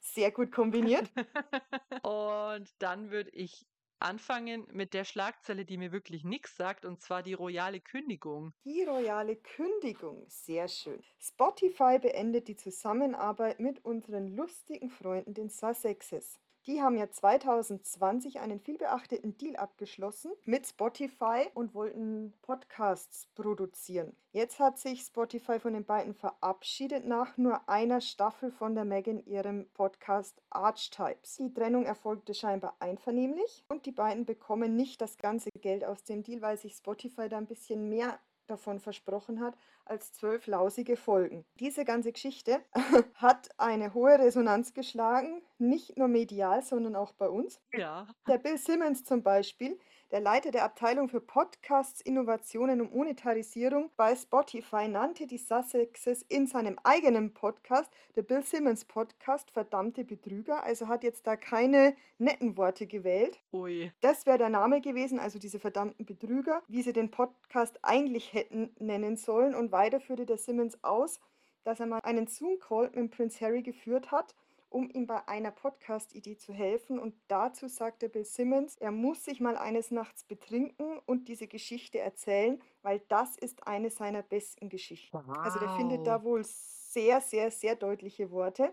Sehr 0.00 0.30
gut 0.30 0.52
kombiniert. 0.52 1.10
Und 2.02 2.70
dann 2.80 3.10
würde 3.10 3.30
ich 3.30 3.66
anfangen 3.98 4.66
mit 4.72 4.94
der 4.94 5.04
Schlagzeile, 5.04 5.64
die 5.64 5.76
mir 5.76 5.92
wirklich 5.92 6.24
nichts 6.24 6.56
sagt, 6.56 6.84
und 6.84 7.00
zwar 7.00 7.22
die 7.22 7.34
royale 7.34 7.80
Kündigung. 7.80 8.52
Die 8.64 8.84
royale 8.84 9.36
Kündigung, 9.36 10.24
sehr 10.28 10.68
schön. 10.68 11.02
Spotify 11.18 11.98
beendet 11.98 12.48
die 12.48 12.56
Zusammenarbeit 12.56 13.60
mit 13.60 13.84
unseren 13.84 14.28
lustigen 14.28 14.90
Freunden, 14.90 15.34
den 15.34 15.48
Sussexes. 15.48 16.40
Die 16.66 16.82
haben 16.82 16.96
ja 16.96 17.08
2020 17.08 18.40
einen 18.40 18.58
vielbeachteten 18.58 19.38
Deal 19.38 19.54
abgeschlossen 19.54 20.32
mit 20.44 20.66
Spotify 20.66 21.46
und 21.54 21.74
wollten 21.74 22.34
Podcasts 22.42 23.28
produzieren. 23.36 24.16
Jetzt 24.32 24.58
hat 24.58 24.76
sich 24.76 25.02
Spotify 25.02 25.60
von 25.60 25.74
den 25.74 25.84
beiden 25.84 26.12
verabschiedet 26.12 27.06
nach 27.06 27.36
nur 27.36 27.68
einer 27.68 28.00
Staffel 28.00 28.50
von 28.50 28.74
der 28.74 28.84
Megan 28.84 29.24
ihrem 29.26 29.68
Podcast 29.74 30.42
Archetypes. 30.50 31.36
Die 31.36 31.54
Trennung 31.54 31.86
erfolgte 31.86 32.34
scheinbar 32.34 32.74
einvernehmlich 32.80 33.64
und 33.68 33.86
die 33.86 33.92
beiden 33.92 34.26
bekommen 34.26 34.74
nicht 34.74 35.00
das 35.00 35.18
ganze 35.18 35.50
Geld 35.60 35.84
aus 35.84 36.02
dem 36.02 36.24
Deal, 36.24 36.42
weil 36.42 36.58
sich 36.58 36.74
Spotify 36.74 37.28
da 37.28 37.38
ein 37.38 37.46
bisschen 37.46 37.88
mehr 37.88 38.18
davon 38.46 38.80
versprochen 38.80 39.40
hat 39.40 39.56
als 39.84 40.12
zwölf 40.12 40.46
lausige 40.46 40.96
Folgen. 40.96 41.44
Diese 41.60 41.84
ganze 41.84 42.12
Geschichte 42.12 42.60
hat 43.14 43.48
eine 43.58 43.94
hohe 43.94 44.18
Resonanz 44.18 44.74
geschlagen, 44.74 45.42
nicht 45.58 45.96
nur 45.96 46.08
medial, 46.08 46.62
sondern 46.62 46.96
auch 46.96 47.12
bei 47.12 47.28
uns. 47.28 47.60
Ja. 47.72 48.06
Der 48.26 48.38
Bill 48.38 48.58
Simmons 48.58 49.04
zum 49.04 49.22
Beispiel, 49.22 49.78
der 50.10 50.20
Leiter 50.20 50.52
der 50.52 50.64
Abteilung 50.64 51.08
für 51.08 51.20
Podcasts, 51.20 52.00
Innovationen 52.00 52.80
und 52.80 52.94
Monetarisierung 52.94 53.90
bei 53.96 54.14
Spotify, 54.14 54.86
nannte 54.86 55.26
die 55.26 55.38
Sussexes 55.38 56.22
in 56.28 56.46
seinem 56.46 56.78
eigenen 56.84 57.34
Podcast, 57.34 57.90
der 58.14 58.22
Bill 58.22 58.42
Simmons 58.42 58.84
Podcast, 58.84 59.50
verdammte 59.50 60.04
Betrüger. 60.04 60.62
Also 60.62 60.86
hat 60.86 61.02
jetzt 61.02 61.26
da 61.26 61.36
keine 61.36 61.96
netten 62.18 62.56
Worte 62.56 62.86
gewählt. 62.86 63.40
Ui. 63.52 63.92
Das 64.00 64.26
wäre 64.26 64.38
der 64.38 64.48
Name 64.48 64.80
gewesen, 64.80 65.18
also 65.18 65.38
diese 65.38 65.58
verdammten 65.58 66.06
Betrüger, 66.06 66.62
wie 66.68 66.82
sie 66.82 66.92
den 66.92 67.10
Podcast 67.10 67.80
eigentlich 67.82 68.32
hätten 68.32 68.74
nennen 68.78 69.16
sollen. 69.16 69.54
Und 69.54 69.72
weiter 69.72 70.00
führte 70.00 70.24
der 70.24 70.38
Simmons 70.38 70.82
aus, 70.84 71.18
dass 71.64 71.80
er 71.80 71.86
mal 71.86 72.00
einen 72.04 72.28
Zoom-Call 72.28 72.92
mit 72.94 73.10
Prince 73.10 73.44
Harry 73.44 73.62
geführt 73.62 74.12
hat, 74.12 74.36
um 74.68 74.90
ihm 74.90 75.06
bei 75.06 75.26
einer 75.28 75.50
Podcast-Idee 75.50 76.36
zu 76.36 76.52
helfen. 76.52 76.98
Und 76.98 77.14
dazu 77.28 77.68
sagte 77.68 78.08
Bill 78.08 78.24
Simmons, 78.24 78.76
er 78.76 78.90
muss 78.90 79.24
sich 79.24 79.40
mal 79.40 79.56
eines 79.56 79.90
Nachts 79.90 80.24
betrinken 80.24 80.98
und 81.06 81.28
diese 81.28 81.46
Geschichte 81.46 81.98
erzählen, 81.98 82.60
weil 82.82 83.00
das 83.08 83.36
ist 83.36 83.66
eine 83.66 83.90
seiner 83.90 84.22
besten 84.22 84.68
Geschichten. 84.68 85.16
Also 85.16 85.58
der 85.58 85.70
findet 85.76 86.06
da 86.06 86.22
wohl 86.22 86.44
sehr, 86.44 87.20
sehr, 87.20 87.50
sehr 87.50 87.76
deutliche 87.76 88.30
Worte. 88.30 88.72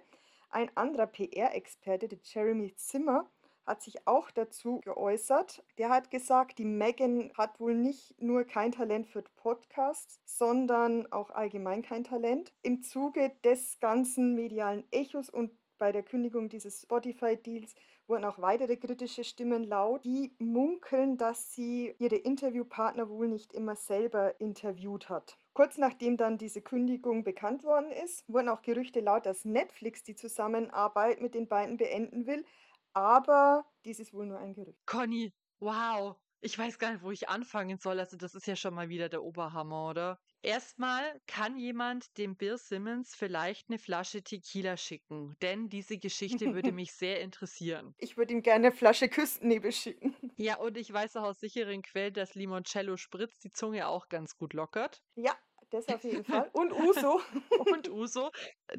Ein 0.50 0.70
anderer 0.76 1.08
PR-Experte, 1.08 2.08
der 2.08 2.20
Jeremy 2.24 2.76
Zimmer, 2.76 3.30
hat 3.66 3.82
sich 3.82 4.08
auch 4.08 4.30
dazu 4.32 4.82
geäußert. 4.84 5.64
Der 5.78 5.90
hat 5.90 6.12
gesagt, 6.12 6.60
die 6.60 6.66
Megan 6.66 7.32
hat 7.38 7.60
wohl 7.60 7.76
nicht 7.76 8.22
nur 8.22 8.44
kein 8.44 8.72
Talent 8.72 9.08
für 9.08 9.24
Podcasts, 9.36 10.20
sondern 10.26 11.12
auch 11.12 11.32
allgemein 11.32 11.82
kein 11.82 12.04
Talent. 12.04 12.54
Im 12.62 12.82
Zuge 12.82 13.32
des 13.44 13.80
ganzen 13.80 14.36
medialen 14.36 14.84
Echos 14.92 15.30
und 15.30 15.52
bei 15.84 15.92
der 15.92 16.04
Kündigung 16.04 16.48
dieses 16.48 16.84
Spotify-Deals 16.84 17.76
wurden 18.08 18.24
auch 18.24 18.40
weitere 18.40 18.78
kritische 18.78 19.26
Stimmen 19.26 19.66
laut, 19.66 20.06
die 20.06 20.34
munkeln, 20.40 21.18
dass 21.18 21.54
sie 21.54 21.94
ihre 22.00 22.16
Interviewpartner 22.16 23.10
wohl 23.10 23.28
nicht 23.28 23.52
immer 23.52 23.76
selber 23.76 24.40
interviewt 24.40 25.10
hat. 25.10 25.38
Kurz 25.52 25.78
nachdem 25.78 26.16
dann 26.16 26.38
diese 26.38 26.62
Kündigung 26.62 27.26
bekannt 27.26 27.66
worden 27.66 27.92
ist, 27.92 28.24
wurden 28.30 28.48
auch 28.48 28.62
Gerüchte 28.62 29.02
laut, 29.02 29.26
dass 29.26 29.44
Netflix 29.44 30.04
die 30.04 30.16
Zusammenarbeit 30.16 31.20
mit 31.20 31.36
den 31.36 31.50
beiden 31.50 31.76
beenden 31.76 32.28
will. 32.28 32.46
Aber 32.94 33.66
dies 33.84 34.00
ist 34.00 34.14
wohl 34.14 34.26
nur 34.26 34.38
ein 34.38 34.54
Gerücht. 34.54 34.80
Conny, 34.86 35.34
wow. 35.60 36.16
Ich 36.46 36.60
weiß 36.60 36.78
gar 36.78 36.92
nicht, 36.92 37.04
wo 37.04 37.12
ich 37.12 37.30
anfangen 37.30 37.78
soll. 37.78 38.02
Also, 38.02 38.18
das 38.18 38.36
ist 38.36 38.48
ja 38.48 38.58
schon 38.58 38.74
mal 38.74 38.90
wieder 38.90 39.08
der 39.08 39.24
Oberhammer, 39.24 39.90
oder? 39.90 40.20
Erstmal 40.42 41.22
kann 41.26 41.56
jemand 41.56 42.18
dem 42.18 42.36
Bill 42.36 42.58
Simmons 42.58 43.16
vielleicht 43.16 43.70
eine 43.70 43.80
Flasche 43.80 44.24
Tequila 44.24 44.76
schicken, 44.76 45.38
denn 45.42 45.70
diese 45.70 45.98
Geschichte 45.98 46.54
würde 46.54 46.72
mich 46.74 46.92
sehr 46.92 47.22
interessieren. 47.22 47.96
Ich 47.98 48.18
würde 48.18 48.34
ihm 48.34 48.42
gerne 48.42 48.68
eine 48.68 48.76
Flasche 48.76 49.08
Küstennebel 49.08 49.72
schicken. 49.72 50.18
Ja, 50.36 50.58
und 50.58 50.76
ich 50.78 50.92
weiß 50.92 51.16
auch 51.16 51.24
aus 51.24 51.40
sicheren 51.40 51.82
Quellen, 51.82 52.14
dass 52.14 52.36
Limoncello 52.36 52.98
Spritz 52.98 53.40
die 53.40 53.52
Zunge 53.52 53.88
auch 53.88 54.10
ganz 54.10 54.36
gut 54.36 54.52
lockert. 54.54 55.02
Ja, 55.16 55.34
das 55.74 55.88
auf 55.88 56.04
jeden 56.04 56.24
Fall. 56.24 56.50
Und 56.54 56.72
Uso. 56.72 57.20
Und 57.72 57.90
Uso. 57.90 58.32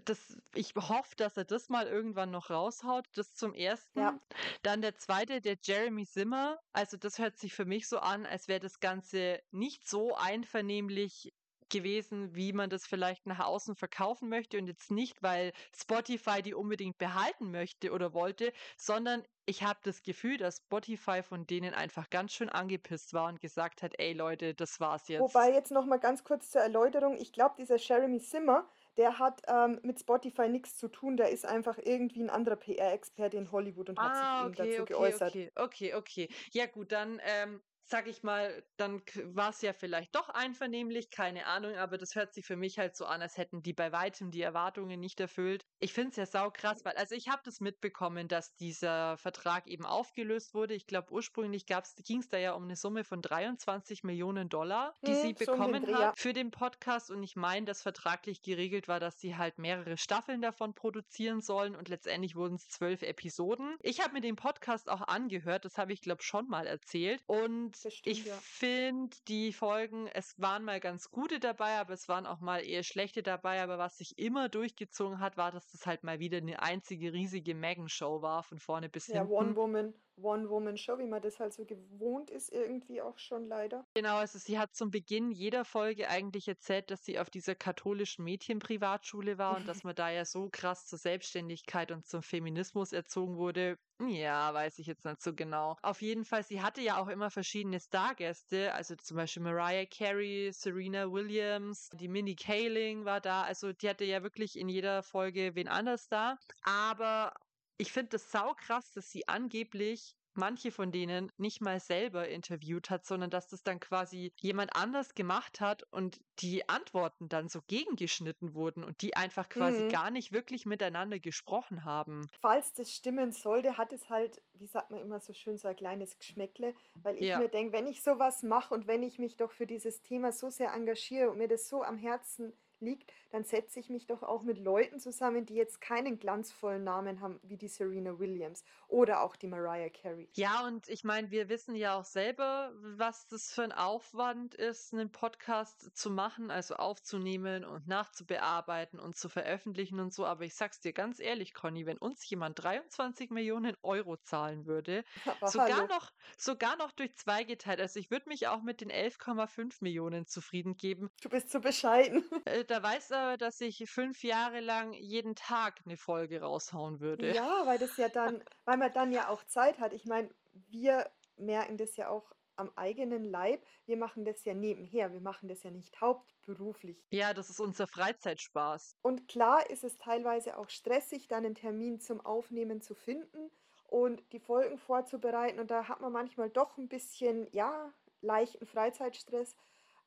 Das, 0.04 0.38
ich 0.54 0.74
hoffe, 0.76 1.16
dass 1.16 1.36
er 1.36 1.44
das 1.44 1.68
mal 1.68 1.86
irgendwann 1.86 2.30
noch 2.30 2.50
raushaut. 2.50 3.06
Das 3.14 3.34
zum 3.34 3.52
ersten. 3.52 3.98
Ja. 3.98 4.20
Dann 4.62 4.80
der 4.80 4.96
zweite, 4.96 5.40
der 5.40 5.56
Jeremy 5.60 6.04
Simmer. 6.04 6.58
Also, 6.72 6.96
das 6.96 7.18
hört 7.18 7.36
sich 7.36 7.52
für 7.52 7.64
mich 7.64 7.88
so 7.88 7.98
an, 7.98 8.26
als 8.26 8.48
wäre 8.48 8.60
das 8.60 8.80
Ganze 8.80 9.40
nicht 9.50 9.88
so 9.88 10.14
einvernehmlich 10.14 11.34
gewesen, 11.70 12.34
wie 12.34 12.52
man 12.52 12.70
das 12.70 12.86
vielleicht 12.86 13.26
nach 13.26 13.40
außen 13.40 13.74
verkaufen 13.76 14.28
möchte 14.28 14.58
und 14.58 14.66
jetzt 14.66 14.90
nicht, 14.90 15.22
weil 15.22 15.52
Spotify 15.76 16.42
die 16.42 16.54
unbedingt 16.54 16.98
behalten 16.98 17.50
möchte 17.50 17.92
oder 17.92 18.12
wollte, 18.14 18.52
sondern 18.76 19.24
ich 19.46 19.62
habe 19.62 19.80
das 19.82 20.02
Gefühl, 20.02 20.36
dass 20.38 20.58
Spotify 20.64 21.22
von 21.22 21.46
denen 21.46 21.74
einfach 21.74 22.08
ganz 22.10 22.32
schön 22.32 22.48
angepisst 22.48 23.12
war 23.12 23.28
und 23.28 23.40
gesagt 23.40 23.82
hat, 23.82 23.92
ey 23.98 24.12
Leute, 24.12 24.54
das 24.54 24.80
war's 24.80 25.08
jetzt. 25.08 25.42
Wobei 25.42 25.52
jetzt 25.52 25.70
noch 25.72 25.86
mal 25.86 25.98
ganz 25.98 26.22
kurz 26.24 26.50
zur 26.50 26.60
Erläuterung, 26.62 27.16
ich 27.16 27.32
glaube, 27.32 27.54
dieser 27.58 27.76
Jeremy 27.78 28.18
Simmer, 28.20 28.68
der 28.96 29.18
hat 29.18 29.42
ähm, 29.48 29.80
mit 29.82 29.98
Spotify 30.00 30.48
nichts 30.48 30.76
zu 30.76 30.88
tun, 30.88 31.16
der 31.16 31.30
ist 31.30 31.44
einfach 31.46 31.78
irgendwie 31.78 32.22
ein 32.22 32.30
anderer 32.30 32.56
PR-Experte 32.56 33.36
in 33.36 33.50
Hollywood 33.52 33.90
und 33.90 34.02
hat 34.02 34.16
Ah, 34.16 34.16
sich 34.16 34.38
eben 34.40 34.54
okay, 34.54 34.56
dazu 34.56 34.82
okay, 34.82 34.84
geäußert. 34.84 35.38
okay, 35.44 35.52
okay, 35.54 35.94
okay. 35.94 36.28
Ja 36.52 36.66
gut, 36.66 36.90
dann 36.92 37.20
ähm, 37.22 37.62
sag 37.86 38.06
ich 38.06 38.22
mal, 38.22 38.64
dann 38.76 39.02
war 39.24 39.50
es 39.50 39.60
ja 39.60 39.72
vielleicht 39.72 40.14
doch 40.14 40.28
einvernehmlich, 40.28 41.10
keine 41.10 41.46
Ahnung, 41.46 41.74
aber 41.76 41.98
das 41.98 42.14
hört 42.14 42.32
sich 42.32 42.46
für 42.46 42.56
mich 42.56 42.78
halt 42.78 42.96
so 42.96 43.04
an, 43.04 43.22
als 43.22 43.36
hätten 43.36 43.62
die 43.62 43.72
bei 43.72 43.92
weitem 43.92 44.30
die 44.30 44.42
Erwartungen 44.42 45.00
nicht 45.00 45.20
erfüllt. 45.20 45.64
Ich 45.80 45.92
finde 45.92 46.10
es 46.10 46.16
ja 46.16 46.26
saukrass, 46.26 46.84
weil, 46.84 46.96
also 46.96 47.14
ich 47.14 47.28
habe 47.28 47.42
das 47.44 47.60
mitbekommen, 47.60 48.28
dass 48.28 48.54
dieser 48.56 49.16
Vertrag 49.18 49.66
eben 49.66 49.84
aufgelöst 49.84 50.54
wurde. 50.54 50.74
Ich 50.74 50.86
glaube, 50.86 51.12
ursprünglich 51.12 51.66
ging 51.66 52.20
es 52.20 52.28
da 52.28 52.38
ja 52.38 52.52
um 52.52 52.64
eine 52.64 52.76
Summe 52.76 53.04
von 53.04 53.20
23 53.20 54.02
Millionen 54.02 54.48
Dollar, 54.48 54.94
die 55.06 55.12
Hm, 55.12 55.20
sie 55.20 55.36
so 55.44 55.52
bekommen 55.52 55.84
Dreh, 55.84 55.92
hat 55.94 56.18
für 56.18 56.32
den 56.32 56.50
Podcast. 56.50 57.10
Und 57.10 57.22
ich 57.22 57.36
meine, 57.36 57.66
dass 57.66 57.82
vertraglich 57.82 58.42
geregelt 58.42 58.88
war, 58.88 59.00
dass 59.00 59.18
sie 59.18 59.36
halt 59.36 59.58
mehrere 59.58 59.96
Staffeln 59.98 60.40
davon 60.40 60.74
produzieren 60.74 61.40
sollen 61.40 61.76
und 61.76 61.88
letztendlich 61.88 62.34
wurden 62.34 62.54
es 62.54 62.68
zwölf 62.68 63.02
Episoden. 63.02 63.76
Ich 63.80 64.00
habe 64.00 64.14
mir 64.14 64.20
den 64.20 64.36
Podcast 64.36 64.88
auch 64.88 65.02
angehört, 65.02 65.64
das 65.64 65.76
habe 65.76 65.92
ich 65.92 66.00
glaube 66.00 66.22
schon 66.22 66.48
mal 66.48 66.66
erzählt. 66.66 67.22
Und 67.26 67.73
Das 67.82 67.94
stimmt, 67.94 68.06
ich 68.06 68.24
ja. 68.24 68.42
finde 68.42 69.16
die 69.28 69.52
Folgen, 69.52 70.06
es 70.08 70.38
waren 70.38 70.64
mal 70.64 70.80
ganz 70.80 71.10
gute 71.10 71.40
dabei, 71.40 71.78
aber 71.78 71.92
es 71.94 72.08
waren 72.08 72.26
auch 72.26 72.40
mal 72.40 72.58
eher 72.64 72.82
schlechte 72.82 73.22
dabei. 73.22 73.62
Aber 73.62 73.78
was 73.78 73.96
sich 73.98 74.18
immer 74.18 74.48
durchgezogen 74.48 75.20
hat, 75.20 75.36
war, 75.36 75.50
dass 75.50 75.70
das 75.72 75.86
halt 75.86 76.02
mal 76.04 76.18
wieder 76.20 76.38
eine 76.38 76.60
einzige 76.62 77.12
riesige 77.12 77.54
Megan-Show 77.54 78.22
war, 78.22 78.42
von 78.42 78.58
vorne 78.58 78.88
bis 78.90 79.08
Ja, 79.08 79.22
hinten. 79.22 79.28
One-Woman, 79.28 79.94
One-Woman-Show, 80.16 80.98
wie 80.98 81.06
man 81.06 81.22
das 81.22 81.40
halt 81.40 81.52
so 81.52 81.64
gewohnt 81.64 82.30
ist, 82.30 82.52
irgendwie 82.52 83.02
auch 83.02 83.18
schon 83.18 83.48
leider. 83.48 83.86
Genau, 83.94 84.16
also 84.16 84.38
sie 84.38 84.58
hat 84.58 84.74
zum 84.74 84.90
Beginn 84.90 85.30
jeder 85.30 85.64
Folge 85.64 86.08
eigentlich 86.08 86.48
erzählt, 86.48 86.90
dass 86.90 87.04
sie 87.04 87.18
auf 87.18 87.30
dieser 87.30 87.54
katholischen 87.54 88.24
Mädchenprivatschule 88.24 89.38
war 89.38 89.56
und 89.56 89.68
dass 89.68 89.84
man 89.84 89.94
da 89.94 90.10
ja 90.10 90.24
so 90.24 90.48
krass 90.50 90.86
zur 90.86 90.98
Selbstständigkeit 90.98 91.90
und 91.90 92.06
zum 92.06 92.22
Feminismus 92.22 92.92
erzogen 92.92 93.36
wurde. 93.36 93.78
Ja, 94.00 94.52
weiß 94.52 94.78
ich 94.80 94.86
jetzt 94.86 95.04
nicht 95.04 95.22
so 95.22 95.34
genau. 95.34 95.76
Auf 95.82 96.02
jeden 96.02 96.24
Fall, 96.24 96.42
sie 96.42 96.60
hatte 96.60 96.80
ja 96.80 97.00
auch 97.00 97.08
immer 97.08 97.30
verschiedene 97.30 97.78
Stargäste, 97.78 98.74
also 98.74 98.96
zum 98.96 99.16
Beispiel 99.16 99.42
Mariah 99.42 99.86
Carey, 99.86 100.50
Serena 100.52 101.10
Williams, 101.10 101.90
die 101.92 102.08
Minnie 102.08 102.34
Kaling 102.34 103.04
war 103.04 103.20
da. 103.20 103.42
Also 103.42 103.72
die 103.72 103.88
hatte 103.88 104.04
ja 104.04 104.22
wirklich 104.22 104.58
in 104.58 104.68
jeder 104.68 105.02
Folge 105.02 105.54
wen 105.54 105.68
anders 105.68 106.08
da. 106.08 106.36
Aber 106.64 107.34
ich 107.78 107.92
finde 107.92 108.10
das 108.10 108.30
saukrass, 108.30 108.92
dass 108.92 109.10
sie 109.10 109.28
angeblich 109.28 110.16
manche 110.36 110.72
von 110.72 110.90
denen 110.90 111.30
nicht 111.36 111.60
mal 111.60 111.78
selber 111.80 112.28
interviewt 112.28 112.90
hat, 112.90 113.04
sondern 113.06 113.30
dass 113.30 113.46
das 113.48 113.62
dann 113.62 113.78
quasi 113.80 114.32
jemand 114.40 114.74
anders 114.74 115.14
gemacht 115.14 115.60
hat 115.60 115.84
und 115.92 116.18
die 116.40 116.68
Antworten 116.68 117.28
dann 117.28 117.48
so 117.48 117.60
gegengeschnitten 117.62 118.52
wurden 118.54 118.82
und 118.84 119.00
die 119.02 119.16
einfach 119.16 119.48
quasi 119.48 119.84
Mhm. 119.84 119.84
gar 119.84 120.10
nicht 120.10 120.32
wirklich 120.32 120.66
miteinander 120.66 121.20
gesprochen 121.20 121.84
haben. 121.84 122.30
Falls 122.40 122.72
das 122.74 122.92
stimmen 122.92 123.32
sollte, 123.32 123.76
hat 123.78 123.92
es 123.92 124.08
halt, 124.10 124.42
wie 124.54 124.66
sagt 124.66 124.90
man 124.90 125.00
immer 125.00 125.20
so 125.20 125.32
schön, 125.32 125.56
so 125.58 125.68
ein 125.68 125.76
kleines 125.76 126.18
Geschmäckle, 126.18 126.74
weil 127.02 127.16
ich 127.18 127.34
Ja. 127.34 127.36
mir 127.36 127.48
denke, 127.48 127.72
wenn 127.72 127.86
ich 127.86 128.02
sowas 128.02 128.42
mache 128.42 128.74
und 128.74 128.86
wenn 128.86 129.02
ich 129.02 129.18
mich 129.18 129.36
doch 129.36 129.52
für 129.52 129.66
dieses 129.66 130.02
Thema 130.02 130.32
so 130.32 130.50
sehr 130.50 130.72
engagiere 130.72 131.30
und 131.30 131.38
mir 131.38 131.48
das 131.48 131.68
so 131.68 131.82
am 131.82 131.96
Herzen 131.98 132.58
liegt, 132.84 133.12
dann 133.30 133.44
setze 133.44 133.80
ich 133.80 133.90
mich 133.90 134.06
doch 134.06 134.22
auch 134.22 134.42
mit 134.42 134.58
Leuten 134.58 135.00
zusammen, 135.00 135.46
die 135.46 135.54
jetzt 135.54 135.80
keinen 135.80 136.18
glanzvollen 136.18 136.84
Namen 136.84 137.20
haben, 137.20 137.40
wie 137.42 137.56
die 137.56 137.68
Serena 137.68 138.18
Williams 138.18 138.64
oder 138.88 139.22
auch 139.22 139.36
die 139.36 139.48
Mariah 139.48 139.88
Carey. 139.90 140.28
Ja, 140.34 140.66
und 140.66 140.88
ich 140.88 141.02
meine, 141.04 141.30
wir 141.30 141.48
wissen 141.48 141.74
ja 141.74 141.98
auch 141.98 142.04
selber, 142.04 142.72
was 142.80 143.26
das 143.26 143.52
für 143.52 143.62
ein 143.62 143.72
Aufwand 143.72 144.54
ist, 144.54 144.92
einen 144.92 145.10
Podcast 145.10 145.96
zu 145.96 146.10
machen, 146.10 146.50
also 146.50 146.76
aufzunehmen 146.76 147.64
und 147.64 147.88
nachzubearbeiten 147.88 149.00
und 149.00 149.16
zu 149.16 149.28
veröffentlichen 149.28 149.98
und 150.00 150.12
so. 150.12 150.24
Aber 150.26 150.44
ich 150.44 150.54
sag's 150.54 150.80
dir 150.80 150.92
ganz 150.92 151.18
ehrlich, 151.18 151.54
Conny, 151.54 151.86
wenn 151.86 151.98
uns 151.98 152.28
jemand 152.28 152.62
23 152.62 153.30
Millionen 153.30 153.76
Euro 153.82 154.16
zahlen 154.16 154.66
würde, 154.66 155.04
Aber 155.26 155.48
sogar 155.48 155.76
hallo. 155.76 155.86
noch, 155.88 156.12
sogar 156.36 156.76
noch 156.76 156.92
durch 156.92 157.14
zwei 157.16 157.44
geteilt, 157.44 157.80
also 157.80 157.98
ich 157.98 158.10
würde 158.10 158.28
mich 158.28 158.46
auch 158.48 158.62
mit 158.62 158.80
den 158.80 158.90
11,5 158.90 159.78
Millionen 159.80 160.26
zufrieden 160.26 160.76
geben. 160.76 161.10
Du 161.22 161.28
bist 161.28 161.50
zu 161.50 161.60
bescheiden. 161.60 162.24
Äh, 162.44 162.64
da 162.74 162.82
weißt 162.82 163.12
du 163.12 163.14
aber, 163.14 163.36
dass 163.36 163.60
ich 163.60 163.88
fünf 163.88 164.24
Jahre 164.24 164.58
lang 164.58 164.94
jeden 164.94 165.36
Tag 165.36 165.80
eine 165.84 165.96
Folge 165.96 166.40
raushauen 166.40 166.98
würde. 166.98 167.32
Ja, 167.32 167.64
weil 167.66 167.78
das 167.78 167.96
ja 167.96 168.08
dann, 168.08 168.42
weil 168.64 168.78
man 168.78 168.92
dann 168.92 169.12
ja 169.12 169.28
auch 169.28 169.44
Zeit 169.44 169.78
hat. 169.78 169.92
Ich 169.92 170.06
meine, 170.06 170.28
wir 170.70 171.08
merken 171.36 171.76
das 171.76 171.96
ja 171.96 172.08
auch 172.08 172.34
am 172.56 172.72
eigenen 172.74 173.22
Leib. 173.22 173.64
Wir 173.86 173.96
machen 173.96 174.24
das 174.24 174.44
ja 174.44 174.54
nebenher. 174.54 175.12
Wir 175.12 175.20
machen 175.20 175.48
das 175.48 175.62
ja 175.62 175.70
nicht 175.70 176.00
hauptberuflich. 176.00 177.00
Ja, 177.10 177.32
das 177.32 177.48
ist 177.48 177.60
unser 177.60 177.86
Freizeitspaß. 177.86 178.96
Und 179.02 179.28
klar 179.28 179.70
ist 179.70 179.84
es 179.84 179.96
teilweise 179.96 180.58
auch 180.58 180.68
stressig, 180.68 181.28
dann 181.28 181.44
einen 181.44 181.54
Termin 181.54 182.00
zum 182.00 182.20
Aufnehmen 182.20 182.80
zu 182.80 182.96
finden 182.96 183.52
und 183.86 184.20
die 184.32 184.40
Folgen 184.40 184.78
vorzubereiten. 184.78 185.60
Und 185.60 185.70
da 185.70 185.86
hat 185.86 186.00
man 186.00 186.12
manchmal 186.12 186.50
doch 186.50 186.76
ein 186.76 186.88
bisschen, 186.88 187.46
ja, 187.52 187.92
leichten 188.20 188.66
Freizeitstress. 188.66 189.54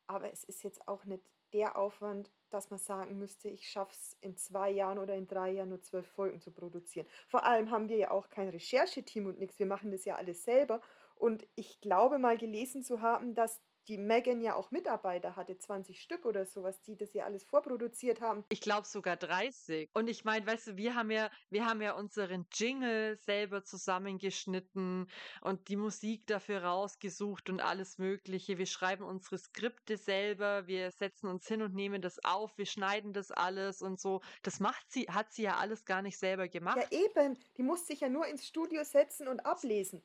Aber 0.05 0.33
es 0.33 0.43
ist 0.43 0.63
jetzt 0.63 0.85
auch 0.89 1.05
nicht 1.05 1.23
der 1.53 1.77
Aufwand, 1.77 2.31
dass 2.49 2.69
man 2.69 2.79
sagen 2.79 3.17
müsste, 3.17 3.49
ich 3.49 3.67
schaffe 3.67 3.93
es 3.93 4.17
in 4.21 4.37
zwei 4.37 4.69
Jahren 4.69 4.99
oder 4.99 5.15
in 5.15 5.27
drei 5.27 5.51
Jahren 5.51 5.69
nur 5.69 5.81
zwölf 5.81 6.07
Folgen 6.07 6.39
zu 6.39 6.51
produzieren. 6.51 7.07
Vor 7.27 7.43
allem 7.43 7.71
haben 7.71 7.89
wir 7.89 7.97
ja 7.97 8.11
auch 8.11 8.29
kein 8.29 8.49
Rechercheteam 8.49 9.25
und 9.25 9.39
nichts. 9.39 9.59
Wir 9.59 9.65
machen 9.65 9.91
das 9.91 10.05
ja 10.05 10.15
alles 10.15 10.43
selber. 10.43 10.81
Und 11.15 11.47
ich 11.55 11.81
glaube 11.81 12.19
mal 12.19 12.37
gelesen 12.37 12.83
zu 12.83 13.01
haben, 13.01 13.33
dass 13.33 13.61
die 13.87 13.97
Megan 13.97 14.41
ja 14.41 14.55
auch 14.55 14.71
Mitarbeiter 14.71 15.35
hatte, 15.35 15.57
20 15.57 16.01
Stück 16.01 16.25
oder 16.25 16.45
sowas, 16.45 16.81
die 16.81 16.97
das 16.97 17.13
ja 17.13 17.25
alles 17.25 17.43
vorproduziert 17.43 18.21
haben. 18.21 18.43
Ich 18.49 18.61
glaube 18.61 18.87
sogar 18.87 19.17
30. 19.17 19.89
Und 19.93 20.07
ich 20.07 20.25
meine, 20.25 20.45
weißt 20.45 20.67
du, 20.67 20.77
wir 20.77 20.95
haben 20.95 21.11
ja, 21.11 21.29
wir 21.49 21.65
haben 21.65 21.81
ja 21.81 21.93
unseren 21.93 22.45
Jingle 22.53 23.17
selber 23.17 23.63
zusammengeschnitten 23.63 25.09
und 25.41 25.67
die 25.69 25.75
Musik 25.77 26.27
dafür 26.27 26.63
rausgesucht 26.63 27.49
und 27.49 27.61
alles 27.61 27.97
Mögliche. 27.97 28.57
Wir 28.57 28.65
schreiben 28.65 29.03
unsere 29.03 29.37
Skripte 29.37 29.97
selber, 29.97 30.67
wir 30.67 30.91
setzen 30.91 31.27
uns 31.27 31.47
hin 31.47 31.61
und 31.61 31.73
nehmen 31.73 32.01
das 32.01 32.23
auf, 32.23 32.57
wir 32.57 32.65
schneiden 32.65 33.13
das 33.13 33.31
alles 33.31 33.81
und 33.81 33.99
so. 33.99 34.21
Das 34.43 34.59
macht 34.59 34.91
sie, 34.91 35.05
hat 35.09 35.31
sie 35.31 35.43
ja 35.43 35.57
alles 35.57 35.85
gar 35.85 36.01
nicht 36.01 36.17
selber 36.17 36.47
gemacht. 36.47 36.77
Ja, 36.77 37.05
eben. 37.05 37.37
Die 37.57 37.63
muss 37.63 37.87
sich 37.87 38.01
ja 38.01 38.09
nur 38.09 38.27
ins 38.27 38.45
Studio 38.45 38.83
setzen 38.83 39.27
und 39.27 39.45
ablesen. 39.45 40.03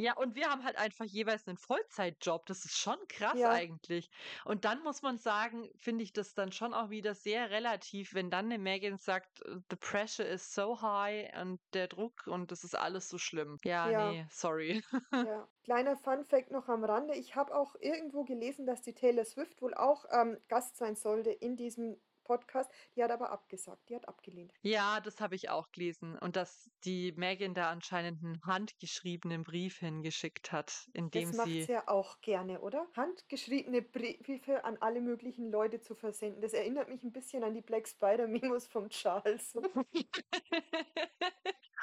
Ja, 0.00 0.16
und 0.16 0.36
wir 0.36 0.48
haben 0.48 0.62
halt 0.64 0.76
einfach 0.76 1.04
jeweils 1.06 1.48
einen 1.48 1.56
Vollzeitjob. 1.56 2.46
Das 2.46 2.64
ist 2.64 2.78
schon 2.78 2.98
krass 3.08 3.40
Ja. 3.40 3.50
eigentlich. 3.50 4.10
Und 4.44 4.64
dann 4.64 4.80
muss 4.84 5.02
man 5.02 5.18
sagen, 5.18 5.70
finde 5.76 6.04
ich 6.04 6.12
das 6.12 6.34
dann 6.34 6.52
schon 6.52 6.72
auch 6.72 6.88
wieder 6.90 7.14
sehr 7.14 7.50
relativ, 7.50 8.14
wenn 8.14 8.30
dann 8.30 8.44
eine 8.46 8.58
Megan 8.58 8.98
sagt, 8.98 9.42
äh, 9.42 9.56
the 9.70 9.76
pressure 9.76 10.24
is 10.26 10.54
so 10.54 10.80
high 10.82 11.28
und 11.42 11.60
der 11.74 11.88
Druck 11.88 12.26
und 12.28 12.52
das 12.52 12.62
ist 12.62 12.76
alles 12.76 13.08
so 13.08 13.18
schlimm. 13.18 13.58
Ja, 13.64 13.90
Ja. 13.90 14.12
nee, 14.12 14.26
sorry. 14.30 14.82
Ja. 15.20 15.48
Kleiner 15.64 15.96
Fun-Fact 15.96 16.50
noch 16.52 16.68
am 16.68 16.84
Rande. 16.84 17.14
Ich 17.16 17.34
habe 17.34 17.54
auch 17.54 17.74
irgendwo 17.80 18.24
gelesen, 18.24 18.66
dass 18.66 18.82
die 18.82 18.94
Taylor 18.94 19.24
Swift 19.24 19.60
wohl 19.62 19.74
auch 19.74 20.04
ähm, 20.10 20.38
Gast 20.48 20.76
sein 20.76 20.94
sollte 20.94 21.30
in 21.30 21.56
diesem 21.56 22.00
Podcast. 22.28 22.70
Die 22.94 23.02
hat 23.02 23.10
aber 23.10 23.30
abgesagt. 23.30 23.88
Die 23.88 23.96
hat 23.96 24.06
abgelehnt. 24.06 24.52
Ja, 24.62 25.00
das 25.00 25.18
habe 25.20 25.34
ich 25.34 25.48
auch 25.48 25.72
gelesen. 25.72 26.16
Und 26.18 26.36
dass 26.36 26.70
die 26.84 27.12
Megan 27.16 27.54
da 27.54 27.70
anscheinend 27.70 28.22
einen 28.22 28.40
handgeschriebenen 28.44 29.42
Brief 29.42 29.78
hingeschickt 29.78 30.52
hat, 30.52 30.88
in 30.92 31.10
dem 31.10 31.30
Das 31.30 31.36
macht 31.38 31.48
sie 31.48 31.62
sie 31.62 31.72
ja 31.72 31.88
auch 31.88 32.20
gerne, 32.20 32.60
oder? 32.60 32.86
Handgeschriebene 32.94 33.82
Briefe 33.82 34.64
an 34.64 34.76
alle 34.80 35.00
möglichen 35.00 35.50
Leute 35.50 35.80
zu 35.80 35.94
versenden. 35.94 36.42
Das 36.42 36.52
erinnert 36.52 36.88
mich 36.88 37.02
ein 37.02 37.12
bisschen 37.12 37.42
an 37.42 37.54
die 37.54 37.62
Black 37.62 37.88
Spider-Memos 37.88 38.68
vom 38.68 38.90
Charles. 38.90 39.54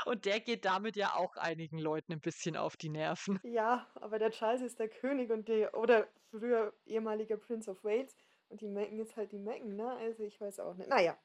Und 0.06 0.26
der 0.26 0.40
geht 0.40 0.66
damit 0.66 0.96
ja 0.96 1.16
auch 1.16 1.36
einigen 1.36 1.80
Leuten 1.80 2.14
ein 2.14 2.20
bisschen 2.20 2.56
auf 2.56 2.78
die 2.78 2.90
Nerven. 2.90 3.40
Ja, 3.44 3.88
aber 3.96 4.20
der 4.20 4.30
Charles 4.30 4.62
ist 4.62 4.80
der 4.80 4.90
König 4.90 5.32
und 5.32 5.48
die, 5.48 5.66
oder 5.74 6.08
früher 6.30 6.74
ehemaliger 6.86 7.38
Prince 7.38 7.72
of 7.72 7.84
Wales 7.84 8.16
und 8.50 8.62
die 8.62 8.68
Megan 8.68 9.00
ist 9.00 9.16
halt 9.16 9.32
die 9.32 9.40
Megan, 9.40 9.76
ne? 9.76 9.90
Also 9.98 10.24
ich 10.24 10.40
weiß 10.40 10.60
auch 10.60 10.76
nicht. 10.76 10.90
Naja, 10.90 11.18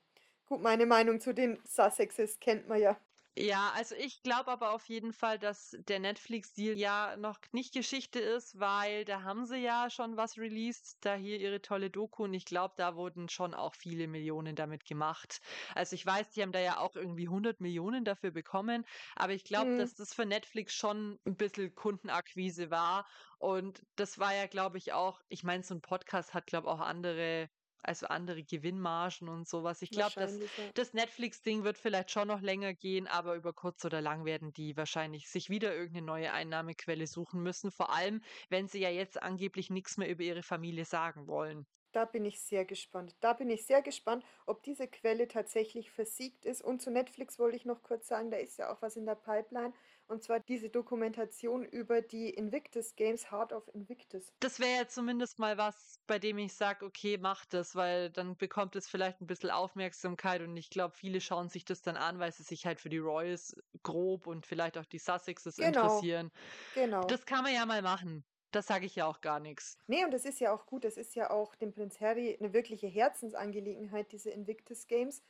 gut, 0.47 0.61
meine 0.63 0.87
Meinung 0.87 1.21
zu 1.21 1.33
den 1.33 1.59
Sussexes 1.65 2.41
kennt 2.41 2.69
man 2.69 2.81
ja. 2.81 2.99
Ja, 3.39 3.71
also 3.75 3.95
ich 3.95 4.23
glaube 4.23 4.51
aber 4.51 4.73
auf 4.73 4.89
jeden 4.89 5.13
Fall, 5.13 5.39
dass 5.39 5.71
der 5.79 6.01
Netflix-Deal 6.01 6.77
ja 6.77 7.17
noch 7.17 7.39
nicht 7.53 7.73
Geschichte 7.73 8.19
ist, 8.19 8.59
weil 8.59 9.05
da 9.05 9.23
haben 9.23 9.47
sie 9.47 9.59
ja 9.59 9.89
schon 9.89 10.17
was 10.17 10.37
released, 10.37 10.99
da 11.05 11.15
hier 11.15 11.39
ihre 11.39 11.63
tolle 11.63 11.91
Doku 11.91 12.25
und 12.25 12.35
ich 12.35 12.45
glaube, 12.45 12.75
da 12.77 12.97
wurden 12.97 13.29
schon 13.29 13.55
auch 13.55 13.75
viele 13.77 14.09
Millionen 14.09 14.57
damit 14.57 14.85
gemacht. 14.85 15.39
Also 15.75 15.95
ich 15.95 16.05
weiß, 16.05 16.31
die 16.33 16.43
haben 16.43 16.53
da 16.53 16.59
ja 16.61 16.79
auch 16.81 16.97
irgendwie 16.97 17.29
100 17.29 17.61
Millionen 17.61 18.05
dafür 18.05 18.33
bekommen, 18.33 18.85
aber 19.17 19.33
ich 19.33 19.45
glaube, 19.45 19.71
Hm. 19.71 19.77
dass 19.77 19.95
das 19.95 20.13
für 20.13 20.27
Netflix 20.27 20.75
schon 20.75 21.19
ein 21.25 21.37
bisschen 21.37 21.75
Kundenakquise 21.75 22.71
war 22.71 23.07
und 23.39 23.83
das 23.95 24.19
war 24.19 24.35
ja, 24.35 24.49
glaube 24.49 24.77
ich, 24.79 24.93
auch, 24.93 25.21
ich 25.29 25.45
meine, 25.45 25.63
so 25.63 25.75
ein 25.75 25.81
Podcast 25.83 26.35
hat, 26.35 26.47
glaube 26.47 26.67
ich, 26.67 26.73
auch 26.73 26.81
andere 26.81 27.49
also 27.83 28.07
andere 28.07 28.43
Gewinnmargen 28.43 29.29
und 29.29 29.49
sowas. 29.49 29.83
Ich 29.83 29.91
glaube, 29.91 30.21
ja. 30.21 30.29
das 30.75 30.93
Netflix-Ding 30.95 31.65
wird 31.65 31.79
vielleicht 31.79 32.11
schon 32.11 32.29
noch 32.29 32.41
länger 32.41 32.75
gehen, 32.75 33.07
aber 33.07 33.35
über 33.35 33.53
kurz 33.53 33.85
oder 33.85 34.01
lang 34.01 34.25
werden 34.25 34.53
die 34.53 34.77
wahrscheinlich 34.77 35.29
sich 35.29 35.51
wieder 35.51 35.75
irgendeine 35.75 36.07
neue 36.07 36.33
Einnahmequelle 36.33 37.07
suchen 37.07 37.43
müssen. 37.43 37.71
Vor 37.71 37.93
allem, 37.93 38.23
wenn 38.49 38.69
sie 38.69 38.81
ja 38.81 38.91
jetzt 38.91 39.23
angeblich 39.23 39.71
nichts 39.71 39.97
mehr 39.97 40.09
über 40.09 40.23
ihre 40.23 40.43
Familie 40.43 40.85
sagen 40.85 41.27
wollen. 41.27 41.67
Da 41.93 42.05
bin 42.05 42.25
ich 42.25 42.41
sehr 42.41 42.65
gespannt. 42.65 43.17
Da 43.21 43.33
bin 43.33 43.51
ich 43.51 43.67
sehr 43.67 43.83
gespannt, 43.83 44.25
ob 44.47 44.63
diese 44.63 44.87
Quelle 44.87 45.27
tatsächlich 45.27 45.91
versiegt 45.91 46.45
ist. 46.45 46.63
Und 46.63 46.81
zu 46.81 46.91
Netflix 46.91 47.39
wollte 47.39 47.57
ich 47.57 47.65
noch 47.65 47.83
kurz 47.83 48.07
sagen, 48.07 48.31
da 48.31 48.37
ist 48.37 48.59
ja 48.59 48.73
auch 48.73 48.81
was 48.81 48.97
in 48.97 49.07
der 49.07 49.17
Pipeline. 49.17 49.73
Und 50.11 50.25
zwar 50.25 50.41
diese 50.41 50.69
Dokumentation 50.71 51.65
über 51.65 52.03
die 52.03 52.31
Invictus 52.31 52.97
Games, 52.97 53.31
Heart 53.31 53.53
of 53.53 53.69
Invictus. 53.73 54.33
Das 54.41 54.59
wäre 54.59 54.81
ja 54.81 54.89
zumindest 54.89 55.39
mal 55.39 55.57
was, 55.57 56.01
bei 56.09 56.19
dem 56.19 56.37
ich 56.39 56.53
sage, 56.53 56.85
okay, 56.85 57.17
mach 57.17 57.47
das, 57.47 57.77
weil 57.77 58.11
dann 58.11 58.37
bekommt 58.37 58.75
es 58.75 58.89
vielleicht 58.89 59.21
ein 59.21 59.29
bisschen 59.29 59.51
Aufmerksamkeit 59.51 60.43
und 60.43 60.57
ich 60.57 60.69
glaube, 60.69 60.97
viele 60.97 61.21
schauen 61.21 61.49
sich 61.49 61.65
das 61.65 61.83
dann 61.83 61.97
an, 61.97 62.19
weil 62.19 62.33
sie 62.33 62.43
sich 62.43 62.67
halt 62.67 62.81
für 62.81 62.89
die 62.89 62.99
Royals 62.99 63.55
grob 63.85 64.27
und 64.27 64.47
vielleicht 64.47 64.77
auch 64.79 64.87
die 64.87 64.99
Sussexes 64.99 65.61
Genau. 65.61 65.69
interessieren. 65.69 66.33
Genau. 66.75 67.07
Das 67.07 67.25
kann 67.25 67.45
man 67.45 67.55
ja 67.55 67.65
mal 67.65 67.81
machen. 67.83 68.25
Das 68.51 68.67
sage 68.67 68.87
ich 68.87 68.97
ja 68.97 69.07
auch 69.07 69.21
gar 69.21 69.39
nichts. 69.39 69.79
Nee, 69.87 70.05
und 70.05 70.11
das 70.11 70.25
ist 70.25 70.41
ja 70.41 70.53
auch 70.53 70.67
gut. 70.67 70.83
Das 70.85 70.97
ist 70.97 71.15
ja 71.15 71.31
auch 71.31 71.55
dem 71.55 71.71
Prinz 71.71 72.01
Harry 72.01 72.37
eine 72.41 72.53
wirkliche 72.53 72.89
Herzensangelegenheit, 72.89 74.11
diese 74.11 74.31
Invictus 74.31 74.89
Games. 74.89 75.23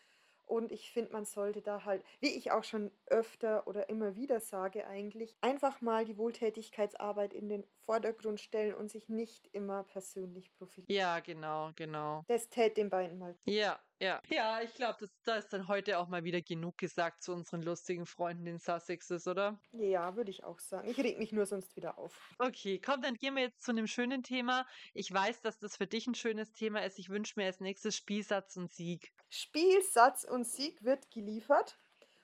Und 0.51 0.73
ich 0.73 0.91
finde, 0.91 1.13
man 1.13 1.25
sollte 1.25 1.63
da 1.63 1.85
halt, 1.85 2.05
wie 2.19 2.37
ich 2.37 2.51
auch 2.51 2.65
schon 2.65 2.91
öfter 3.07 3.69
oder 3.69 3.89
immer 3.89 4.17
wieder 4.17 4.41
sage 4.41 4.85
eigentlich, 4.85 5.37
einfach 5.41 5.81
mal 5.81 6.05
die 6.05 6.19
Wohltätigkeitsarbeit 6.19 7.33
in 7.33 7.49
den 7.49 7.65
Vordergrund 7.85 8.41
stellen 8.41 8.75
und 8.75 8.91
sich 8.91 9.09
nicht 9.09 9.47
immer 9.53 9.85
persönlich 9.85 10.53
profilieren. 10.53 10.93
Ja, 10.93 11.21
genau, 11.21 11.71
genau. 11.77 12.25
Das 12.27 12.49
tät 12.49 12.77
den 12.77 12.91
beiden 12.91 13.17
mal. 13.19 13.39
Ja, 13.45 13.79
ja. 14.01 14.21
Ja, 14.29 14.61
ich 14.61 14.75
glaube, 14.75 15.09
da 15.25 15.37
ist 15.37 15.53
dann 15.53 15.69
heute 15.69 15.99
auch 15.99 16.09
mal 16.09 16.25
wieder 16.25 16.41
genug 16.43 16.79
gesagt 16.79 17.23
zu 17.23 17.33
unseren 17.33 17.63
lustigen 17.63 18.07
Freunden, 18.07 18.45
den 18.45 18.59
Sussexes, 18.59 19.29
oder? 19.29 19.61
Ja, 19.71 20.17
würde 20.17 20.33
ich 20.33 20.43
auch 20.43 20.59
sagen. 20.59 20.89
Ich 20.91 20.99
reg 20.99 21.19
mich 21.19 21.31
nur 21.31 21.47
sonst 21.47 21.77
wieder 21.77 21.97
auf. 21.97 22.35
Okay, 22.39 22.81
komm, 22.85 23.03
dann 23.03 23.15
gehen 23.15 23.37
wir 23.37 23.43
jetzt 23.43 23.63
zu 23.63 23.71
einem 23.71 23.87
schönen 23.87 24.25
Thema. 24.25 24.67
Ich 24.95 25.13
weiß, 25.13 25.43
dass 25.43 25.61
das 25.61 25.77
für 25.77 25.87
dich 25.87 26.09
ein 26.09 26.17
schönes 26.17 26.53
Thema 26.53 26.85
ist. 26.85 26.99
Ich 26.99 27.09
wünsche 27.09 27.35
mir 27.37 27.47
als 27.47 27.61
nächstes 27.61 27.95
Spielsatz 27.95 28.57
und 28.57 28.73
Sieg. 28.73 29.13
Spiel, 29.31 29.81
Satz 29.83 30.25
und 30.25 30.45
Sieg 30.45 30.85
wird 30.85 31.11
geliefert. 31.11 31.79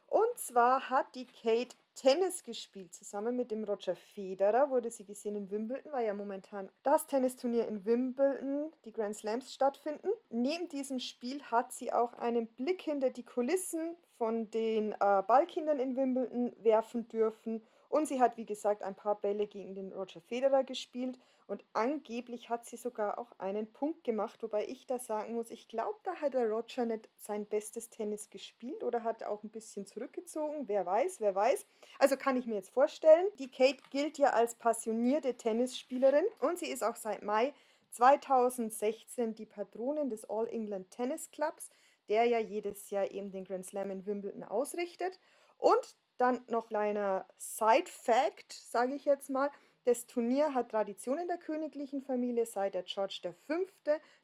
Und 0.08 0.36
zwar 0.36 0.90
hat 0.90 1.14
die 1.14 1.26
Kate 1.26 1.76
Tennis 1.94 2.42
gespielt. 2.42 2.94
Zusammen 2.94 3.36
mit 3.36 3.50
dem 3.50 3.64
Roger 3.64 3.96
Federer 3.96 4.70
wurde 4.70 4.90
sie 4.90 5.04
gesehen 5.04 5.34
in 5.34 5.50
Wimbledon, 5.50 5.92
weil 5.92 6.06
ja 6.06 6.14
momentan 6.14 6.68
das 6.82 7.06
Tennisturnier 7.06 7.66
in 7.66 7.84
Wimbledon, 7.84 8.72
die 8.84 8.92
Grand 8.92 9.16
Slams 9.16 9.52
stattfinden. 9.52 10.08
Neben 10.30 10.68
diesem 10.68 11.00
Spiel 11.00 11.42
hat 11.44 11.72
sie 11.72 11.92
auch 11.92 12.12
einen 12.14 12.46
Blick 12.48 12.82
hinter 12.82 13.10
die 13.10 13.24
Kulissen 13.24 13.96
von 14.18 14.50
den 14.50 14.92
äh, 14.92 15.22
Ballkindern 15.26 15.80
in 15.80 15.96
Wimbledon 15.96 16.52
werfen 16.62 17.08
dürfen. 17.08 17.62
Und 17.96 18.06
sie 18.06 18.20
hat, 18.20 18.36
wie 18.36 18.44
gesagt, 18.44 18.82
ein 18.82 18.94
paar 18.94 19.14
Bälle 19.14 19.46
gegen 19.46 19.74
den 19.74 19.90
Roger 19.90 20.20
Federer 20.20 20.64
gespielt. 20.64 21.18
Und 21.46 21.64
angeblich 21.72 22.50
hat 22.50 22.66
sie 22.66 22.76
sogar 22.76 23.18
auch 23.18 23.32
einen 23.38 23.72
Punkt 23.72 24.04
gemacht, 24.04 24.42
wobei 24.42 24.66
ich 24.66 24.84
da 24.84 24.98
sagen 24.98 25.32
muss, 25.32 25.50
ich 25.50 25.66
glaube, 25.66 25.98
da 26.02 26.16
hat 26.16 26.34
der 26.34 26.46
Roger 26.46 26.84
nicht 26.84 27.08
sein 27.16 27.46
bestes 27.46 27.88
Tennis 27.88 28.28
gespielt 28.28 28.84
oder 28.84 29.02
hat 29.02 29.22
auch 29.22 29.42
ein 29.42 29.48
bisschen 29.48 29.86
zurückgezogen. 29.86 30.68
Wer 30.68 30.84
weiß, 30.84 31.22
wer 31.22 31.34
weiß. 31.34 31.64
Also 31.98 32.18
kann 32.18 32.36
ich 32.36 32.44
mir 32.44 32.56
jetzt 32.56 32.68
vorstellen. 32.68 33.28
Die 33.38 33.50
Kate 33.50 33.82
gilt 33.88 34.18
ja 34.18 34.28
als 34.34 34.56
passionierte 34.56 35.32
Tennisspielerin 35.32 36.26
und 36.40 36.58
sie 36.58 36.68
ist 36.68 36.84
auch 36.84 36.96
seit 36.96 37.22
Mai 37.22 37.54
2016 37.92 39.34
die 39.34 39.46
Patronin 39.46 40.10
des 40.10 40.28
All 40.28 40.46
England 40.48 40.90
Tennis 40.90 41.30
Clubs, 41.30 41.70
der 42.10 42.24
ja 42.24 42.40
jedes 42.40 42.90
Jahr 42.90 43.10
eben 43.10 43.30
den 43.30 43.46
Grand 43.46 43.64
Slam 43.64 43.90
in 43.90 44.04
Wimbledon 44.04 44.44
ausrichtet. 44.44 45.18
Und 45.56 45.96
dann 46.18 46.40
noch 46.48 46.68
kleiner 46.68 47.26
Side-Fact, 47.38 48.52
sage 48.52 48.94
ich 48.94 49.04
jetzt 49.04 49.30
mal. 49.30 49.50
Das 49.86 50.06
Turnier 50.06 50.52
hat 50.52 50.72
Tradition 50.72 51.16
in 51.16 51.28
der 51.28 51.38
königlichen 51.38 52.02
Familie, 52.02 52.44
seit 52.44 52.74
der 52.74 52.82
George 52.82 53.32
V. 53.46 53.54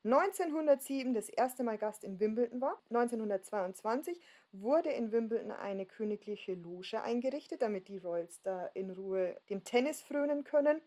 1907 0.03 1.14
das 1.14 1.28
erste 1.28 1.62
Mal 1.62 1.78
Gast 1.78 2.03
in 2.03 2.18
Wimbledon 2.18 2.61
war. 2.61 2.82
1922 2.90 4.20
wurde 4.51 4.90
in 4.90 5.12
Wimbledon 5.12 5.53
eine 5.53 5.86
königliche 5.86 6.55
Loge 6.55 7.01
eingerichtet, 7.01 7.62
damit 7.62 7.86
die 7.86 7.99
Royals 7.99 8.43
da 8.43 8.66
in 8.74 8.90
Ruhe 8.90 9.40
dem 9.51 9.62
Tennis 9.62 10.03
frönen 10.03 10.43
können. 10.43 10.80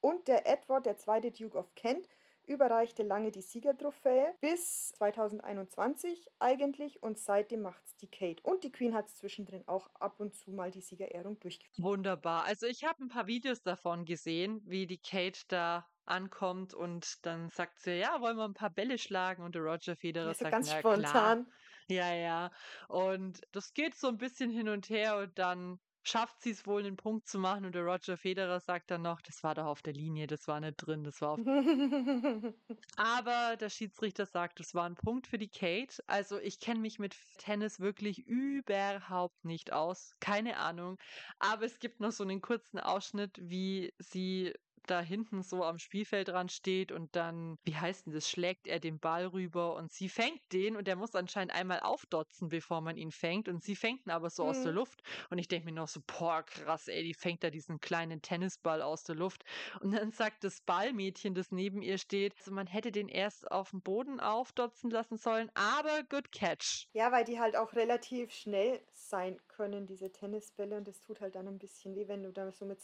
Und 0.00 0.28
der 0.28 0.46
Edward, 0.46 0.86
der 0.86 0.96
zweite 0.96 1.32
Duke 1.32 1.58
of 1.58 1.74
Kent, 1.74 2.08
überreichte 2.50 3.02
lange 3.04 3.30
die 3.30 3.42
Siegertrophäe 3.42 4.34
bis 4.40 4.88
2021 4.92 6.26
eigentlich 6.40 7.02
und 7.02 7.18
seitdem 7.18 7.62
macht 7.62 7.84
es 7.86 7.96
die 7.96 8.08
Kate. 8.10 8.42
Und 8.42 8.64
die 8.64 8.72
Queen 8.72 8.94
hat 8.94 9.08
zwischendrin 9.08 9.66
auch 9.68 9.88
ab 9.94 10.18
und 10.18 10.34
zu 10.34 10.50
mal 10.50 10.70
die 10.70 10.80
Siegerehrung 10.80 11.38
durchgeführt. 11.38 11.78
Wunderbar. 11.84 12.44
Also 12.44 12.66
ich 12.66 12.84
habe 12.84 13.04
ein 13.04 13.08
paar 13.08 13.26
Videos 13.28 13.62
davon 13.62 14.04
gesehen, 14.04 14.60
wie 14.66 14.86
die 14.86 14.98
Kate 14.98 15.40
da 15.48 15.86
ankommt 16.04 16.74
und 16.74 17.24
dann 17.24 17.50
sagt 17.50 17.78
sie, 17.80 17.92
ja, 17.92 18.20
wollen 18.20 18.36
wir 18.36 18.44
ein 18.44 18.54
paar 18.54 18.70
Bälle 18.70 18.98
schlagen 18.98 19.44
und 19.44 19.54
der 19.54 19.62
Roger 19.62 19.94
Federer 19.96 20.26
Ja, 20.28 20.34
so 20.34 20.44
sagt, 20.44 20.50
ganz 20.50 20.68
na 20.68 20.82
klar. 20.82 20.96
spontan. 20.96 21.52
Ja, 21.88 22.12
ja. 22.14 22.50
Und 22.88 23.40
das 23.52 23.72
geht 23.74 23.94
so 23.94 24.08
ein 24.08 24.18
bisschen 24.18 24.50
hin 24.50 24.68
und 24.68 24.88
her 24.88 25.18
und 25.18 25.38
dann 25.38 25.80
schafft 26.10 26.42
sie 26.42 26.50
es 26.50 26.66
wohl, 26.66 26.84
einen 26.84 26.96
Punkt 26.96 27.28
zu 27.28 27.38
machen 27.38 27.64
und 27.64 27.74
der 27.74 27.84
Roger 27.84 28.16
Federer 28.16 28.60
sagt 28.60 28.90
dann 28.90 29.02
noch, 29.02 29.20
das 29.20 29.42
war 29.42 29.54
doch 29.54 29.66
auf 29.66 29.82
der 29.82 29.92
Linie, 29.92 30.26
das 30.26 30.48
war 30.48 30.60
nicht 30.60 30.76
drin, 30.76 31.04
das 31.04 31.20
war 31.20 31.30
auf 31.32 31.40
aber 32.96 33.56
der 33.56 33.70
Schiedsrichter 33.70 34.26
sagt, 34.26 34.60
es 34.60 34.74
war 34.74 34.84
ein 34.84 34.96
Punkt 34.96 35.26
für 35.26 35.38
die 35.38 35.48
Kate. 35.48 36.02
Also 36.06 36.38
ich 36.38 36.60
kenne 36.60 36.80
mich 36.80 36.98
mit 36.98 37.16
Tennis 37.38 37.80
wirklich 37.80 38.26
überhaupt 38.26 39.44
nicht 39.44 39.72
aus. 39.72 40.14
Keine 40.20 40.58
Ahnung. 40.58 40.98
Aber 41.38 41.64
es 41.64 41.78
gibt 41.78 42.00
noch 42.00 42.12
so 42.12 42.24
einen 42.24 42.40
kurzen 42.40 42.78
Ausschnitt, 42.78 43.38
wie 43.40 43.92
sie 43.98 44.54
da 44.90 45.00
hinten 45.00 45.42
so 45.42 45.64
am 45.64 45.78
Spielfeldrand 45.78 46.52
steht 46.52 46.92
und 46.92 47.14
dann, 47.16 47.56
wie 47.64 47.76
heißt 47.76 48.06
denn 48.06 48.12
das, 48.12 48.28
schlägt 48.28 48.66
er 48.66 48.80
den 48.80 48.98
Ball 49.00 49.26
rüber 49.26 49.74
und 49.76 49.92
sie 49.92 50.08
fängt 50.08 50.40
den 50.52 50.76
und 50.76 50.86
der 50.86 50.96
muss 50.96 51.14
anscheinend 51.14 51.52
einmal 51.54 51.80
aufdotzen, 51.80 52.48
bevor 52.48 52.80
man 52.80 52.96
ihn 52.96 53.10
fängt 53.12 53.48
und 53.48 53.62
sie 53.62 53.76
fängt 53.76 54.06
ihn 54.06 54.10
aber 54.10 54.30
so 54.30 54.44
aus 54.44 54.60
der 54.60 54.72
Mhm. 54.72 54.74
Luft 54.74 55.02
und 55.30 55.38
ich 55.38 55.48
denke 55.48 55.66
mir 55.66 55.72
noch 55.72 55.88
so, 55.88 56.00
boah, 56.06 56.42
krass, 56.44 56.88
ey, 56.88 57.02
die 57.04 57.14
fängt 57.14 57.42
da 57.44 57.50
diesen 57.50 57.78
kleinen 57.80 58.20
Tennisball 58.22 58.82
aus 58.82 59.02
der 59.04 59.14
Luft 59.16 59.44
und 59.80 59.92
dann 59.92 60.10
sagt 60.12 60.44
das 60.44 60.60
Ballmädchen, 60.60 61.34
das 61.34 61.50
neben 61.50 61.82
ihr 61.82 61.98
steht, 61.98 62.34
also 62.38 62.52
man 62.52 62.66
hätte 62.66 62.92
den 62.92 63.08
erst 63.08 63.50
auf 63.50 63.70
dem 63.70 63.82
Boden 63.82 64.20
aufdotzen 64.20 64.90
lassen 64.90 65.16
sollen, 65.16 65.50
aber 65.54 66.02
good 66.04 66.32
catch. 66.32 66.86
Ja, 66.92 67.12
weil 67.12 67.24
die 67.24 67.38
halt 67.40 67.56
auch 67.56 67.72
relativ 67.74 68.32
schnell 68.32 68.84
sein 68.92 69.40
können, 69.48 69.86
diese 69.86 70.10
Tennisbälle. 70.12 70.76
Und 70.76 70.88
das 70.88 71.00
tut 71.00 71.20
halt 71.20 71.34
dann 71.36 71.46
ein 71.48 71.58
bisschen 71.58 71.94
weh, 71.94 72.08
wenn 72.08 72.22
du 72.22 72.32
da 72.32 72.50
so 72.52 72.64
mit 72.64 72.80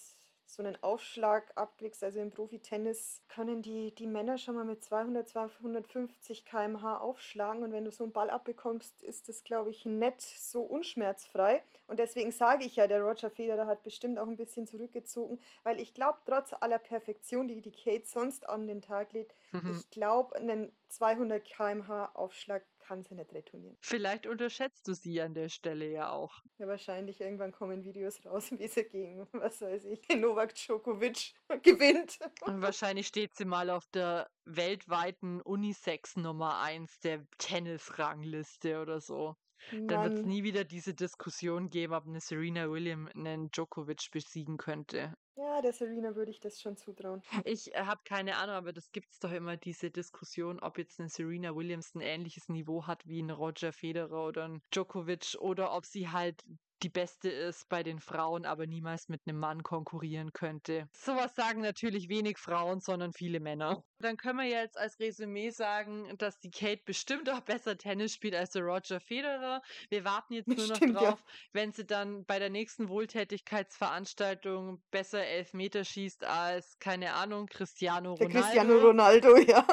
so 0.48 0.62
einen 0.62 0.80
Aufschlag 0.82 1.50
abkriegst. 1.56 2.02
Also 2.04 2.20
im 2.20 2.30
Profitennis 2.30 3.20
können 3.28 3.62
die, 3.62 3.94
die 3.94 4.06
Männer 4.06 4.38
schon 4.38 4.54
mal 4.54 4.64
mit 4.64 4.82
200, 4.84 5.28
250 5.28 6.44
km/h 6.44 6.98
aufschlagen. 6.98 7.62
Und 7.64 7.72
wenn 7.72 7.84
du 7.84 7.90
so 7.90 8.04
einen 8.04 8.12
Ball 8.12 8.30
abbekommst, 8.30 9.02
ist 9.02 9.28
das, 9.28 9.42
glaube 9.44 9.70
ich, 9.70 9.84
nicht 9.84 10.20
so 10.20 10.62
unschmerzfrei. 10.62 11.62
Und 11.88 11.98
deswegen 11.98 12.30
sage 12.32 12.64
ich 12.64 12.76
ja, 12.76 12.86
der 12.86 13.02
Roger 13.02 13.30
Federer 13.30 13.66
hat 13.66 13.82
bestimmt 13.82 14.18
auch 14.18 14.26
ein 14.26 14.36
bisschen 14.36 14.66
zurückgezogen, 14.66 15.40
weil 15.62 15.80
ich 15.80 15.94
glaube, 15.94 16.18
trotz 16.24 16.52
aller 16.52 16.78
Perfektion, 16.78 17.48
die 17.48 17.60
die 17.60 17.72
Kate 17.72 18.06
sonst 18.06 18.48
an 18.48 18.66
den 18.66 18.82
Tag 18.82 19.12
legt, 19.12 19.34
Mhm. 19.52 19.70
ich 19.78 19.90
glaube, 19.90 20.34
einen 20.36 20.72
200 20.88 21.44
km/h 21.44 22.10
Aufschlag 22.14 22.62
kann 22.86 23.02
sie 23.02 23.14
nicht 23.14 23.32
retournieren. 23.32 23.76
Vielleicht 23.80 24.26
unterschätzt 24.26 24.86
du 24.88 24.94
sie 24.94 25.20
an 25.20 25.34
der 25.34 25.48
Stelle 25.48 25.90
ja 25.90 26.10
auch. 26.10 26.42
Ja, 26.58 26.66
wahrscheinlich 26.66 27.20
irgendwann 27.20 27.52
kommen 27.52 27.84
Videos 27.84 28.24
raus, 28.24 28.50
wie 28.58 28.68
sie 28.68 28.84
gegen, 28.84 29.26
was 29.32 29.60
weiß 29.60 29.84
ich, 29.86 30.00
Novak 30.16 30.54
Djokovic 30.54 31.34
gewinnt. 31.62 32.18
Und 32.42 32.62
wahrscheinlich 32.62 33.06
steht 33.06 33.34
sie 33.34 33.44
mal 33.44 33.70
auf 33.70 33.86
der 33.88 34.30
weltweiten 34.44 35.40
Unisex 35.40 36.16
Nummer 36.16 36.60
1 36.60 37.00
der 37.00 37.26
Tennis-Rangliste 37.38 38.80
oder 38.80 39.00
so. 39.00 39.36
Dann 39.72 40.04
wird 40.04 40.18
es 40.20 40.26
nie 40.26 40.42
wieder 40.42 40.64
diese 40.64 40.94
Diskussion 40.94 41.70
geben, 41.70 41.94
ob 41.94 42.06
eine 42.06 42.20
Serena 42.20 42.70
Williams 42.70 43.10
einen 43.14 43.50
Djokovic 43.50 44.10
besiegen 44.12 44.56
könnte. 44.56 45.14
Ja, 45.36 45.60
der 45.60 45.72
Serena 45.72 46.16
würde 46.16 46.30
ich 46.30 46.40
das 46.40 46.60
schon 46.60 46.76
zutrauen. 46.76 47.22
Ich 47.44 47.74
äh, 47.74 47.84
habe 47.84 48.00
keine 48.04 48.36
Ahnung, 48.36 48.54
aber 48.54 48.72
das 48.72 48.90
gibt 48.90 49.12
es 49.12 49.18
doch 49.18 49.32
immer 49.32 49.56
diese 49.56 49.90
Diskussion, 49.90 50.60
ob 50.60 50.78
jetzt 50.78 50.98
eine 50.98 51.10
Serena 51.10 51.54
Williams 51.54 51.94
ein 51.94 52.00
ähnliches 52.00 52.48
Niveau 52.48 52.86
hat 52.86 53.06
wie 53.06 53.20
ein 53.20 53.30
Roger 53.30 53.72
Federer 53.72 54.26
oder 54.26 54.48
ein 54.48 54.62
Djokovic 54.72 55.36
oder 55.38 55.74
ob 55.74 55.84
sie 55.84 56.08
halt 56.08 56.42
die 56.82 56.90
Beste 56.90 57.30
ist 57.30 57.68
bei 57.68 57.82
den 57.82 58.00
Frauen, 58.00 58.44
aber 58.44 58.66
niemals 58.66 59.08
mit 59.08 59.22
einem 59.26 59.38
Mann 59.38 59.62
konkurrieren 59.62 60.32
könnte. 60.32 60.88
Sowas 60.92 61.34
sagen 61.34 61.60
natürlich 61.60 62.08
wenig 62.08 62.38
Frauen, 62.38 62.80
sondern 62.80 63.12
viele 63.12 63.40
Männer. 63.40 63.82
Dann 63.98 64.16
können 64.16 64.38
wir 64.38 64.46
jetzt 64.46 64.76
als 64.76 64.98
Resümee 65.00 65.50
sagen, 65.50 66.16
dass 66.18 66.38
die 66.38 66.50
Kate 66.50 66.82
bestimmt 66.84 67.30
auch 67.30 67.40
besser 67.40 67.78
Tennis 67.78 68.14
spielt 68.14 68.34
als 68.34 68.50
der 68.50 68.62
Roger 68.62 69.00
Federer. 69.00 69.62
Wir 69.88 70.04
warten 70.04 70.34
jetzt 70.34 70.48
nur 70.48 70.66
noch 70.66 70.76
Stimmt, 70.76 71.00
ja. 71.00 71.10
drauf, 71.10 71.24
wenn 71.52 71.72
sie 71.72 71.86
dann 71.86 72.24
bei 72.24 72.38
der 72.38 72.50
nächsten 72.50 72.88
Wohltätigkeitsveranstaltung 72.88 74.82
besser 74.90 75.24
Elfmeter 75.24 75.84
schießt 75.84 76.24
als, 76.24 76.78
keine 76.78 77.14
Ahnung, 77.14 77.46
Cristiano 77.46 78.14
Der 78.16 78.26
Ronaldo. 78.26 78.46
Cristiano 78.46 78.78
Ronaldo, 78.78 79.36
ja. 79.38 79.66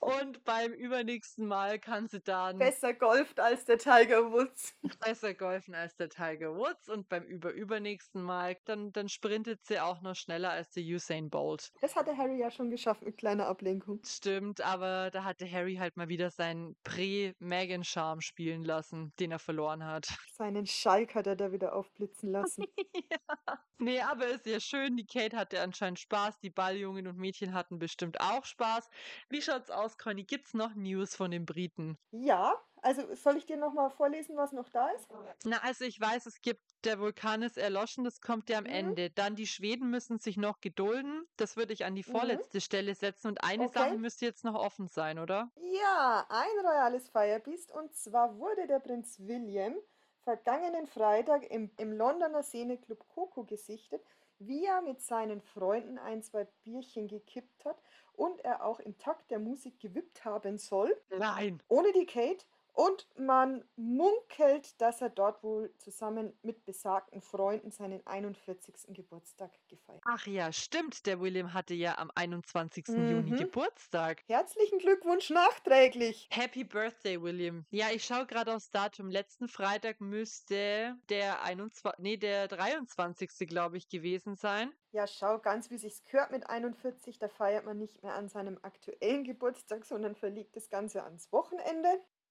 Und 0.00 0.44
beim 0.44 0.72
übernächsten 0.72 1.46
Mal 1.46 1.78
kann 1.80 2.06
sie 2.06 2.20
dann 2.20 2.58
Besser 2.58 2.94
golft 2.94 3.40
als 3.40 3.64
der 3.64 3.78
Tiger 3.78 4.30
Woods. 4.30 4.76
besser 5.04 5.34
golfen 5.34 5.74
als 5.74 5.96
der 5.96 6.08
Tiger 6.08 6.54
Woods 6.54 6.88
und 6.88 7.08
beim 7.08 7.24
überübernächsten 7.24 8.22
Mal 8.22 8.56
dann, 8.66 8.92
dann 8.92 9.08
sprintet 9.08 9.64
sie 9.64 9.80
auch 9.80 10.02
noch 10.02 10.14
schneller 10.14 10.50
als 10.50 10.70
der 10.70 10.84
Usain 10.84 11.30
Bolt. 11.30 11.72
Das 11.80 11.96
hatte 11.96 12.16
Harry 12.16 12.38
ja 12.38 12.50
schon 12.50 12.70
geschafft 12.70 13.02
mit 13.02 13.16
kleiner 13.16 13.45
Ablenkung. 13.46 14.00
Stimmt, 14.04 14.60
aber 14.60 15.10
da 15.10 15.24
hatte 15.24 15.50
Harry 15.50 15.76
halt 15.76 15.96
mal 15.96 16.08
wieder 16.08 16.30
seinen 16.30 16.76
Prä-Megan-Charme 16.84 18.20
spielen 18.20 18.64
lassen, 18.64 19.12
den 19.18 19.32
er 19.32 19.38
verloren 19.38 19.84
hat. 19.84 20.06
Seinen 20.36 20.66
Schalk 20.66 21.14
hat 21.14 21.26
er 21.26 21.36
da 21.36 21.52
wieder 21.52 21.74
aufblitzen 21.74 22.30
lassen. 22.30 22.64
ja. 22.94 23.58
Nee, 23.78 24.00
aber 24.00 24.28
ist 24.28 24.46
ja 24.46 24.60
schön. 24.60 24.96
Die 24.96 25.06
Kate 25.06 25.36
hatte 25.36 25.60
anscheinend 25.60 25.98
Spaß. 25.98 26.38
Die 26.40 26.50
Balljungen 26.50 27.06
und 27.06 27.18
Mädchen 27.18 27.54
hatten 27.54 27.78
bestimmt 27.78 28.20
auch 28.20 28.44
Spaß. 28.44 28.88
Wie 29.28 29.42
schaut's 29.42 29.70
aus, 29.70 29.98
Conny? 29.98 30.24
Gibt's 30.24 30.54
noch 30.54 30.74
News 30.74 31.14
von 31.14 31.30
den 31.30 31.46
Briten? 31.46 31.98
Ja, 32.10 32.54
also 32.86 33.14
soll 33.14 33.36
ich 33.36 33.46
dir 33.46 33.56
nochmal 33.56 33.90
vorlesen, 33.90 34.36
was 34.36 34.52
noch 34.52 34.68
da 34.68 34.88
ist? 34.90 35.08
Na, 35.44 35.58
also 35.62 35.84
ich 35.84 35.98
weiß, 36.00 36.26
es 36.26 36.40
gibt, 36.42 36.60
der 36.84 36.98
Vulkan 36.98 37.42
ist 37.42 37.56
erloschen, 37.58 38.04
das 38.04 38.20
kommt 38.20 38.48
ja 38.50 38.58
am 38.58 38.66
Mhm. 38.66 38.66
Ende. 38.66 39.10
Dann 39.10 39.34
die 39.36 39.46
Schweden 39.46 39.90
müssen 39.90 40.18
sich 40.18 40.36
noch 40.36 40.60
gedulden. 40.60 41.24
Das 41.36 41.56
würde 41.56 41.72
ich 41.72 41.84
an 41.84 41.94
die 41.94 42.02
Mhm. 42.06 42.40
vorletzte 42.42 42.60
Stelle 42.60 42.94
setzen. 42.94 43.28
Und 43.28 43.42
eine 43.44 43.68
Okay. 43.68 43.68
Sache 43.68 43.96
müsste 43.96 44.24
jetzt 44.26 44.44
noch 44.44 44.54
offen 44.54 44.88
sein, 44.88 45.18
oder? 45.18 45.50
Ja, 45.56 46.26
ein 46.28 46.58
royales 46.66 47.08
Firebeast 47.10 47.72
und 47.72 47.94
zwar 47.94 48.38
wurde 48.38 48.66
der 48.66 48.78
Prinz 48.78 49.18
William 49.20 49.76
vergangenen 50.20 50.86
Freitag 50.86 51.50
im, 51.50 51.70
im 51.78 51.92
Londoner 51.92 52.42
Szeneclub 52.42 53.06
Coco 53.08 53.44
gesichtet, 53.44 54.04
wie 54.38 54.64
er 54.66 54.82
mit 54.82 55.00
seinen 55.00 55.40
Freunden 55.40 55.98
ein, 55.98 56.22
zwei 56.22 56.44
Bierchen 56.62 57.06
gekippt 57.08 57.64
hat 57.64 57.80
und 58.12 58.40
er 58.44 58.64
auch 58.64 58.80
im 58.80 58.98
Takt 58.98 59.30
der 59.30 59.38
Musik 59.38 59.78
gewippt 59.80 60.24
haben 60.24 60.58
soll, 60.58 61.00
Nein. 61.16 61.62
ohne 61.68 61.92
die 61.92 62.06
Kate. 62.06 62.44
Und 62.78 63.08
man 63.16 63.64
munkelt, 63.76 64.78
dass 64.82 65.00
er 65.00 65.08
dort 65.08 65.42
wohl 65.42 65.72
zusammen 65.78 66.38
mit 66.42 66.66
besagten 66.66 67.22
Freunden 67.22 67.70
seinen 67.70 68.06
41. 68.06 68.74
Geburtstag 68.88 69.50
gefeiert 69.66 70.04
hat. 70.04 70.12
Ach 70.14 70.26
ja, 70.26 70.52
stimmt. 70.52 71.06
Der 71.06 71.18
William 71.18 71.54
hatte 71.54 71.72
ja 71.72 71.96
am 71.96 72.10
21. 72.14 72.86
Juni 72.88 73.30
Mhm. 73.30 73.36
Geburtstag. 73.36 74.22
Herzlichen 74.26 74.78
Glückwunsch 74.78 75.30
nachträglich! 75.30 76.28
Happy 76.30 76.64
Birthday, 76.64 77.22
William. 77.22 77.64
Ja, 77.70 77.86
ich 77.92 78.04
schaue 78.04 78.26
gerade 78.26 78.54
aufs 78.54 78.70
Datum. 78.70 79.08
Letzten 79.10 79.48
Freitag 79.48 80.02
müsste 80.02 80.96
der 81.08 81.42
21, 81.44 81.98
nee, 82.02 82.18
der 82.18 82.46
23. 82.46 83.46
glaube 83.46 83.78
ich 83.78 83.88
gewesen 83.88 84.36
sein. 84.36 84.70
Ja, 84.92 85.06
schau, 85.06 85.38
ganz 85.38 85.70
wie 85.70 85.78
sich's 85.78 86.02
gehört 86.04 86.30
mit 86.30 86.48
41, 86.48 87.18
da 87.18 87.28
feiert 87.28 87.64
man 87.64 87.78
nicht 87.78 88.02
mehr 88.02 88.14
an 88.14 88.28
seinem 88.28 88.58
aktuellen 88.62 89.24
Geburtstag, 89.24 89.84
sondern 89.86 90.14
verlegt 90.14 90.56
das 90.56 90.68
Ganze 90.68 91.02
ans 91.04 91.32
Wochenende. 91.32 91.88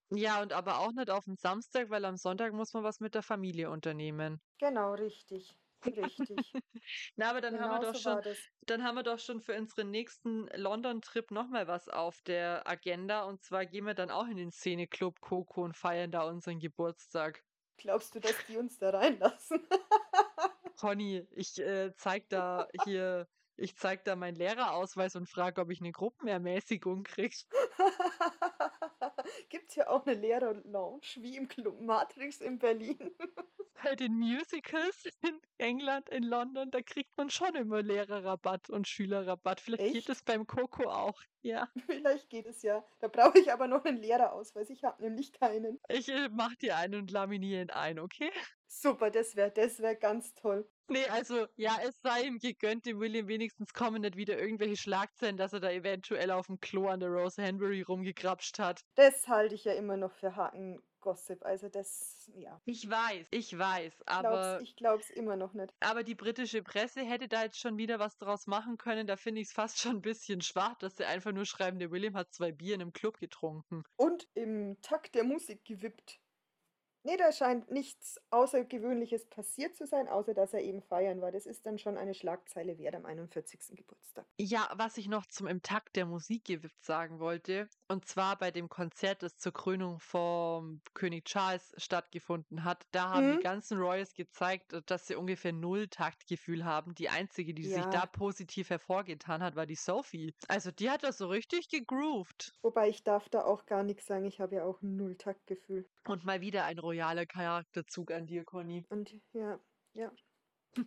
Ja, 0.09 0.41
und 0.41 0.53
aber 0.53 0.79
auch 0.79 0.91
nicht 0.93 1.09
auf 1.09 1.25
den 1.25 1.35
Samstag, 1.37 1.89
weil 1.89 2.05
am 2.05 2.17
Sonntag 2.17 2.53
muss 2.53 2.73
man 2.73 2.83
was 2.83 2.99
mit 2.99 3.15
der 3.15 3.23
Familie 3.23 3.69
unternehmen. 3.69 4.39
Genau, 4.59 4.93
richtig. 4.93 5.57
Richtig. 5.85 6.53
Na, 7.15 7.29
aber 7.29 7.41
dann 7.41 7.59
haben 7.59 7.69
wir 7.69 7.79
genau 7.79 7.91
doch 7.91 7.99
so 7.99 8.21
schon, 8.23 8.35
dann 8.61 8.83
haben 8.83 8.95
wir 8.95 9.03
doch 9.03 9.19
schon 9.19 9.41
für 9.41 9.55
unseren 9.55 9.91
nächsten 9.91 10.47
London-Trip 10.55 11.29
nochmal 11.31 11.67
was 11.67 11.87
auf 11.89 12.21
der 12.23 12.67
Agenda. 12.67 13.23
Und 13.23 13.43
zwar 13.43 13.65
gehen 13.65 13.85
wir 13.85 13.93
dann 13.93 14.09
auch 14.09 14.27
in 14.27 14.37
den 14.37 14.51
Szeneclub 14.51 15.21
Coco 15.21 15.63
und 15.63 15.75
feiern 15.77 16.11
da 16.11 16.23
unseren 16.23 16.59
Geburtstag. 16.59 17.43
Glaubst 17.77 18.15
du, 18.15 18.19
dass 18.19 18.45
die 18.47 18.57
uns 18.57 18.79
da 18.79 18.91
reinlassen? 18.91 19.67
Conny, 20.79 21.27
ich 21.31 21.57
äh, 21.59 21.93
zeig 21.95 22.29
da 22.29 22.67
hier, 22.83 23.27
ich 23.55 23.77
zeig 23.77 24.03
da 24.05 24.15
meinen 24.15 24.35
Lehrerausweis 24.35 25.15
und 25.15 25.29
frage, 25.29 25.61
ob 25.61 25.69
ich 25.71 25.81
eine 25.81 25.91
Gruppenermäßigung 25.91 27.03
krieg. 27.03 27.33
Gibt's 29.49 29.75
ja 29.75 29.87
auch 29.87 30.05
eine 30.05 30.15
Lehrer-Lounge 30.15 31.01
wie 31.17 31.37
im 31.37 31.47
Club 31.47 31.81
Matrix 31.81 32.41
in 32.41 32.59
Berlin. 32.59 32.97
Bei 33.83 33.95
den 33.95 34.13
Musicals 34.13 35.05
in 35.21 35.39
England, 35.57 36.09
in 36.09 36.23
London, 36.23 36.71
da 36.71 36.81
kriegt 36.81 37.15
man 37.17 37.29
schon 37.29 37.55
immer 37.55 37.81
Lehrerrabatt 37.81 38.69
und 38.69 38.87
Schülerrabatt. 38.87 39.59
Vielleicht 39.59 39.83
geht 39.83 39.95
Echt? 39.95 40.09
es 40.09 40.23
beim 40.23 40.47
Coco 40.47 40.89
auch. 40.89 41.21
Ja, 41.41 41.69
Vielleicht 41.85 42.29
geht 42.29 42.45
es 42.45 42.61
ja. 42.61 42.83
Da 42.99 43.07
brauche 43.07 43.37
ich 43.37 43.51
aber 43.51 43.67
noch 43.67 43.83
einen 43.85 43.97
Lehrerausweis. 43.97 44.69
Ich 44.69 44.83
habe 44.83 45.03
nämlich 45.03 45.33
keinen. 45.33 45.79
ich 45.89 46.09
äh, 46.09 46.29
mach 46.29 46.55
dir 46.55 46.77
einen 46.77 46.95
und 47.01 47.11
laminiere 47.11 47.61
ihn 47.63 47.69
ein, 47.69 47.99
okay? 47.99 48.31
Super, 48.67 49.11
das 49.11 49.35
wäre 49.35 49.51
das 49.51 49.79
wär 49.79 49.95
ganz 49.95 50.33
toll. 50.33 50.67
Nee, 50.87 51.05
also, 51.07 51.47
ja, 51.55 51.77
es 51.83 51.99
sei 52.01 52.23
ihm 52.23 52.39
gegönnt, 52.39 52.85
dem 52.85 52.99
William 52.99 53.27
wenigstens 53.27 53.73
kommen 53.73 54.01
nicht 54.01 54.15
wieder 54.15 54.37
irgendwelche 54.39 54.77
Schlagzeilen, 54.77 55.37
dass 55.37 55.53
er 55.53 55.59
da 55.59 55.71
eventuell 55.71 56.29
auf 56.31 56.45
dem 56.47 56.59
Klo 56.59 56.87
an 56.89 56.99
der 56.99 57.09
Rose 57.09 57.41
Henbury 57.41 57.81
rumgegrapscht 57.81 58.59
hat. 58.59 58.81
Das 58.95 59.27
halte 59.27 59.55
ich 59.55 59.63
ja 59.65 59.73
immer 59.73 59.97
noch 59.97 60.11
für 60.11 60.35
Haken-Gossip. 60.35 61.43
Also 61.43 61.69
das, 61.69 62.29
ja. 62.35 62.61
Ich 62.65 62.87
weiß, 62.89 63.27
ich 63.31 63.57
weiß, 63.57 63.93
Glaub's, 64.05 64.25
aber, 64.25 64.61
ich 64.61 64.75
glaub's 64.75 65.09
immer 65.09 65.35
noch 65.35 65.53
nicht. 65.53 65.73
aber 65.79 66.03
die 66.03 66.15
britische 66.15 66.61
Presse 66.61 67.01
hätte 67.01 67.27
da 67.27 67.43
jetzt 67.43 67.59
schon 67.59 67.77
wieder 67.77 67.97
was 67.99 68.17
draus 68.17 68.45
machen 68.47 68.77
können. 68.77 69.07
Da 69.07 69.15
finde 69.17 69.41
ich 69.41 69.47
es 69.47 69.53
fast 69.53 69.79
schon 69.79 69.97
ein 69.97 70.01
bisschen 70.01 70.41
schwach, 70.41 70.75
dass 70.77 70.97
sie 70.97 71.05
einfach 71.05 71.31
nur 71.31 71.45
schreiben, 71.45 71.79
der 71.79 71.91
William 71.91 72.15
hat 72.15 72.31
zwei 72.33 72.51
Bier 72.51 72.75
in 72.75 72.81
einem 72.81 72.93
Club 72.93 73.17
getrunken. 73.19 73.83
Und 73.97 74.27
im 74.35 74.79
Takt 74.81 75.15
der 75.15 75.23
Musik 75.23 75.65
gewippt. 75.65 76.19
Nee, 77.05 77.15
da 77.15 77.31
scheint 77.31 77.71
nichts 77.71 78.19
Außergewöhnliches 78.31 79.27
passiert 79.29 79.77
zu 79.77 79.85
sein, 79.87 80.09
außer 80.09 80.33
dass 80.33 80.53
er 80.53 80.61
eben 80.61 80.81
feiern 80.81 81.21
war. 81.21 81.31
Das 81.31 81.45
ist 81.45 81.65
dann 81.65 81.77
schon 81.77 81.97
eine 81.97 82.13
Schlagzeile 82.13 82.77
wert 82.77 82.95
am 82.95 83.05
41. 83.05 83.75
Geburtstag. 83.77 84.27
Ja, 84.37 84.69
was 84.75 84.97
ich 84.97 85.07
noch 85.07 85.25
zum 85.27 85.47
im 85.47 85.61
Takt 85.61 85.95
der 85.95 86.05
Musik 86.05 86.43
gewippt 86.45 86.83
sagen 86.83 87.19
wollte, 87.19 87.69
und 87.87 88.05
zwar 88.05 88.37
bei 88.37 88.51
dem 88.51 88.67
Konzert, 88.67 89.23
das 89.23 89.37
zur 89.37 89.53
Krönung 89.53 89.99
vom 90.01 90.81
König 90.93 91.23
Charles 91.25 91.73
stattgefunden 91.77 92.65
hat, 92.65 92.83
da 92.91 93.09
haben 93.09 93.29
die 93.29 93.37
Mhm. 93.37 93.39
ganzen 93.39 93.77
Royals 93.77 94.13
gezeigt, 94.13 94.73
äh, 94.73 94.81
dass 94.85 95.07
sie 95.07 95.15
ungefähr 95.15 95.53
null 95.53 95.87
Taktgefühl 95.87 96.65
haben. 96.65 96.95
Die 96.95 97.07
einzige, 97.09 97.53
die 97.53 97.63
sich 97.65 97.87
Ja. 97.87 97.89
da 97.89 98.05
positiv 98.05 98.69
hervorgetan 98.69 99.41
hat, 99.41 99.55
war 99.55 99.65
die 99.65 99.75
Sophie. 99.75 100.35
Also 100.49 100.71
die 100.71 100.89
hat 100.89 101.03
das 101.03 101.17
so 101.17 101.27
richtig 101.27 101.69
gegroovt. 101.69 102.51
Wobei 102.61 102.89
ich 102.89 103.03
darf 103.05 103.29
da 103.29 103.45
auch 103.45 103.65
gar 103.65 103.83
nichts 103.83 104.07
sagen. 104.07 104.25
Ich 104.25 104.41
habe 104.41 104.55
ja 104.55 104.65
auch 104.65 104.81
ein 104.81 104.97
Null-Taktgefühl. 104.97 105.89
Und 106.07 106.23
mal 106.23 106.41
wieder 106.41 106.65
ein 106.65 106.79
royaler 106.79 107.25
Charakterzug 107.25 108.11
an 108.11 108.27
dir, 108.27 108.43
Conny. 108.43 108.85
Und 108.89 109.11
ja, 109.33 109.59
ja. 109.93 110.11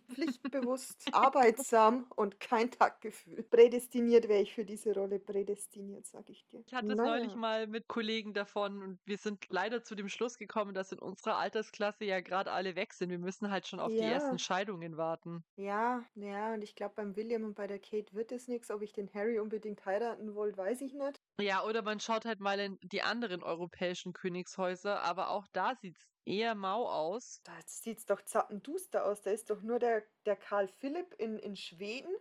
Pflichtbewusst, 0.09 0.97
arbeitsam 1.11 2.07
und 2.15 2.39
kein 2.39 2.71
Taktgefühl. 2.71 3.43
Prädestiniert 3.43 4.27
wäre 4.27 4.41
ich 4.41 4.53
für 4.53 4.65
diese 4.65 4.93
Rolle. 4.93 5.19
Prädestiniert, 5.19 6.05
sag 6.07 6.29
ich 6.29 6.45
dir. 6.47 6.63
Ich 6.67 6.73
hatte 6.73 6.93
es 6.93 7.01
Naja. 7.01 7.03
neulich 7.03 7.35
mal 7.35 7.67
mit 7.67 7.89
Kollegen 7.89 8.33
davon 8.33 8.81
und 8.81 8.99
wir 9.05 9.17
sind 9.17 9.45
leider 9.49 9.83
zu 9.83 9.93
dem 9.95 10.07
Schluss 10.07 10.37
gekommen, 10.37 10.73
dass 10.73 10.93
in 10.93 10.99
unserer 10.99 11.35
Altersklasse 11.37 12.05
ja 12.05 12.21
gerade 12.21 12.51
alle 12.53 12.75
weg 12.77 12.93
sind. 12.93 13.09
Wir 13.09 13.19
müssen 13.19 13.49
halt 13.51 13.67
schon 13.67 13.81
auf 13.81 13.95
die 13.95 14.07
Ja. 14.07 14.09
ersten 14.09 14.39
Scheidungen 14.39 14.95
warten. 14.95 15.43
Ja, 15.57 16.09
ja, 16.15 16.55
und 16.55 16.63
ich 16.63 16.73
glaube, 16.75 16.95
beim 16.95 17.15
William 17.15 17.43
und 17.43 17.53
bei 17.53 17.67
der 17.67 17.77
Kate 17.79 18.13
wird 18.15 18.31
es 18.31 18.47
nichts. 18.47 18.71
Ob 18.71 18.81
ich 18.81 18.93
den 18.93 19.13
Harry 19.13 19.37
unbedingt 19.39 19.85
heiraten 19.85 20.33
wollte, 20.33 20.57
weiß 20.57 20.81
ich 20.81 20.93
nicht. 20.95 21.21
Ja, 21.41 21.63
oder 21.63 21.81
man 21.81 21.99
schaut 22.01 22.25
halt 22.25 22.39
mal 22.41 22.59
in 22.59 22.77
die 22.81 23.01
anderen 23.01 23.43
europäischen 23.43 24.11
Königshäuser, 24.13 25.01
aber 25.03 25.29
auch 25.29 25.47
da 25.53 25.73
sieht's 25.75 26.05
eher 26.29 26.55
mau 26.55 26.87
aus. 26.87 27.41
Da 27.43 27.51
sieht's 27.65 28.05
doch 28.05 28.23
zappenduster 28.23 29.05
aus. 29.05 29.21
Da 29.21 29.31
ist 29.31 29.49
doch 29.49 29.61
nur 29.61 29.79
der, 29.79 30.03
der 30.25 30.35
Karl 30.35 30.67
Philipp 30.67 31.13
in, 31.17 31.39
in 31.39 31.55
Schweden 31.55 32.13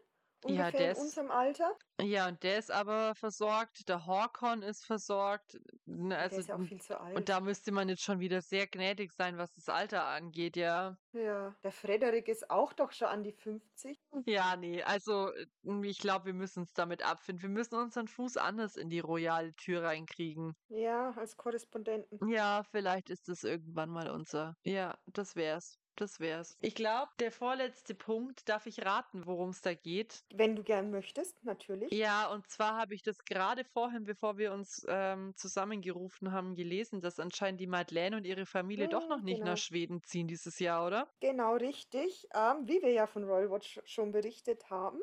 ungefähr 0.44 0.72
der 0.72 0.86
in 0.86 0.92
ist 0.92 0.98
unserem 0.98 1.30
Alter. 1.30 1.76
Ja, 2.00 2.28
und 2.28 2.42
der 2.44 2.58
ist 2.58 2.70
aber 2.70 3.14
versorgt, 3.16 3.88
der 3.88 4.06
Horkon 4.06 4.62
ist 4.62 4.84
versorgt. 4.86 5.58
Ne, 5.84 6.16
Der 6.16 6.18
also, 6.18 6.40
ist 6.40 6.48
ja 6.48 6.56
auch 6.56 6.62
viel 6.62 6.80
zu 6.80 6.98
und 7.14 7.28
alt. 7.28 7.28
da 7.28 7.40
müsste 7.40 7.72
man 7.72 7.88
jetzt 7.88 8.02
schon 8.02 8.20
wieder 8.20 8.40
sehr 8.42 8.66
gnädig 8.68 9.12
sein, 9.12 9.36
was 9.38 9.52
das 9.54 9.68
Alter 9.68 10.06
angeht, 10.06 10.56
ja. 10.56 10.96
Ja, 11.12 11.56
der 11.62 11.72
Frederik 11.72 12.28
ist 12.28 12.50
auch 12.50 12.72
doch 12.72 12.92
schon 12.92 13.08
an 13.08 13.22
die 13.24 13.32
50. 13.32 13.98
Ja, 14.26 14.56
ne, 14.56 14.82
also, 14.84 15.32
hm, 15.64 15.82
ich 15.84 15.98
glaube, 15.98 16.26
wir 16.26 16.34
müssen 16.34 16.60
uns 16.60 16.72
damit 16.72 17.02
abfinden. 17.02 17.42
Wir 17.42 17.48
müssen 17.48 17.76
unseren 17.76 18.08
Fuß 18.08 18.36
anders 18.36 18.76
in 18.76 18.88
die 18.90 19.00
royale 19.00 19.54
Tür 19.54 19.82
reinkriegen. 19.84 20.54
Ja, 20.68 21.10
als 21.12 21.36
Korrespondenten. 21.36 22.20
Ja, 22.28 22.62
vielleicht 22.70 23.10
ist 23.10 23.28
das 23.28 23.42
irgendwann 23.44 23.90
mal 23.90 24.10
unser 24.10 24.54
ja, 24.64 24.98
das 25.06 25.34
wär's. 25.36 25.78
Das 25.98 26.18
wär's. 26.18 26.56
Ich 26.60 26.76
glaube, 26.76 27.10
der 27.18 27.32
vorletzte 27.32 27.96
Punkt 27.96 28.48
darf 28.48 28.66
ich 28.66 28.84
raten, 28.84 29.26
worum 29.26 29.48
es 29.50 29.60
da 29.60 29.74
geht? 29.74 30.24
Wenn 30.30 30.56
du 30.56 30.62
gern 30.62 30.90
möchtest, 30.90 31.44
natürlich. 31.44 31.92
Ja, 31.92 32.30
und 32.30 32.46
zwar 32.50 32.76
habe 32.76 32.94
ich 32.94 33.02
das 33.02 33.24
gerade 33.24 33.64
vorhin, 33.64 34.04
bevor 34.04 34.36
wir 34.38 34.52
uns, 34.52 34.84
ähm, 34.88 35.34
zusammengerufen 35.36 36.32
haben, 36.32 36.54
gelesen, 36.54 37.00
dass 37.00 37.18
anscheinend 37.18 37.60
die 37.60 37.66
Madeleine 37.66 38.16
und 38.18 38.26
ihre 38.26 38.44
Familie 38.46 38.88
doch 38.88 39.08
noch 39.08 39.20
Mhm, 39.20 39.22
nicht 39.22 39.42
nach 39.42 39.56
genau. 39.56 39.58
Schweden 39.58 40.02
ziehen 40.02 40.26
dieses 40.28 40.58
Jahr, 40.58 40.86
oder? 40.86 41.14
Genau 41.20 41.54
richtig. 41.56 42.28
Ähm, 42.34 42.68
wie 42.68 42.80
wir 42.82 42.90
ja 42.92 43.06
von 43.06 43.24
Royal 43.24 43.50
Watch 43.50 43.80
schon 43.84 44.12
berichtet 44.12 44.70
haben, 44.70 45.00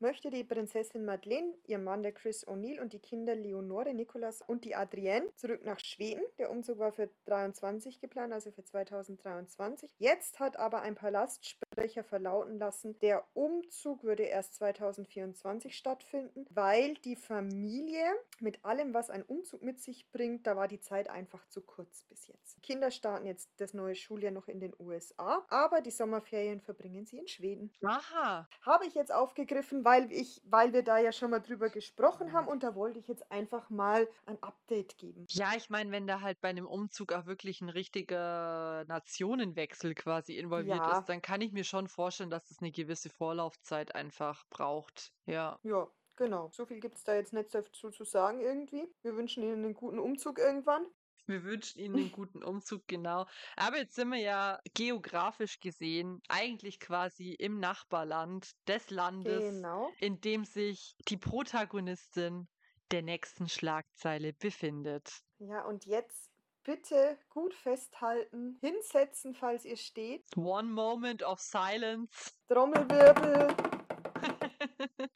möchte 0.00 0.30
die 0.30 0.44
Prinzessin 0.44 1.04
Madeleine, 1.04 1.54
ihr 1.66 1.78
Mann 1.78 2.02
der 2.02 2.12
Chris 2.12 2.46
O'Neill 2.46 2.80
und 2.80 2.92
die 2.92 2.98
Kinder 2.98 3.34
Leonore, 3.34 3.94
Nicolas 3.94 4.42
und 4.42 4.64
die 4.64 4.74
Adrienne 4.74 5.28
zurück 5.36 5.64
nach 5.64 5.78
Schweden. 5.80 6.22
Der 6.38 6.50
Umzug 6.50 6.78
war 6.78 6.92
für 6.92 7.10
23 7.26 8.00
geplant, 8.00 8.32
also 8.32 8.50
für 8.50 8.64
2023. 8.64 9.90
Jetzt 9.98 10.40
hat 10.40 10.56
aber 10.58 10.82
ein 10.82 10.94
Palastsprecher 10.94 12.04
verlauten 12.04 12.58
lassen, 12.58 12.98
der 13.00 13.24
Umzug 13.34 14.02
würde 14.04 14.24
erst 14.24 14.54
2024 14.56 15.76
stattfinden, 15.76 16.46
weil 16.50 16.94
die 17.04 17.16
Familie 17.16 18.04
mit 18.40 18.64
allem, 18.64 18.94
was 18.94 19.10
ein 19.10 19.22
Umzug 19.22 19.62
mit 19.62 19.80
sich 19.80 20.10
bringt, 20.10 20.46
da 20.46 20.56
war 20.56 20.68
die 20.68 20.80
Zeit 20.80 21.08
einfach 21.08 21.46
zu 21.48 21.60
kurz 21.62 22.04
bis 22.04 22.26
jetzt. 22.26 22.62
Kinder 22.62 22.90
starten 22.90 23.26
jetzt 23.26 23.50
das 23.58 23.74
neue 23.74 23.94
Schuljahr 23.94 24.32
noch 24.32 24.48
in 24.48 24.60
den 24.60 24.74
USA, 24.78 25.44
aber 25.48 25.80
die 25.80 25.90
Sommerferien 25.90 26.60
verbringen 26.60 27.06
sie 27.06 27.18
in 27.18 27.28
Schweden. 27.28 27.72
Aha. 27.82 28.48
Habe 28.62 28.86
ich 28.86 28.94
jetzt 28.94 29.12
aufgegriffen, 29.12 29.83
weil 29.84 30.10
ich, 30.12 30.40
weil 30.44 30.72
wir 30.72 30.82
da 30.82 30.98
ja 30.98 31.12
schon 31.12 31.30
mal 31.30 31.40
drüber 31.40 31.70
gesprochen 31.70 32.32
haben 32.32 32.48
und 32.48 32.62
da 32.62 32.74
wollte 32.74 32.98
ich 32.98 33.08
jetzt 33.08 33.30
einfach 33.30 33.70
mal 33.70 34.08
ein 34.26 34.42
Update 34.42 34.96
geben. 34.98 35.26
Ja, 35.30 35.52
ich 35.56 35.68
meine, 35.70 35.90
wenn 35.90 36.06
da 36.06 36.20
halt 36.20 36.40
bei 36.40 36.48
einem 36.48 36.66
Umzug 36.66 37.12
auch 37.12 37.26
wirklich 37.26 37.60
ein 37.60 37.68
richtiger 37.68 38.84
Nationenwechsel 38.88 39.94
quasi 39.94 40.36
involviert 40.36 40.86
Ja. 40.86 40.92
ist, 40.98 41.04
dann 41.06 41.22
kann 41.22 41.40
ich 41.40 41.52
mir 41.52 41.64
schon 41.64 41.88
vorstellen, 41.88 42.30
dass 42.30 42.48
das 42.48 42.60
eine 42.60 42.72
gewisse 42.72 43.10
Vorlaufzeit 43.10 43.94
einfach 43.94 44.44
braucht. 44.50 45.12
Ja. 45.26 45.60
Ja, 45.62 45.88
genau. 46.16 46.50
So 46.52 46.64
viel 46.66 46.78
gibt 46.80 46.96
es 46.96 47.04
da 47.04 47.14
jetzt 47.14 47.32
nicht 47.32 47.54
dazu 47.54 47.90
zu 47.90 48.04
sagen 48.04 48.40
irgendwie. 48.40 48.88
Wir 49.02 49.16
wünschen 49.16 49.42
Ihnen 49.42 49.64
einen 49.64 49.74
guten 49.74 49.98
Umzug 49.98 50.38
irgendwann. 50.38 50.86
Wir 51.26 51.42
wünschen 51.44 51.80
Ihnen 51.80 51.96
einen 51.96 52.12
guten 52.12 52.42
Umzug, 52.42 52.86
genau. 52.86 53.26
Aber 53.56 53.78
jetzt 53.78 53.94
sind 53.94 54.10
wir 54.10 54.18
ja 54.20 54.58
geografisch 54.74 55.60
gesehen 55.60 56.20
eigentlich 56.28 56.80
quasi 56.80 57.32
im 57.32 57.60
Nachbarland 57.60 58.50
des 58.68 58.90
Landes, 58.90 59.40
Genau. 59.40 59.90
in 60.00 60.20
dem 60.20 60.44
sich 60.44 60.94
die 61.08 61.16
Protagonistin 61.16 62.48
der 62.90 63.02
nächsten 63.02 63.48
Schlagzeile 63.48 64.34
befindet. 64.34 65.22
Ja, 65.38 65.64
und 65.64 65.86
jetzt 65.86 66.30
bitte 66.62 67.18
gut 67.28 67.54
festhalten, 67.54 68.58
hinsetzen, 68.60 69.34
falls 69.34 69.64
ihr 69.64 69.76
steht. 69.76 70.24
One 70.36 70.68
moment 70.68 71.22
of 71.22 71.40
silence. 71.40 72.32
Trommelwirbel. 72.48 73.54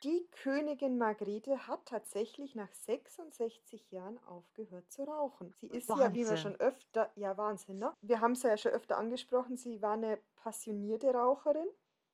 Die 0.05 0.29
Königin 0.31 0.97
Margrethe 0.97 1.67
hat 1.67 1.87
tatsächlich 1.87 2.55
nach 2.55 2.73
66 2.73 3.91
Jahren 3.91 4.23
aufgehört 4.27 4.91
zu 4.93 5.03
rauchen. 5.03 5.53
Sie 5.61 5.67
ist 5.67 5.89
ja, 5.89 6.15
wie 6.15 6.19
wir 6.19 6.29
Wahnsinn. 6.29 6.37
schon 6.37 6.61
öfter, 6.61 7.11
ja 7.17 7.37
Wahnsinn, 7.37 7.79
ne? 7.79 7.93
Wir 8.01 8.21
haben 8.21 8.33
es 8.33 8.45
ja 8.45 8.57
schon 8.57 8.73
öfter 8.73 8.97
angesprochen, 8.97 9.57
sie 9.57 9.83
war 9.83 9.95
eine 9.95 10.21
passionierte 10.37 11.13
Raucherin. 11.13 11.67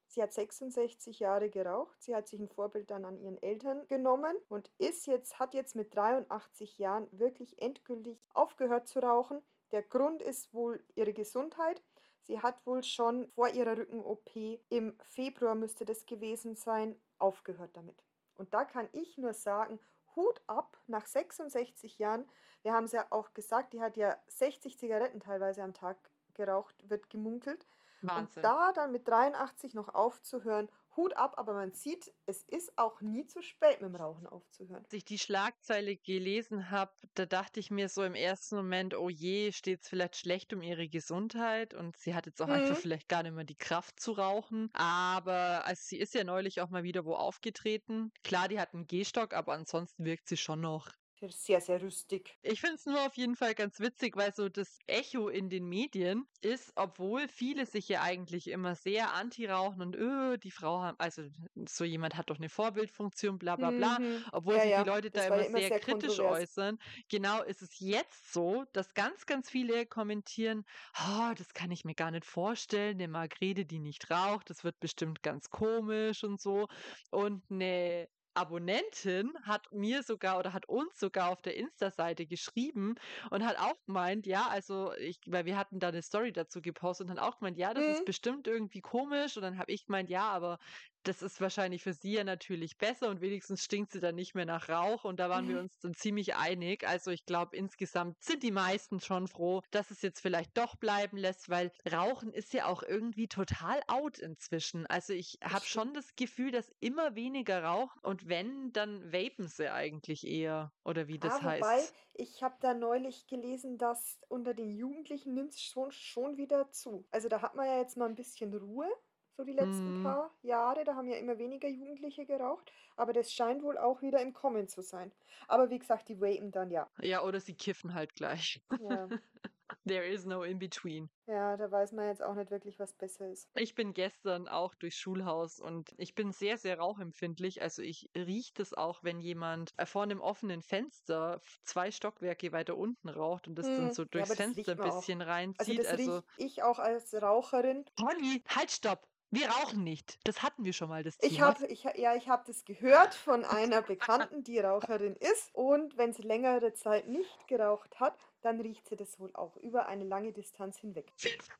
Sie 0.06 0.22
hat 0.22 0.32
66 0.32 1.18
Jahre 1.18 1.50
geraucht. 1.50 2.02
Sie 2.02 2.14
hat 2.14 2.28
sich 2.28 2.40
ein 2.40 2.48
Vorbild 2.48 2.90
dann 2.90 3.04
an 3.04 3.18
ihren 3.18 3.42
Eltern 3.42 3.86
genommen 3.88 4.36
und 4.48 4.70
ist 4.78 5.06
jetzt, 5.06 5.38
hat 5.38 5.54
jetzt 5.54 5.74
mit 5.74 5.94
83 5.94 6.78
Jahren 6.78 7.08
wirklich 7.10 7.60
endgültig 7.60 8.18
aufgehört 8.32 8.88
zu 8.88 9.00
rauchen. 9.00 9.42
Der 9.72 9.82
Grund 9.82 10.22
ist 10.22 10.54
wohl 10.54 10.82
ihre 10.94 11.12
Gesundheit. 11.12 11.82
Sie 12.22 12.40
hat 12.40 12.64
wohl 12.64 12.82
schon 12.82 13.28
vor 13.32 13.48
ihrer 13.48 13.76
Rücken-OP 13.76 14.60
im 14.70 14.96
Februar 15.02 15.54
müsste 15.54 15.84
das 15.84 16.06
gewesen 16.06 16.56
sein, 16.56 16.96
aufgehört 17.24 17.70
damit. 17.74 18.04
Und 18.36 18.52
da 18.52 18.64
kann 18.64 18.88
ich 18.92 19.16
nur 19.16 19.32
sagen, 19.32 19.80
Hut 20.14 20.42
ab 20.46 20.78
nach 20.86 21.06
66 21.06 21.98
Jahren. 21.98 22.28
Wir 22.62 22.72
haben 22.72 22.84
es 22.84 22.92
ja 22.92 23.06
auch 23.10 23.32
gesagt, 23.32 23.72
die 23.72 23.80
hat 23.80 23.96
ja 23.96 24.16
60 24.28 24.78
Zigaretten 24.78 25.20
teilweise 25.20 25.62
am 25.62 25.72
Tag 25.72 25.96
geraucht, 26.34 26.74
wird 26.88 27.08
gemunkelt. 27.08 27.66
Wahnsinn. 28.02 28.42
Und 28.42 28.44
da 28.44 28.72
dann 28.72 28.92
mit 28.92 29.08
83 29.08 29.74
noch 29.74 29.94
aufzuhören, 29.94 30.68
Hut 30.96 31.16
ab, 31.16 31.34
aber 31.38 31.54
man 31.54 31.72
sieht, 31.72 32.12
es 32.26 32.42
ist 32.44 32.76
auch 32.78 33.00
nie 33.00 33.26
zu 33.26 33.42
spät 33.42 33.80
mit 33.80 33.90
dem 33.90 33.96
Rauchen 33.96 34.26
aufzuhören. 34.26 34.86
Als 34.86 34.92
ich 34.92 35.04
die 35.04 35.18
Schlagzeile 35.18 35.96
gelesen 35.96 36.70
habe, 36.70 36.92
da 37.14 37.26
dachte 37.26 37.58
ich 37.60 37.70
mir 37.70 37.88
so 37.88 38.02
im 38.04 38.14
ersten 38.14 38.56
Moment, 38.56 38.94
oh 38.94 39.08
je, 39.08 39.50
steht 39.52 39.80
es 39.82 39.88
vielleicht 39.88 40.16
schlecht 40.16 40.52
um 40.52 40.62
ihre 40.62 40.88
Gesundheit 40.88 41.74
und 41.74 41.96
sie 41.96 42.14
hat 42.14 42.26
jetzt 42.26 42.40
auch 42.42 42.48
einfach 42.48 42.76
Mhm. 42.76 42.76
vielleicht 42.76 43.08
gar 43.08 43.22
nicht 43.22 43.32
mehr 43.34 43.44
die 43.44 43.56
Kraft 43.56 43.98
zu 44.00 44.12
rauchen. 44.12 44.68
Aber 44.74 45.64
also 45.66 45.80
sie 45.84 45.98
ist 45.98 46.14
ja 46.14 46.24
neulich 46.24 46.60
auch 46.60 46.70
mal 46.70 46.82
wieder 46.82 47.04
wo 47.04 47.14
aufgetreten. 47.14 48.10
Klar, 48.22 48.48
die 48.48 48.60
hat 48.60 48.74
einen 48.74 48.86
Gehstock, 48.86 49.32
aber 49.34 49.52
ansonsten 49.54 50.04
wirkt 50.04 50.28
sie 50.28 50.36
schon 50.36 50.60
noch 50.60 50.88
Sehr, 51.30 51.60
sehr 51.60 51.80
rüstig. 51.82 52.40
Ich 52.46 52.60
finde 52.60 52.74
es 52.74 52.84
nur 52.84 53.00
auf 53.06 53.16
jeden 53.16 53.36
Fall 53.36 53.54
ganz 53.54 53.80
witzig, 53.80 54.16
weil 54.16 54.34
so 54.34 54.50
das 54.50 54.78
Echo 54.86 55.28
in 55.30 55.48
den 55.48 55.64
Medien 55.66 56.26
ist, 56.42 56.72
obwohl 56.76 57.26
viele 57.26 57.64
sich 57.64 57.88
ja 57.88 58.02
eigentlich 58.02 58.48
immer 58.48 58.74
sehr 58.74 59.14
anti-rauchen 59.14 59.80
und 59.80 59.96
öh, 59.96 60.36
die 60.36 60.50
Frau 60.50 60.82
haben, 60.82 60.98
also 61.00 61.22
so 61.66 61.84
jemand 61.84 62.16
hat 62.18 62.28
doch 62.28 62.36
eine 62.36 62.50
Vorbildfunktion, 62.50 63.38
bla 63.38 63.56
bla 63.56 63.70
bla. 63.70 63.98
Mhm. 63.98 64.26
Obwohl 64.30 64.58
Ja, 64.58 64.60
sich 64.60 64.72
ja, 64.72 64.82
die 64.82 64.82
Leute 64.82 65.10
da 65.14 65.26
das 65.26 65.30
war 65.30 65.40
immer 65.40 65.46
immer 65.46 65.62
sehr, 65.62 65.62
sehr 65.62 65.80
kritisch 65.80 66.20
äußern. 66.20 66.76
Genau 67.08 67.42
ist 67.42 67.62
es 67.62 67.78
jetzt 67.78 68.30
so, 68.34 68.64
dass 68.74 68.92
ganz, 68.92 69.24
ganz 69.24 69.48
viele 69.48 69.86
kommentieren, 69.86 70.64
oh, 71.00 71.32
das 71.38 71.54
kann 71.54 71.70
ich 71.70 71.86
mir 71.86 71.94
gar 71.94 72.10
nicht 72.10 72.26
vorstellen, 72.26 72.96
eine 72.98 73.08
Margrete, 73.08 73.64
die 73.64 73.80
nicht 73.80 74.10
raucht, 74.10 74.50
das 74.50 74.64
wird 74.64 74.80
bestimmt 74.80 75.22
ganz 75.22 75.48
komisch 75.48 76.24
und 76.24 76.42
so. 76.42 76.66
Und 77.10 77.42
eine 77.50 78.08
Abonnentin 78.34 79.32
hat 79.44 79.66
mir 79.72 80.02
sogar 80.02 80.38
oder 80.38 80.52
hat 80.52 80.66
uns 80.68 80.98
sogar 80.98 81.30
auf 81.30 81.40
der 81.42 81.56
Insta-Seite 81.56 82.26
geschrieben 82.26 82.94
und 83.30 83.44
hat 83.44 83.58
auch 83.58 83.74
gemeint, 83.86 84.26
ja, 84.26 84.48
also 84.48 84.92
ich, 84.94 85.20
weil 85.26 85.44
wir 85.46 85.56
hatten 85.56 85.78
da 85.80 85.88
eine 85.88 86.02
Story 86.02 86.32
dazu 86.32 86.60
gepostet 86.62 87.08
und 87.08 87.18
hat 87.18 87.20
auch 87.26 87.38
gemeint, 87.38 87.56
ja, 87.58 87.74
das 87.74 87.86
ist 87.88 88.04
Mhm. 88.04 88.04
bestimmt 88.04 88.46
irgendwie 88.46 88.80
komisch. 88.80 89.36
Und 89.36 89.42
dann 89.42 89.58
habe 89.58 89.72
ich 89.72 89.86
gemeint, 89.86 90.10
ja, 90.10 90.28
aber 90.30 90.58
das 91.04 91.22
ist 91.22 91.40
wahrscheinlich 91.40 91.82
für 91.82 91.92
sie 91.92 92.12
ja 92.14 92.24
natürlich 92.24 92.76
besser 92.78 93.08
und 93.08 93.20
wenigstens 93.20 93.62
stinkt 93.64 93.92
sie 93.92 94.00
dann 94.00 94.14
nicht 94.14 94.34
mehr 94.34 94.46
nach 94.46 94.68
Rauch. 94.68 95.04
Und 95.04 95.20
da 95.20 95.30
waren 95.30 95.48
wir 95.48 95.58
uns 95.60 95.78
dann 95.80 95.94
ziemlich 95.94 96.34
einig. 96.36 96.86
Also 96.86 97.10
ich 97.10 97.24
glaube, 97.26 97.56
insgesamt 97.56 98.22
sind 98.22 98.42
die 98.42 98.50
meisten 98.50 99.00
schon 99.00 99.28
froh, 99.28 99.62
dass 99.70 99.90
es 99.90 100.02
jetzt 100.02 100.20
vielleicht 100.20 100.56
doch 100.56 100.76
bleiben 100.76 101.16
lässt, 101.16 101.48
weil 101.48 101.70
Rauchen 101.90 102.32
ist 102.32 102.52
ja 102.52 102.66
auch 102.66 102.82
irgendwie 102.82 103.28
total 103.28 103.80
out 103.86 104.18
inzwischen. 104.18 104.86
Also 104.86 105.12
ich 105.12 105.38
habe 105.42 105.64
schon 105.64 105.94
das 105.94 106.16
Gefühl, 106.16 106.50
dass 106.50 106.70
immer 106.80 107.14
weniger 107.14 107.62
rauchen 107.64 108.00
und 108.02 108.28
wenn, 108.28 108.72
dann 108.72 109.12
vapen 109.12 109.46
sie 109.48 109.70
eigentlich 109.72 110.26
eher. 110.26 110.72
Oder 110.84 111.06
wie 111.08 111.18
das 111.18 111.40
Ah, 111.40 111.44
wobei, 111.44 111.78
heißt. 111.78 111.94
ich 112.14 112.42
habe 112.42 112.56
da 112.60 112.74
neulich 112.74 113.26
gelesen, 113.26 113.78
dass 113.78 114.18
unter 114.28 114.54
den 114.54 114.70
Jugendlichen 114.70 115.34
nimmt 115.34 115.52
es 115.54 115.60
schon, 115.62 115.90
schon 115.90 116.36
wieder 116.36 116.70
zu. 116.70 117.06
Also 117.10 117.28
da 117.28 117.42
hat 117.42 117.54
man 117.54 117.66
ja 117.66 117.78
jetzt 117.78 117.96
mal 117.96 118.08
ein 118.08 118.14
bisschen 118.14 118.54
Ruhe, 118.54 118.88
so 119.36 119.44
die 119.44 119.52
letzten 119.52 119.94
Mhm. 119.94 119.94
paar 119.94 120.34
Jahre. 120.42 120.84
Da 120.84 120.94
haben 120.96 121.08
ja 121.08 121.16
immer 121.18 121.38
weniger 121.38 121.68
Jugendliche 121.68 122.26
geraucht. 122.26 122.72
Aber 122.96 123.12
das 123.12 123.32
scheint 123.32 123.62
wohl 123.62 123.78
auch 123.78 124.02
wieder 124.02 124.20
im 124.20 124.32
Kommen 124.32 124.68
zu 124.68 124.82
sein. 124.82 125.12
Aber 125.48 125.70
wie 125.70 125.78
gesagt, 125.78 126.08
die 126.08 126.20
vapen 126.20 126.50
dann 126.52 126.70
ja. 126.70 126.90
Ja, 127.00 127.22
oder 127.22 127.40
sie 127.40 127.54
kiffen 127.54 127.94
halt 127.94 128.14
gleich. 128.14 128.60
Ja, 128.78 129.10
There 129.86 130.04
is 130.06 130.24
no 130.26 130.42
in 130.44 130.58
between. 130.58 131.10
ja 131.26 131.56
da 131.58 131.70
weiß 131.70 131.92
man 131.92 132.06
jetzt 132.08 132.22
auch 132.22 132.34
nicht 132.34 132.50
wirklich, 132.50 132.78
was 132.78 132.94
besser 132.94 133.28
ist. 133.30 133.50
Ich 133.56 133.74
bin 133.74 133.94
gestern 133.94 134.46
auch 134.48 134.74
durchs 134.76 134.96
Schulhaus 134.96 135.58
und 135.60 135.92
ich 135.96 136.14
bin 136.14 136.30
sehr, 136.32 136.56
sehr 136.58 136.78
rauchempfindlich. 136.78 137.62
Also 137.62 137.82
ich 137.82 138.08
rieche 138.16 138.52
das 138.54 138.74
auch, 138.74 139.02
wenn 139.04 139.20
jemand 139.20 139.70
äh, 139.76 139.86
vor 139.86 140.02
einem 140.04 140.20
offenen 140.20 140.62
Fenster 140.62 141.40
zwei 141.64 141.90
Stockwerke 141.92 142.50
weiter 142.52 142.76
unten 142.76 143.08
raucht 143.08 143.46
und 143.48 143.54
das 143.56 143.72
dann 143.72 143.90
Hm, 143.90 143.92
so 143.92 144.04
ja, 144.12 144.26
durchs 144.26 144.34
das 144.34 144.36
Fenster 144.36 144.72
ein 144.72 144.78
man 144.78 144.80
auch. 144.80 145.08
bisschen 145.08 145.20
Also 145.56 145.72
reinzieht. 145.72 145.74
das 145.74 145.92
Also, 145.92 145.94
rieche 145.96 146.24
ich 146.36 146.62
auch 146.62 146.78
als 146.78 147.14
Raucherin. 147.14 147.84
Holly, 147.98 148.42
halt, 148.48 148.70
stopp! 148.70 149.08
Wir 149.30 149.48
rauchen 149.48 149.82
nicht. 149.82 150.18
Das 150.24 150.42
hatten 150.42 150.64
wir 150.64 150.72
schon 150.72 150.88
mal, 150.88 151.02
das 151.02 151.16
Ich 151.20 151.36
Thema. 151.36 151.48
habe, 151.48 151.66
ich, 151.66 151.82
ja, 151.82 152.14
ich 152.14 152.28
habe 152.28 152.44
das 152.46 152.64
gehört 152.64 153.14
von 153.14 153.44
einer 153.44 153.82
Bekannten, 153.82 154.44
die 154.44 154.60
Raucherin 154.60 155.16
ist. 155.16 155.54
Und 155.54 155.96
wenn 155.96 156.12
sie 156.12 156.22
längere 156.22 156.72
Zeit 156.74 157.08
nicht 157.08 157.48
geraucht 157.48 157.98
hat, 157.98 158.16
dann 158.44 158.60
riecht 158.60 158.86
sie 158.86 158.96
das 158.96 159.18
wohl 159.18 159.30
auch 159.34 159.56
über 159.56 159.86
eine 159.86 160.04
lange 160.04 160.32
Distanz 160.32 160.76
hinweg. 160.78 161.10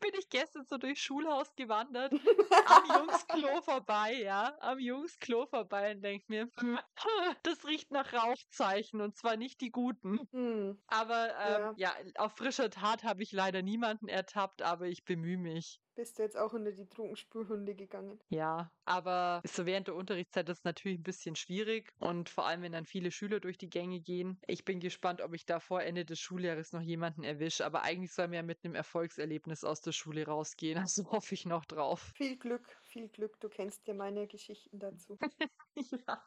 Bin 0.00 0.12
ich 0.18 0.28
gestern 0.28 0.66
so 0.66 0.76
durchs 0.76 1.00
Schulhaus 1.00 1.54
gewandert, 1.56 2.12
am 2.12 2.84
Jungsklo 2.86 3.62
vorbei, 3.62 4.12
ja, 4.22 4.54
am 4.60 4.78
Jungsklo 4.78 5.46
vorbei 5.46 5.92
und 5.92 6.02
denk 6.02 6.28
mir, 6.28 6.48
das 7.42 7.66
riecht 7.66 7.90
nach 7.90 8.12
Rauchzeichen 8.12 9.00
und 9.00 9.16
zwar 9.16 9.36
nicht 9.36 9.62
die 9.62 9.70
guten. 9.70 10.28
Hm. 10.32 10.78
Aber 10.88 11.34
ähm, 11.40 11.74
ja. 11.76 11.96
ja, 12.04 12.12
auf 12.16 12.36
frischer 12.36 12.68
Tat 12.68 13.02
habe 13.02 13.22
ich 13.22 13.32
leider 13.32 13.62
niemanden 13.62 14.08
ertappt, 14.08 14.60
aber 14.60 14.86
ich 14.86 15.04
bemühe 15.04 15.38
mich. 15.38 15.80
Bist 15.94 16.18
du 16.18 16.22
jetzt 16.22 16.36
auch 16.36 16.52
unter 16.52 16.72
die 16.72 16.88
Drogenspurhunde 16.88 17.74
gegangen? 17.74 18.20
Ja, 18.28 18.72
aber 18.84 19.42
so 19.46 19.64
während 19.66 19.86
der 19.86 19.94
Unterrichtszeit 19.94 20.48
ist 20.48 20.58
es 20.58 20.64
natürlich 20.64 20.98
ein 20.98 21.02
bisschen 21.04 21.36
schwierig 21.36 21.92
und 21.98 22.28
vor 22.28 22.46
allem, 22.46 22.62
wenn 22.62 22.72
dann 22.72 22.86
viele 22.86 23.10
Schüler 23.10 23.38
durch 23.38 23.58
die 23.58 23.68
Gänge 23.70 24.00
gehen. 24.00 24.40
Ich 24.46 24.64
bin 24.64 24.80
gespannt, 24.80 25.20
ob 25.20 25.34
ich 25.34 25.46
da 25.46 25.60
vor 25.60 25.82
Ende 25.82 26.04
des 26.04 26.18
Schuljahres 26.18 26.72
noch 26.72 26.80
jemanden 26.82 27.22
erwische, 27.22 27.64
aber 27.64 27.82
eigentlich 27.82 28.12
soll 28.12 28.26
man 28.26 28.34
ja 28.34 28.42
mit 28.42 28.64
einem 28.64 28.74
Erfolgserlebnis 28.74 29.62
aus 29.62 29.80
der 29.82 29.92
Schule 29.92 30.26
rausgehen, 30.26 30.78
also 30.78 31.04
hoffe 31.10 31.34
ich 31.34 31.44
noch 31.44 31.64
drauf. 31.64 32.12
Viel 32.16 32.38
Glück, 32.38 32.80
viel 32.94 33.08
Glück, 33.08 33.38
du 33.40 33.48
kennst 33.48 33.86
ja 33.86 33.94
meine 33.94 34.26
Geschichten 34.26 34.78
dazu. 34.78 35.16
ja, 35.76 36.22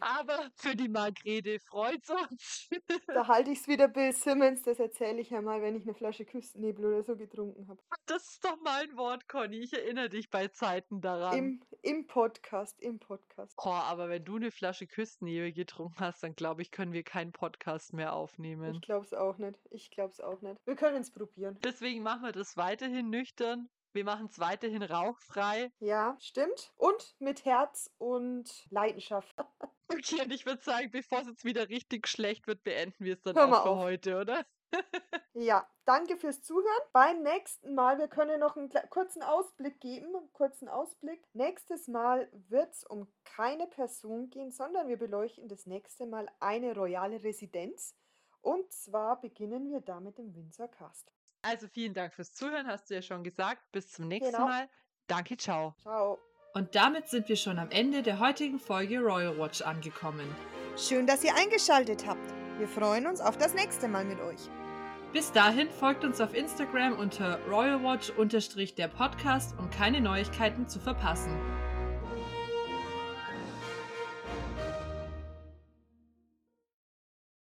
aber 0.00 0.50
für 0.54 0.74
die 0.74 0.88
Margrete 0.88 1.60
freut's 1.60 2.08
uns. 2.08 2.70
da 3.06 3.28
halte 3.28 3.50
ich 3.50 3.60
es 3.60 3.68
wieder 3.68 3.88
Bill 3.88 4.12
Simmons, 4.12 4.62
das 4.62 4.78
erzähle 4.78 5.20
ich 5.20 5.30
ja 5.30 5.42
mal, 5.42 5.60
wenn 5.60 5.76
ich 5.76 5.82
eine 5.82 5.94
Flasche 5.94 6.24
Küstennebel 6.24 6.86
oder 6.86 7.02
so 7.02 7.16
getrunken 7.16 7.68
habe. 7.68 7.82
Das 8.06 8.30
ist 8.30 8.44
doch 8.44 8.58
mal 8.60 8.82
ein 8.82 8.96
Wort 8.96 9.10
Wort, 9.10 9.28
Conny. 9.28 9.56
Ich 9.56 9.72
erinnere 9.72 10.08
dich 10.08 10.30
bei 10.30 10.46
Zeiten 10.48 11.00
daran. 11.00 11.36
Im, 11.36 11.60
im 11.82 12.06
Podcast, 12.06 12.80
im 12.80 13.00
Podcast. 13.00 13.54
Oh, 13.58 13.70
aber 13.70 14.08
wenn 14.08 14.24
du 14.24 14.36
eine 14.36 14.52
Flasche 14.52 14.86
Küstennebel 14.86 15.52
getrunken 15.52 15.98
hast, 15.98 16.22
dann 16.22 16.36
glaube 16.36 16.62
ich, 16.62 16.70
können 16.70 16.92
wir 16.92 17.02
keinen 17.02 17.32
Podcast 17.32 17.92
mehr 17.92 18.12
aufnehmen. 18.14 18.74
Ich 18.74 18.82
glaube 18.82 19.04
es 19.04 19.12
auch 19.12 19.38
nicht. 19.38 19.58
Ich 19.70 19.90
glaube 19.90 20.12
es 20.12 20.20
auch 20.20 20.40
nicht. 20.42 20.56
Wir 20.64 20.76
können 20.76 21.00
es 21.00 21.10
probieren. 21.10 21.58
Deswegen 21.64 22.04
machen 22.04 22.22
wir 22.22 22.32
das 22.32 22.56
weiterhin 22.56 23.10
nüchtern. 23.10 23.68
Wir 23.92 24.04
machen 24.04 24.26
es 24.26 24.38
weiterhin 24.38 24.82
rauchfrei. 24.82 25.72
Ja, 25.80 26.16
stimmt. 26.20 26.72
Und 26.76 27.16
mit 27.18 27.44
Herz 27.44 27.90
und 27.98 28.48
Leidenschaft. 28.70 29.34
okay, 29.88 30.22
und 30.22 30.32
ich 30.32 30.46
würde 30.46 30.62
sagen, 30.62 30.90
bevor 30.90 31.20
es 31.20 31.26
jetzt 31.26 31.44
wieder 31.44 31.68
richtig 31.68 32.06
schlecht 32.06 32.46
wird, 32.46 32.62
beenden 32.62 33.04
wir 33.04 33.14
es 33.14 33.22
dann 33.22 33.36
auch 33.36 33.62
für 33.62 33.70
auf. 33.70 33.78
heute, 33.78 34.18
oder? 34.18 34.46
ja, 35.34 35.68
danke 35.84 36.16
fürs 36.16 36.42
Zuhören. 36.42 36.82
Beim 36.92 37.22
nächsten 37.22 37.74
Mal, 37.74 37.98
wir 37.98 38.06
können 38.06 38.38
noch 38.38 38.56
einen 38.56 38.70
kurzen 38.90 39.22
Ausblick 39.22 39.80
geben, 39.80 40.14
einen 40.14 40.32
kurzen 40.32 40.68
Ausblick. 40.68 41.26
Nächstes 41.32 41.88
Mal 41.88 42.28
wird 42.48 42.72
es 42.72 42.84
um 42.84 43.08
keine 43.24 43.66
Person 43.66 44.30
gehen, 44.30 44.52
sondern 44.52 44.86
wir 44.86 44.98
beleuchten 44.98 45.48
das 45.48 45.66
nächste 45.66 46.06
Mal 46.06 46.28
eine 46.38 46.74
royale 46.74 47.22
Residenz. 47.24 47.96
Und 48.40 48.72
zwar 48.72 49.20
beginnen 49.20 49.70
wir 49.70 49.80
damit 49.80 50.18
im 50.18 50.34
Windsor 50.34 50.68
Cast. 50.68 51.12
Also 51.42 51.68
vielen 51.68 51.94
Dank 51.94 52.12
fürs 52.12 52.32
Zuhören, 52.32 52.66
hast 52.66 52.90
du 52.90 52.94
ja 52.94 53.02
schon 53.02 53.24
gesagt. 53.24 53.62
Bis 53.72 53.90
zum 53.90 54.08
nächsten 54.08 54.32
genau. 54.32 54.46
Mal. 54.46 54.68
Danke, 55.06 55.36
ciao. 55.36 55.74
Ciao. 55.80 56.18
Und 56.54 56.74
damit 56.74 57.08
sind 57.08 57.28
wir 57.28 57.36
schon 57.36 57.58
am 57.58 57.70
Ende 57.70 58.02
der 58.02 58.18
heutigen 58.18 58.58
Folge 58.58 58.98
Royal 58.98 59.38
Watch 59.38 59.62
angekommen. 59.62 60.28
Schön, 60.76 61.06
dass 61.06 61.24
ihr 61.24 61.34
eingeschaltet 61.34 62.06
habt. 62.06 62.34
Wir 62.58 62.68
freuen 62.68 63.06
uns 63.06 63.20
auf 63.20 63.38
das 63.38 63.54
nächste 63.54 63.88
Mal 63.88 64.04
mit 64.04 64.20
euch. 64.20 64.40
Bis 65.12 65.32
dahin 65.32 65.68
folgt 65.70 66.04
uns 66.04 66.20
auf 66.20 66.34
Instagram 66.34 66.96
unter 66.96 67.40
royalwatch-der 67.46 68.88
Podcast, 68.88 69.58
um 69.58 69.68
keine 69.70 70.00
Neuigkeiten 70.00 70.68
zu 70.68 70.78
verpassen. 70.78 71.36